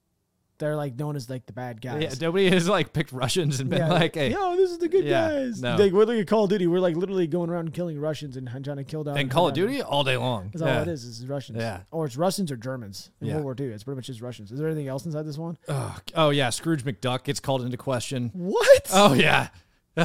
They're 0.57 0.75
like 0.77 0.95
known 0.95 1.15
as 1.17 1.29
like 1.29 1.45
the 1.45 1.51
bad 1.53 1.81
guys. 1.81 2.01
Yeah, 2.01 2.13
nobody 2.21 2.49
has 2.49 2.69
like 2.69 2.93
picked 2.93 3.11
Russians 3.11 3.59
and 3.59 3.69
been 3.69 3.79
Yeah, 3.79 3.91
like, 3.91 4.15
"Hey." 4.15 4.31
yo, 4.31 4.55
this 4.55 4.71
is 4.71 4.77
the 4.77 4.87
good 4.87 5.03
Yeah, 5.03 5.29
guys. 5.29 5.61
no. 5.61 5.75
Like 5.75 5.91
we're 5.91 6.05
like 6.05 6.19
at 6.19 6.27
Call 6.27 6.45
of 6.45 6.49
Duty. 6.49 6.65
We're 6.67 6.79
like 6.79 6.95
literally 6.95 7.27
going 7.27 7.49
around 7.49 7.73
killing 7.73 7.99
Russians 7.99 8.37
and 8.37 8.47
trying 8.63 8.77
to 8.77 8.83
kill 8.85 9.03
down. 9.03 9.17
And 9.17 9.29
Call 9.29 9.49
of 9.49 9.53
Duty 9.53 9.81
all 9.81 10.03
day 10.05 10.15
long. 10.15 10.51
That's 10.53 10.61
all 10.61 10.81
it 10.83 10.87
is. 10.87 11.03
Is 11.03 11.27
Russians. 11.27 11.57
Yeah. 11.59 11.81
Or 11.91 12.05
it's 12.05 12.15
Russians 12.15 12.51
or 12.51 12.55
Germans 12.55 13.11
in 13.19 13.27
Yeah. 13.27 13.33
World 13.35 13.43
War 13.45 13.55
II. 13.59 13.73
It's 13.73 13.83
pretty 13.83 13.97
much 13.97 14.07
just 14.07 14.21
Russians. 14.21 14.51
Is 14.51 14.57
there 14.59 14.67
anything 14.67 14.87
else 14.87 15.05
inside 15.05 15.23
this 15.25 15.37
one? 15.37 15.57
Oh, 15.67 15.97
oh 16.15 16.29
yeah, 16.29 16.49
Scrooge 16.51 16.85
McDuck 16.85 17.23
gets 17.25 17.39
called 17.41 17.61
into 17.63 17.75
question. 17.77 18.31
What? 18.33 18.89
Oh 18.93 19.13
yeah. 19.13 19.49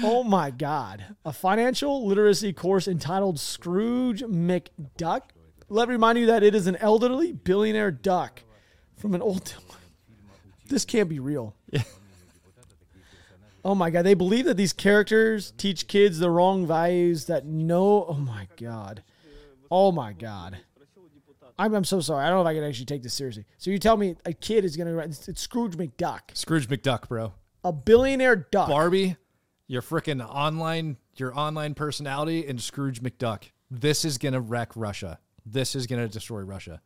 Oh 0.00 0.22
my 0.22 0.50
God. 0.52 1.04
A 1.24 1.32
financial 1.32 2.06
literacy 2.06 2.52
course 2.52 2.86
entitled 2.86 3.40
Scrooge 3.40 4.22
McDuck. 4.22 5.22
Let 5.68 5.88
me 5.88 5.92
remind 5.94 6.18
you 6.18 6.26
that 6.26 6.42
it 6.44 6.54
is 6.54 6.66
an 6.68 6.76
elderly 6.76 7.32
billionaire 7.32 7.90
duck 7.90 8.42
from 8.98 9.14
an 9.14 9.22
old. 9.22 9.54
This 10.68 10.84
can't 10.84 11.08
be 11.08 11.18
real. 11.18 11.54
Oh 13.64 13.74
my 13.74 13.90
God. 13.90 14.02
They 14.02 14.14
believe 14.14 14.44
that 14.46 14.56
these 14.56 14.72
characters 14.72 15.52
teach 15.58 15.88
kids 15.88 16.20
the 16.20 16.30
wrong 16.30 16.66
values 16.66 17.26
that 17.26 17.44
no. 17.44 18.06
Oh 18.08 18.14
my 18.14 18.48
God. 18.56 19.02
Oh 19.70 19.92
my 19.92 20.12
God. 20.12 20.58
I'm, 21.58 21.74
I'm 21.74 21.84
so 21.84 22.00
sorry. 22.00 22.24
I 22.24 22.30
don't 22.30 22.38
know 22.38 22.42
if 22.42 22.46
I 22.46 22.54
can 22.54 22.64
actually 22.64 22.86
take 22.86 23.02
this 23.02 23.14
seriously. 23.14 23.44
So 23.58 23.70
you 23.70 23.78
tell 23.78 23.96
me 23.96 24.14
a 24.24 24.32
kid 24.32 24.64
is 24.64 24.76
going 24.76 24.86
to 24.86 24.94
write. 24.94 25.08
It's, 25.08 25.42
Scrooge 25.42 25.76
McDuck, 25.76 26.20
Scrooge 26.34 26.68
McDuck, 26.68 27.08
bro. 27.08 27.34
a 27.64 27.72
billionaire 27.72 28.36
duck. 28.36 28.68
Barbie, 28.68 29.16
your 29.66 29.82
freaking 29.82 30.26
online, 30.26 30.96
your 31.16 31.36
online 31.36 31.74
personality, 31.74 32.46
and 32.46 32.60
Scrooge 32.62 33.02
McDuck. 33.02 33.50
This 33.70 34.04
is 34.04 34.18
gonna 34.18 34.40
wreck 34.40 34.70
Russia. 34.76 35.18
This 35.44 35.74
is 35.74 35.86
gonna 35.86 36.08
destroy 36.08 36.40
Russia. 36.40 36.80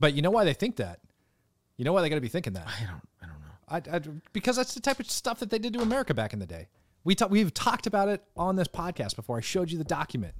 But 0.00 0.14
you 0.14 0.22
know 0.22 0.30
why 0.30 0.44
they 0.44 0.54
think 0.54 0.76
that? 0.76 1.00
You 1.76 1.84
know 1.84 1.92
why 1.92 2.02
they 2.02 2.08
got 2.08 2.16
to 2.16 2.20
be 2.20 2.28
thinking 2.28 2.52
that? 2.54 2.66
I 2.66 2.86
don't. 2.86 3.08
I 3.22 3.26
don't 3.26 3.40
know. 3.40 3.90
I, 3.92 3.96
I, 3.96 4.00
because 4.32 4.56
that's 4.56 4.74
the 4.74 4.80
type 4.80 5.00
of 5.00 5.10
stuff 5.10 5.40
that 5.40 5.50
they 5.50 5.58
did 5.58 5.72
to 5.74 5.80
America 5.80 6.14
back 6.14 6.32
in 6.32 6.38
the 6.38 6.46
day. 6.46 6.68
We 7.02 7.14
ta- 7.14 7.26
we've 7.26 7.52
talked 7.52 7.86
about 7.86 8.08
it 8.08 8.22
on 8.36 8.56
this 8.56 8.68
podcast 8.68 9.16
before. 9.16 9.38
I 9.38 9.40
showed 9.40 9.70
you 9.70 9.78
the 9.78 9.84
document. 9.84 10.34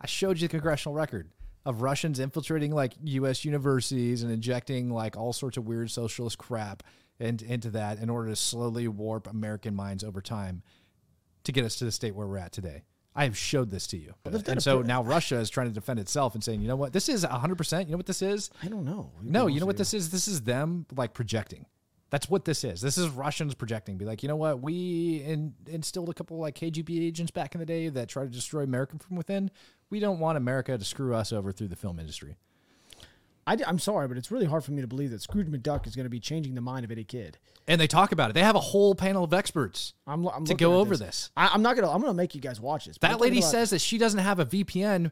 I 0.00 0.06
showed 0.06 0.38
you 0.38 0.48
the 0.48 0.52
congressional 0.52 0.94
record 0.94 1.30
of 1.66 1.82
Russians 1.82 2.18
infiltrating 2.18 2.72
like 2.72 2.94
U.S. 3.02 3.44
universities 3.44 4.22
and 4.22 4.32
injecting 4.32 4.90
like 4.90 5.16
all 5.16 5.32
sorts 5.32 5.56
of 5.56 5.66
weird 5.66 5.90
socialist 5.90 6.38
crap 6.38 6.82
and, 7.18 7.42
into 7.42 7.70
that 7.70 7.98
in 7.98 8.08
order 8.08 8.30
to 8.30 8.36
slowly 8.36 8.88
warp 8.88 9.26
American 9.26 9.74
minds 9.74 10.02
over 10.02 10.22
time 10.22 10.62
to 11.44 11.52
get 11.52 11.64
us 11.64 11.76
to 11.76 11.84
the 11.84 11.92
state 11.92 12.14
where 12.14 12.26
we're 12.26 12.38
at 12.38 12.52
today. 12.52 12.84
I 13.14 13.24
have 13.24 13.36
showed 13.36 13.70
this 13.70 13.86
to 13.88 13.96
you. 13.96 14.14
And 14.24 14.62
so 14.62 14.82
now 14.82 15.02
Russia 15.02 15.36
is 15.36 15.50
trying 15.50 15.66
to 15.66 15.72
defend 15.72 15.98
itself 15.98 16.34
and 16.34 16.44
saying, 16.44 16.62
you 16.62 16.68
know 16.68 16.76
what, 16.76 16.92
this 16.92 17.08
is 17.08 17.24
100%. 17.24 17.84
You 17.86 17.90
know 17.90 17.96
what 17.96 18.06
this 18.06 18.22
is? 18.22 18.50
I 18.62 18.68
don't 18.68 18.84
know. 18.84 19.10
No, 19.22 19.46
you 19.46 19.58
know 19.60 19.66
what 19.66 19.76
this 19.76 19.94
is? 19.94 20.10
This 20.10 20.28
is 20.28 20.42
them 20.42 20.86
like 20.94 21.12
projecting. 21.12 21.66
That's 22.10 22.28
what 22.28 22.44
this 22.44 22.64
is. 22.64 22.80
This 22.80 22.98
is 22.98 23.08
Russians 23.08 23.54
projecting. 23.54 23.96
Be 23.96 24.04
like, 24.04 24.22
you 24.22 24.28
know 24.28 24.36
what? 24.36 24.60
We 24.60 25.22
in, 25.24 25.54
instilled 25.68 26.08
a 26.08 26.14
couple 26.14 26.38
like 26.38 26.56
KGB 26.56 27.06
agents 27.06 27.30
back 27.30 27.54
in 27.54 27.60
the 27.60 27.66
day 27.66 27.88
that 27.88 28.08
tried 28.08 28.24
to 28.24 28.30
destroy 28.30 28.62
America 28.62 28.96
from 28.98 29.16
within. 29.16 29.50
We 29.90 30.00
don't 30.00 30.18
want 30.18 30.36
America 30.36 30.76
to 30.76 30.84
screw 30.84 31.14
us 31.14 31.32
over 31.32 31.52
through 31.52 31.68
the 31.68 31.76
film 31.76 32.00
industry. 32.00 32.36
I, 33.50 33.68
am 33.68 33.78
sorry, 33.78 34.06
but 34.06 34.16
it's 34.16 34.30
really 34.30 34.46
hard 34.46 34.62
for 34.62 34.70
me 34.70 34.80
to 34.80 34.86
believe 34.86 35.10
that 35.10 35.20
Scrooge 35.22 35.48
McDuck 35.48 35.86
is 35.86 35.96
going 35.96 36.04
to 36.04 36.10
be 36.10 36.20
changing 36.20 36.54
the 36.54 36.60
mind 36.60 36.84
of 36.84 36.92
any 36.92 37.02
kid. 37.02 37.38
And 37.66 37.80
they 37.80 37.88
talk 37.88 38.12
about 38.12 38.30
it. 38.30 38.34
They 38.34 38.42
have 38.42 38.54
a 38.54 38.60
whole 38.60 38.94
panel 38.94 39.24
of 39.24 39.34
experts. 39.34 39.94
I'm, 40.06 40.26
I'm 40.28 40.44
To 40.44 40.54
go 40.54 40.76
over 40.76 40.96
this. 40.96 41.30
I, 41.36 41.50
I'm 41.52 41.62
not 41.62 41.74
gonna. 41.74 41.90
I'm 41.90 42.00
gonna 42.00 42.14
make 42.14 42.34
you 42.34 42.40
guys 42.40 42.60
watch 42.60 42.86
this. 42.86 42.98
That 42.98 43.20
lady 43.20 43.38
about- 43.38 43.50
says 43.50 43.70
that 43.70 43.80
she 43.80 43.98
doesn't 43.98 44.20
have 44.20 44.38
a 44.38 44.46
VPN 44.46 45.10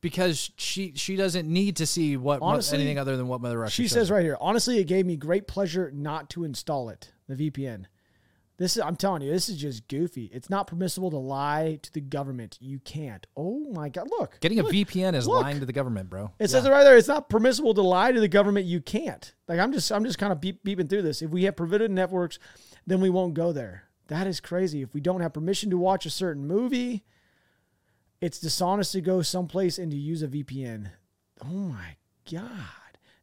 because 0.00 0.50
she 0.56 0.92
she 0.96 1.16
doesn't 1.16 1.48
need 1.48 1.76
to 1.76 1.86
see 1.86 2.16
what 2.16 2.40
Honestly, 2.42 2.78
anything 2.78 2.98
other 2.98 3.16
than 3.16 3.28
what 3.28 3.40
Mother 3.40 3.58
Russia. 3.58 3.74
She 3.74 3.88
says 3.88 4.10
right 4.10 4.22
here. 4.22 4.36
Honestly, 4.40 4.78
it 4.78 4.84
gave 4.84 5.06
me 5.06 5.16
great 5.16 5.46
pleasure 5.46 5.90
not 5.94 6.28
to 6.30 6.44
install 6.44 6.88
it. 6.88 7.12
The 7.28 7.50
VPN. 7.50 7.86
This 8.58 8.76
is. 8.76 8.82
I'm 8.82 8.96
telling 8.96 9.22
you, 9.22 9.30
this 9.30 9.48
is 9.48 9.56
just 9.56 9.86
goofy. 9.86 10.30
It's 10.32 10.48
not 10.48 10.66
permissible 10.66 11.10
to 11.10 11.18
lie 11.18 11.78
to 11.82 11.92
the 11.92 12.00
government. 12.00 12.56
You 12.60 12.78
can't. 12.78 13.26
Oh 13.36 13.70
my 13.72 13.90
god! 13.90 14.08
Look. 14.10 14.40
Getting 14.40 14.60
a 14.60 14.64
VPN 14.64 15.14
is 15.14 15.26
Look. 15.26 15.42
lying 15.42 15.60
to 15.60 15.66
the 15.66 15.72
government, 15.72 16.08
bro. 16.08 16.32
It 16.38 16.48
says 16.48 16.64
it 16.64 16.70
right 16.70 16.84
there. 16.84 16.96
It's 16.96 17.08
not 17.08 17.28
permissible 17.28 17.74
to 17.74 17.82
lie 17.82 18.12
to 18.12 18.20
the 18.20 18.28
government. 18.28 18.66
You 18.66 18.80
can't. 18.80 19.34
Like 19.46 19.58
I'm 19.58 19.72
just, 19.72 19.92
I'm 19.92 20.04
just 20.04 20.18
kind 20.18 20.32
of 20.32 20.40
beep, 20.40 20.64
beeping 20.64 20.88
through 20.88 21.02
this. 21.02 21.20
If 21.20 21.30
we 21.30 21.44
have 21.44 21.56
prohibited 21.56 21.90
networks, 21.90 22.38
then 22.86 23.00
we 23.02 23.10
won't 23.10 23.34
go 23.34 23.52
there. 23.52 23.84
That 24.08 24.26
is 24.26 24.40
crazy. 24.40 24.82
If 24.82 24.94
we 24.94 25.00
don't 25.00 25.20
have 25.20 25.34
permission 25.34 25.68
to 25.70 25.78
watch 25.78 26.06
a 26.06 26.10
certain 26.10 26.46
movie, 26.46 27.04
it's 28.20 28.38
dishonest 28.38 28.92
to 28.92 29.00
go 29.02 29.20
someplace 29.20 29.78
and 29.78 29.90
to 29.90 29.96
use 29.98 30.22
a 30.22 30.28
VPN. 30.28 30.92
Oh 31.44 31.48
my 31.48 31.96
god. 32.30 32.50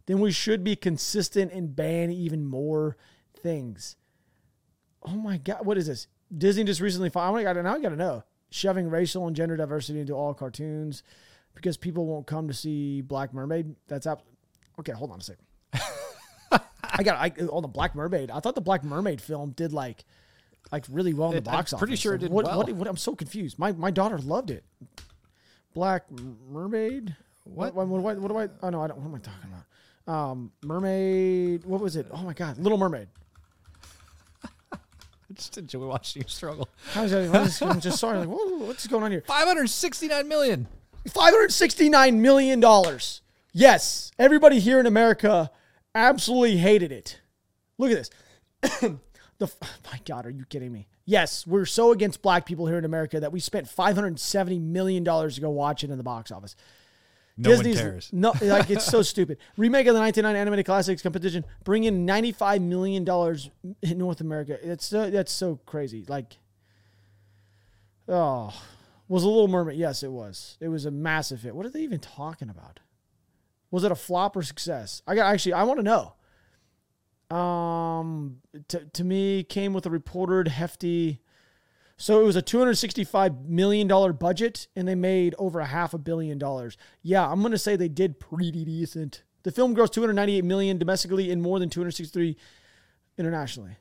Then 0.06 0.20
we 0.20 0.32
should 0.32 0.64
be 0.64 0.76
consistent 0.76 1.52
and 1.52 1.76
ban 1.76 2.12
even 2.12 2.46
more 2.46 2.98
things. 3.42 3.96
Oh 5.06 5.12
my 5.16 5.38
god. 5.38 5.66
What 5.66 5.78
is 5.78 5.88
this? 5.88 6.08
Disney 6.36 6.64
just 6.64 6.82
recently 6.82 7.10
I 7.10 7.12
finally 7.12 7.44
got 7.44 7.56
now 7.58 7.76
I 7.76 7.80
got 7.80 7.90
to 7.90 7.96
know 7.96 8.24
shoving 8.50 8.90
racial 8.90 9.28
and 9.28 9.36
gender 9.36 9.58
diversity 9.58 10.00
into 10.00 10.14
all 10.14 10.34
cartoons 10.34 11.04
because 11.56 11.78
people 11.78 12.06
won't 12.06 12.28
come 12.28 12.48
to 12.48 12.54
see 12.54 13.02
Black 13.02 13.34
Mermaid. 13.34 13.76
That's 13.88 14.06
up. 14.08 14.26
Okay, 14.80 14.92
hold 14.92 15.12
on 15.12 15.20
a 15.20 15.24
second. 15.24 15.46
I 16.84 17.04
got 17.04 17.18
I 17.18 17.32
oh 17.50 17.62
the 17.62 17.68
Black 17.68 17.96
Mermaid. 17.96 18.30
I 18.32 18.40
thought 18.40 18.56
the 18.56 18.62
Black 18.62 18.84
Mermaid 18.84 19.22
film 19.22 19.52
did 19.52 19.74
like 19.74 20.06
like 20.72 20.86
really 20.90 21.14
well 21.14 21.30
in 21.30 21.36
the 21.36 21.38
It- 21.38 21.48
I'm 21.48 21.54
box 21.58 21.74
office. 21.74 21.80
pretty 21.82 21.96
sure 21.96 22.16
it 22.16 22.20
did 22.20 22.32
what, 22.32 22.46
well. 22.46 22.58
What, 22.60 22.72
what, 22.74 22.88
I'm 22.88 22.98
so 22.98 23.16
confused. 23.16 23.58
My 23.60 23.72
my 23.72 23.92
daughter 23.92 24.18
loved 24.20 24.52
it. 24.52 24.64
Black 25.74 26.06
Mermaid. 26.50 27.16
What? 27.46 27.74
What, 27.76 27.88
what, 27.88 28.02
what, 28.02 28.18
what 28.20 28.28
do 28.30 28.38
I? 28.38 28.50
Oh 28.62 28.70
no, 28.70 28.82
I 28.82 28.88
don't. 28.88 29.00
What 29.00 29.08
am 29.08 29.16
I 29.16 29.20
talking 29.20 29.50
about? 29.52 30.32
Um, 30.32 30.52
Mermaid. 30.64 31.66
What 31.66 31.82
was 31.82 31.96
it? 31.96 32.08
Oh 32.12 32.22
my 32.24 32.34
God, 32.34 32.58
Little 32.58 32.78
Mermaid. 32.78 33.08
I 35.34 35.36
just 35.36 35.58
enjoy 35.58 35.88
watching 35.88 36.22
you 36.22 36.28
struggle. 36.30 36.70
How's 36.92 37.10
that? 37.10 37.28
what 37.32 37.48
is- 37.48 37.60
I'm 37.64 37.80
just 37.80 37.98
sorry. 37.98 38.20
Like, 38.20 38.28
whoa, 38.28 38.68
what's 38.68 38.86
going 38.86 39.04
on 39.04 39.10
here? 39.10 39.24
569 39.26 40.28
million. 40.28 40.68
$569 41.10 42.16
million. 42.18 43.00
Yes, 43.52 44.12
everybody 44.20 44.60
here 44.60 44.80
in 44.80 44.86
America 44.86 45.50
absolutely 45.96 46.58
hated 46.58 46.92
it. 46.92 47.20
Look 47.80 47.90
at 47.92 47.98
this. 48.62 48.80
the 49.40 49.52
my 49.92 50.00
God, 50.06 50.28
are 50.28 50.30
you 50.30 50.46
kidding 50.46 50.72
me? 50.72 50.88
Yes, 51.06 51.48
we're 51.48 51.66
so 51.66 51.92
against 51.92 52.22
black 52.22 52.46
people 52.46 52.68
here 52.68 52.78
in 52.78 52.86
America 52.86 53.20
that 53.20 53.32
we 53.32 53.40
spent 53.40 53.68
$570 53.68 54.62
million 54.62 55.04
to 55.04 55.42
go 55.42 55.50
watch 55.50 55.84
it 55.84 55.90
in 55.90 55.98
the 55.98 56.04
box 56.04 56.32
office. 56.32 56.56
No 57.36 57.50
Disney's 57.50 57.78
one 57.78 57.84
cares. 57.84 58.10
no, 58.14 58.34
like 58.42 58.70
it's 58.70 58.86
so 58.86 59.02
stupid. 59.14 59.40
Remake 59.58 59.88
of 59.88 59.96
the 59.96 60.00
1999 60.00 60.36
animated 60.40 60.66
classics 60.66 61.02
competition, 61.02 61.44
bring 61.64 61.84
in 61.84 62.06
95 62.06 62.62
million 62.62 63.04
dollars 63.04 63.50
in 63.82 63.98
North 63.98 64.22
America. 64.22 64.58
It's 64.62 64.86
so, 64.86 65.10
that's 65.10 65.32
so 65.32 65.60
crazy. 65.66 66.06
Like, 66.08 66.38
oh, 68.08 68.54
was 69.08 69.24
a 69.24 69.28
Little 69.28 69.48
Mermaid? 69.48 69.78
Yes, 69.78 70.04
it 70.04 70.12
was. 70.12 70.58
It 70.62 70.68
was 70.68 70.86
a 70.86 70.92
massive 70.92 71.42
hit. 71.42 71.56
What 71.56 71.66
are 71.66 71.70
they 71.70 71.82
even 71.82 72.00
talking 72.00 72.50
about? 72.50 72.80
Was 73.72 73.84
it 73.84 73.92
a 73.92 73.96
flop 73.96 74.36
or 74.36 74.44
success? 74.44 75.02
I 75.08 75.16
got 75.16 75.34
actually. 75.34 75.54
I 75.54 75.64
want 75.64 75.80
to 75.80 75.84
know. 77.32 77.36
Um, 77.36 78.42
to 78.68 78.86
to 78.86 79.04
me, 79.04 79.44
came 79.44 79.74
with 79.74 79.88
a 79.88 79.90
reported 79.90 80.50
hefty. 80.50 81.23
So 81.98 82.20
it 82.20 82.24
was 82.24 82.36
a 82.36 82.42
two 82.42 82.60
hundred 82.60 82.76
sixty-five 82.76 83.46
million 83.46 83.88
dollar 83.88 84.14
budget, 84.14 84.68
and 84.76 84.88
they 84.88 84.96
made 84.96 85.36
over 85.38 85.60
a 85.60 85.66
half 85.66 85.94
a 85.94 85.98
billion 85.98 86.38
dollars. 86.38 86.78
Yeah, 87.02 87.30
I'm 87.30 87.42
gonna 87.42 87.58
say 87.58 87.76
they 87.76 87.88
did 87.88 88.20
pretty 88.20 88.66
decent. 88.66 89.24
The 89.44 89.52
film 89.52 89.76
grossed 89.76 89.92
two 89.92 90.02
hundred 90.02 90.14
ninety-eight 90.14 90.44
million 90.44 90.78
domestically 90.78 91.32
and 91.32 91.42
more 91.42 91.60
than 91.60 91.70
two 91.70 91.80
hundred 91.82 91.92
sixty-three 91.92 92.36
internationally. 93.18 93.78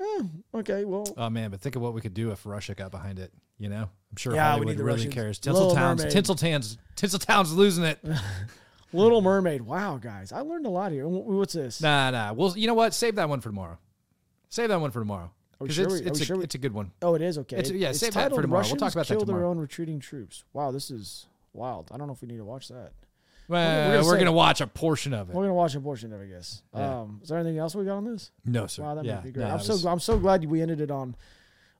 Eh, 0.00 0.22
okay, 0.54 0.84
well, 0.84 1.06
Oh 1.16 1.30
man, 1.30 1.50
but 1.50 1.60
think 1.60 1.76
of 1.76 1.82
what 1.82 1.94
we 1.94 2.00
could 2.00 2.14
do 2.14 2.30
if 2.30 2.44
Russia 2.44 2.74
got 2.74 2.90
behind 2.90 3.18
it. 3.18 3.32
You 3.58 3.70
know, 3.70 3.82
I'm 4.10 4.16
sure 4.18 4.34
Yeah, 4.34 4.50
Hollywood 4.50 4.78
really 4.78 4.92
Russians. 5.06 5.14
cares. 5.14 5.38
Tinseltown's. 5.40 6.04
Tinseltown's 6.04 6.76
Tinseltown's 6.96 7.52
losing 7.54 7.84
it. 7.84 7.98
Little 8.92 9.22
Mermaid. 9.22 9.62
Wow, 9.62 9.96
guys, 9.96 10.32
I 10.32 10.40
learned 10.40 10.66
a 10.66 10.70
lot 10.70 10.92
here. 10.92 11.06
What's 11.08 11.54
this? 11.54 11.80
nah, 11.80 12.10
nah. 12.10 12.32
Well, 12.32 12.54
you 12.56 12.66
know 12.66 12.74
what? 12.74 12.92
Save 12.92 13.14
that 13.16 13.28
one 13.28 13.40
for 13.40 13.48
tomorrow. 13.48 13.78
Save 14.48 14.68
that 14.68 14.80
one 14.80 14.90
for 14.90 15.00
tomorrow. 15.00 15.30
We 15.58 15.68
'Cause 15.68 15.76
sure 15.76 15.84
it's, 15.86 15.92
we- 15.94 16.00
are 16.00 16.08
it's, 16.08 16.18
we 16.18 16.22
a, 16.22 16.26
sure 16.26 16.36
we- 16.38 16.44
it's 16.44 16.54
a 16.54 16.58
good 16.58 16.72
one. 16.74 16.92
Oh, 17.02 17.14
it 17.14 17.22
is 17.22 17.38
okay. 17.38 17.56
It's- 17.58 17.72
yeah, 17.72 17.90
it's 17.90 17.98
save 18.00 18.14
that 18.14 18.32
for 18.32 18.42
tomorrow. 18.42 18.64
We'll 18.66 18.76
talk 18.76 18.92
about 18.92 19.06
that 19.06 19.16
kill 19.16 19.24
their 19.24 19.44
own 19.44 19.58
retreating 19.58 20.00
troops. 20.00 20.44
Wow, 20.52 20.70
this 20.70 20.90
is 20.90 21.26
wild. 21.52 21.88
I 21.92 21.96
don't 21.96 22.06
know 22.06 22.12
if 22.12 22.20
we 22.22 22.28
need 22.28 22.36
to 22.38 22.44
watch 22.44 22.68
that. 22.68 22.92
Well, 23.48 23.90
gonna 23.92 24.04
we're 24.04 24.14
say- 24.14 24.18
gonna 24.18 24.32
watch 24.32 24.60
a 24.60 24.66
portion 24.66 25.14
of 25.14 25.30
it. 25.30 25.34
We're 25.36 25.44
gonna 25.44 25.54
watch 25.54 25.74
a 25.76 25.80
portion 25.80 26.12
of 26.12 26.20
it, 26.20 26.24
I 26.24 26.26
guess. 26.28 26.62
Yeah. 26.74 27.00
Um, 27.02 27.20
is 27.22 27.28
there 27.28 27.38
anything 27.38 27.58
else 27.58 27.74
we 27.76 27.84
got 27.84 27.96
on 27.96 28.04
this? 28.04 28.32
No, 28.44 28.66
sir. 28.66 28.82
Wow, 28.82 28.96
that 28.96 29.04
yeah, 29.04 29.14
might 29.16 29.24
be 29.24 29.30
great. 29.30 29.44
no, 29.46 29.50
I'm 29.54 29.60
so 29.60 29.72
was- 29.74 29.86
I'm 29.86 30.00
so 30.00 30.18
glad 30.18 30.44
we 30.44 30.60
ended 30.60 30.80
it 30.80 30.90
on 30.90 31.14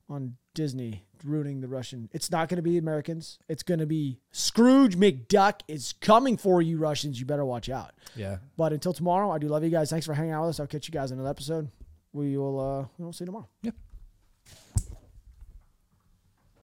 on 0.08 0.36
Disney 0.54 1.04
ruining 1.24 1.60
the 1.60 1.66
Russian. 1.66 2.08
It's 2.12 2.30
not 2.30 2.48
going 2.48 2.56
to 2.58 2.62
be 2.62 2.78
Americans. 2.78 3.40
It's 3.48 3.64
going 3.64 3.80
to 3.80 3.86
be 3.86 4.20
Scrooge 4.30 4.96
McDuck 4.96 5.62
is 5.66 5.94
coming 5.94 6.36
for 6.36 6.62
you, 6.62 6.78
Russians. 6.78 7.18
You 7.18 7.26
better 7.26 7.44
watch 7.44 7.68
out. 7.68 7.92
yeah. 8.14 8.36
But 8.56 8.72
until 8.72 8.92
tomorrow, 8.92 9.32
I 9.32 9.38
do 9.38 9.48
love 9.48 9.64
you 9.64 9.70
guys. 9.70 9.90
Thanks 9.90 10.06
for 10.06 10.14
hanging 10.14 10.30
out 10.30 10.42
with 10.42 10.50
us. 10.50 10.60
I'll 10.60 10.68
catch 10.68 10.86
you 10.86 10.92
guys 10.92 11.10
in 11.10 11.18
another 11.18 11.30
episode. 11.30 11.68
We 12.16 12.38
will 12.38 12.58
uh 12.58 12.86
we'll 12.96 13.12
see 13.12 13.24
you 13.24 13.26
tomorrow. 13.26 13.48
Yep. 13.62 13.74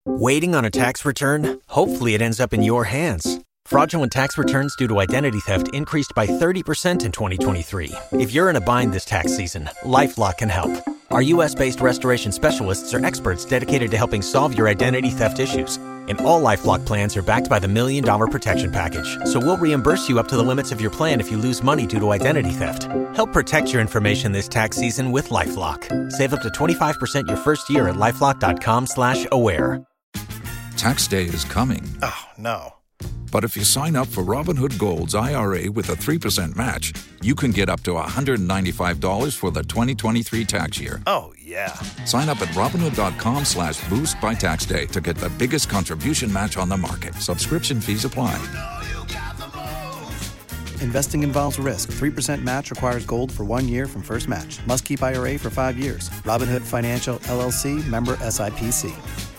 Waiting 0.07 0.55
on 0.55 0.64
a 0.64 0.70
tax 0.70 1.05
return? 1.05 1.61
Hopefully, 1.66 2.14
it 2.14 2.22
ends 2.22 2.38
up 2.38 2.55
in 2.55 2.62
your 2.62 2.84
hands. 2.84 3.40
Fraudulent 3.66 4.12
tax 4.12 4.38
returns 4.38 4.74
due 4.76 4.88
to 4.88 5.01
identity 5.01 5.40
theft 5.40 5.74
increased 5.74 6.12
by 6.14 6.26
30% 6.26 7.05
in 7.05 7.12
2023. 7.12 7.92
If 8.12 8.32
you're 8.32 8.48
in 8.51 8.57
a 8.57 8.61
bind 8.61 8.92
this 8.92 9.05
tax 9.05 9.36
season, 9.36 9.68
LifeLock 9.82 10.38
can 10.38 10.48
help. 10.48 10.72
Our 11.11 11.22
U.S. 11.34 11.55
based 11.55 11.80
restoration 11.80 12.32
specialists 12.32 12.94
are 12.94 13.05
experts 13.05 13.44
dedicated 13.44 13.90
to 13.90 13.96
helping 13.96 14.22
solve 14.22 14.57
your 14.57 14.68
identity 14.68 15.11
theft 15.11 15.38
issues. 15.38 15.78
And 16.09 16.20
all 16.22 16.42
LifeLock 16.42 16.84
plans 16.86 17.16
are 17.16 17.22
backed 17.22 17.48
by 17.48 17.59
the 17.59 17.68
Million 17.68 18.03
Dollar 18.03 18.26
Protection 18.26 18.70
Package. 18.70 19.18
So 19.24 19.38
we'll 19.38 19.57
reimburse 19.59 20.09
you 20.09 20.18
up 20.18 20.28
to 20.28 20.36
the 20.36 20.42
limits 20.42 20.72
of 20.72 20.80
your 20.80 20.90
plan 20.90 21.20
if 21.20 21.30
you 21.30 21.36
lose 21.36 21.62
money 21.62 21.86
due 21.86 22.01
to 22.01 22.11
identity 22.11 22.51
theft. 22.51 22.84
Help 23.14 23.32
protect 23.32 23.72
your 23.72 23.80
information 23.80 24.32
this 24.32 24.48
tax 24.48 24.76
season 24.76 25.12
with 25.12 25.28
LifeLock. 25.28 26.11
Save 26.12 26.34
up 26.34 26.42
to 26.42 26.48
25% 26.48 27.28
your 27.28 27.36
first 27.36 27.68
year 27.68 27.88
at 27.88 27.96
LifeLock.com 27.96 28.86
slash 28.86 29.26
aware. 29.30 29.84
Tax 30.76 31.07
day 31.07 31.24
is 31.24 31.44
coming. 31.44 31.82
Oh, 32.03 32.24
no. 32.38 32.74
But 33.30 33.44
if 33.44 33.57
you 33.57 33.64
sign 33.64 33.96
up 33.96 34.09
for 34.09 34.24
Robinhood 34.24 34.78
Gold's 34.78 35.14
IRA 35.14 35.70
with 35.70 35.88
a 35.88 35.94
3% 35.94 36.57
match, 36.57 36.92
you 37.22 37.34
can 37.34 37.53
get 37.53 37.68
up 37.68 37.82
to 37.82 37.92
$195 37.92 39.36
for 39.36 39.51
the 39.51 39.62
2023 39.62 40.44
tax 40.44 40.80
year. 40.80 41.01
Oh, 41.07 41.32
yeah. 41.51 41.74
Sign 42.05 42.28
up 42.28 42.40
at 42.40 42.48
Robinhood.com 42.48 43.44
slash 43.44 43.86
boost 43.88 44.20
by 44.20 44.34
tax 44.34 44.64
day 44.64 44.86
to 44.86 45.01
get 45.01 45.16
the 45.16 45.28
biggest 45.30 45.68
contribution 45.68 46.32
match 46.32 46.57
on 46.57 46.68
the 46.68 46.76
market. 46.76 47.14
Subscription 47.16 47.80
fees 47.80 48.05
apply. 48.05 48.38
Investing 50.80 51.22
involves 51.22 51.59
risk. 51.59 51.92
3% 51.92 52.42
match 52.42 52.70
requires 52.70 53.05
gold 53.05 53.30
for 53.30 53.44
one 53.44 53.68
year 53.68 53.86
from 53.86 54.03
first 54.03 54.28
match. 54.28 54.64
Must 54.66 54.84
keep 54.84 55.03
IRA 55.03 55.38
for 55.38 55.51
five 55.51 55.76
years. 55.78 56.09
Robinhood 56.24 56.62
Financial 56.62 57.18
LLC 57.18 57.86
member 57.86 58.16
SIPC. 58.16 59.30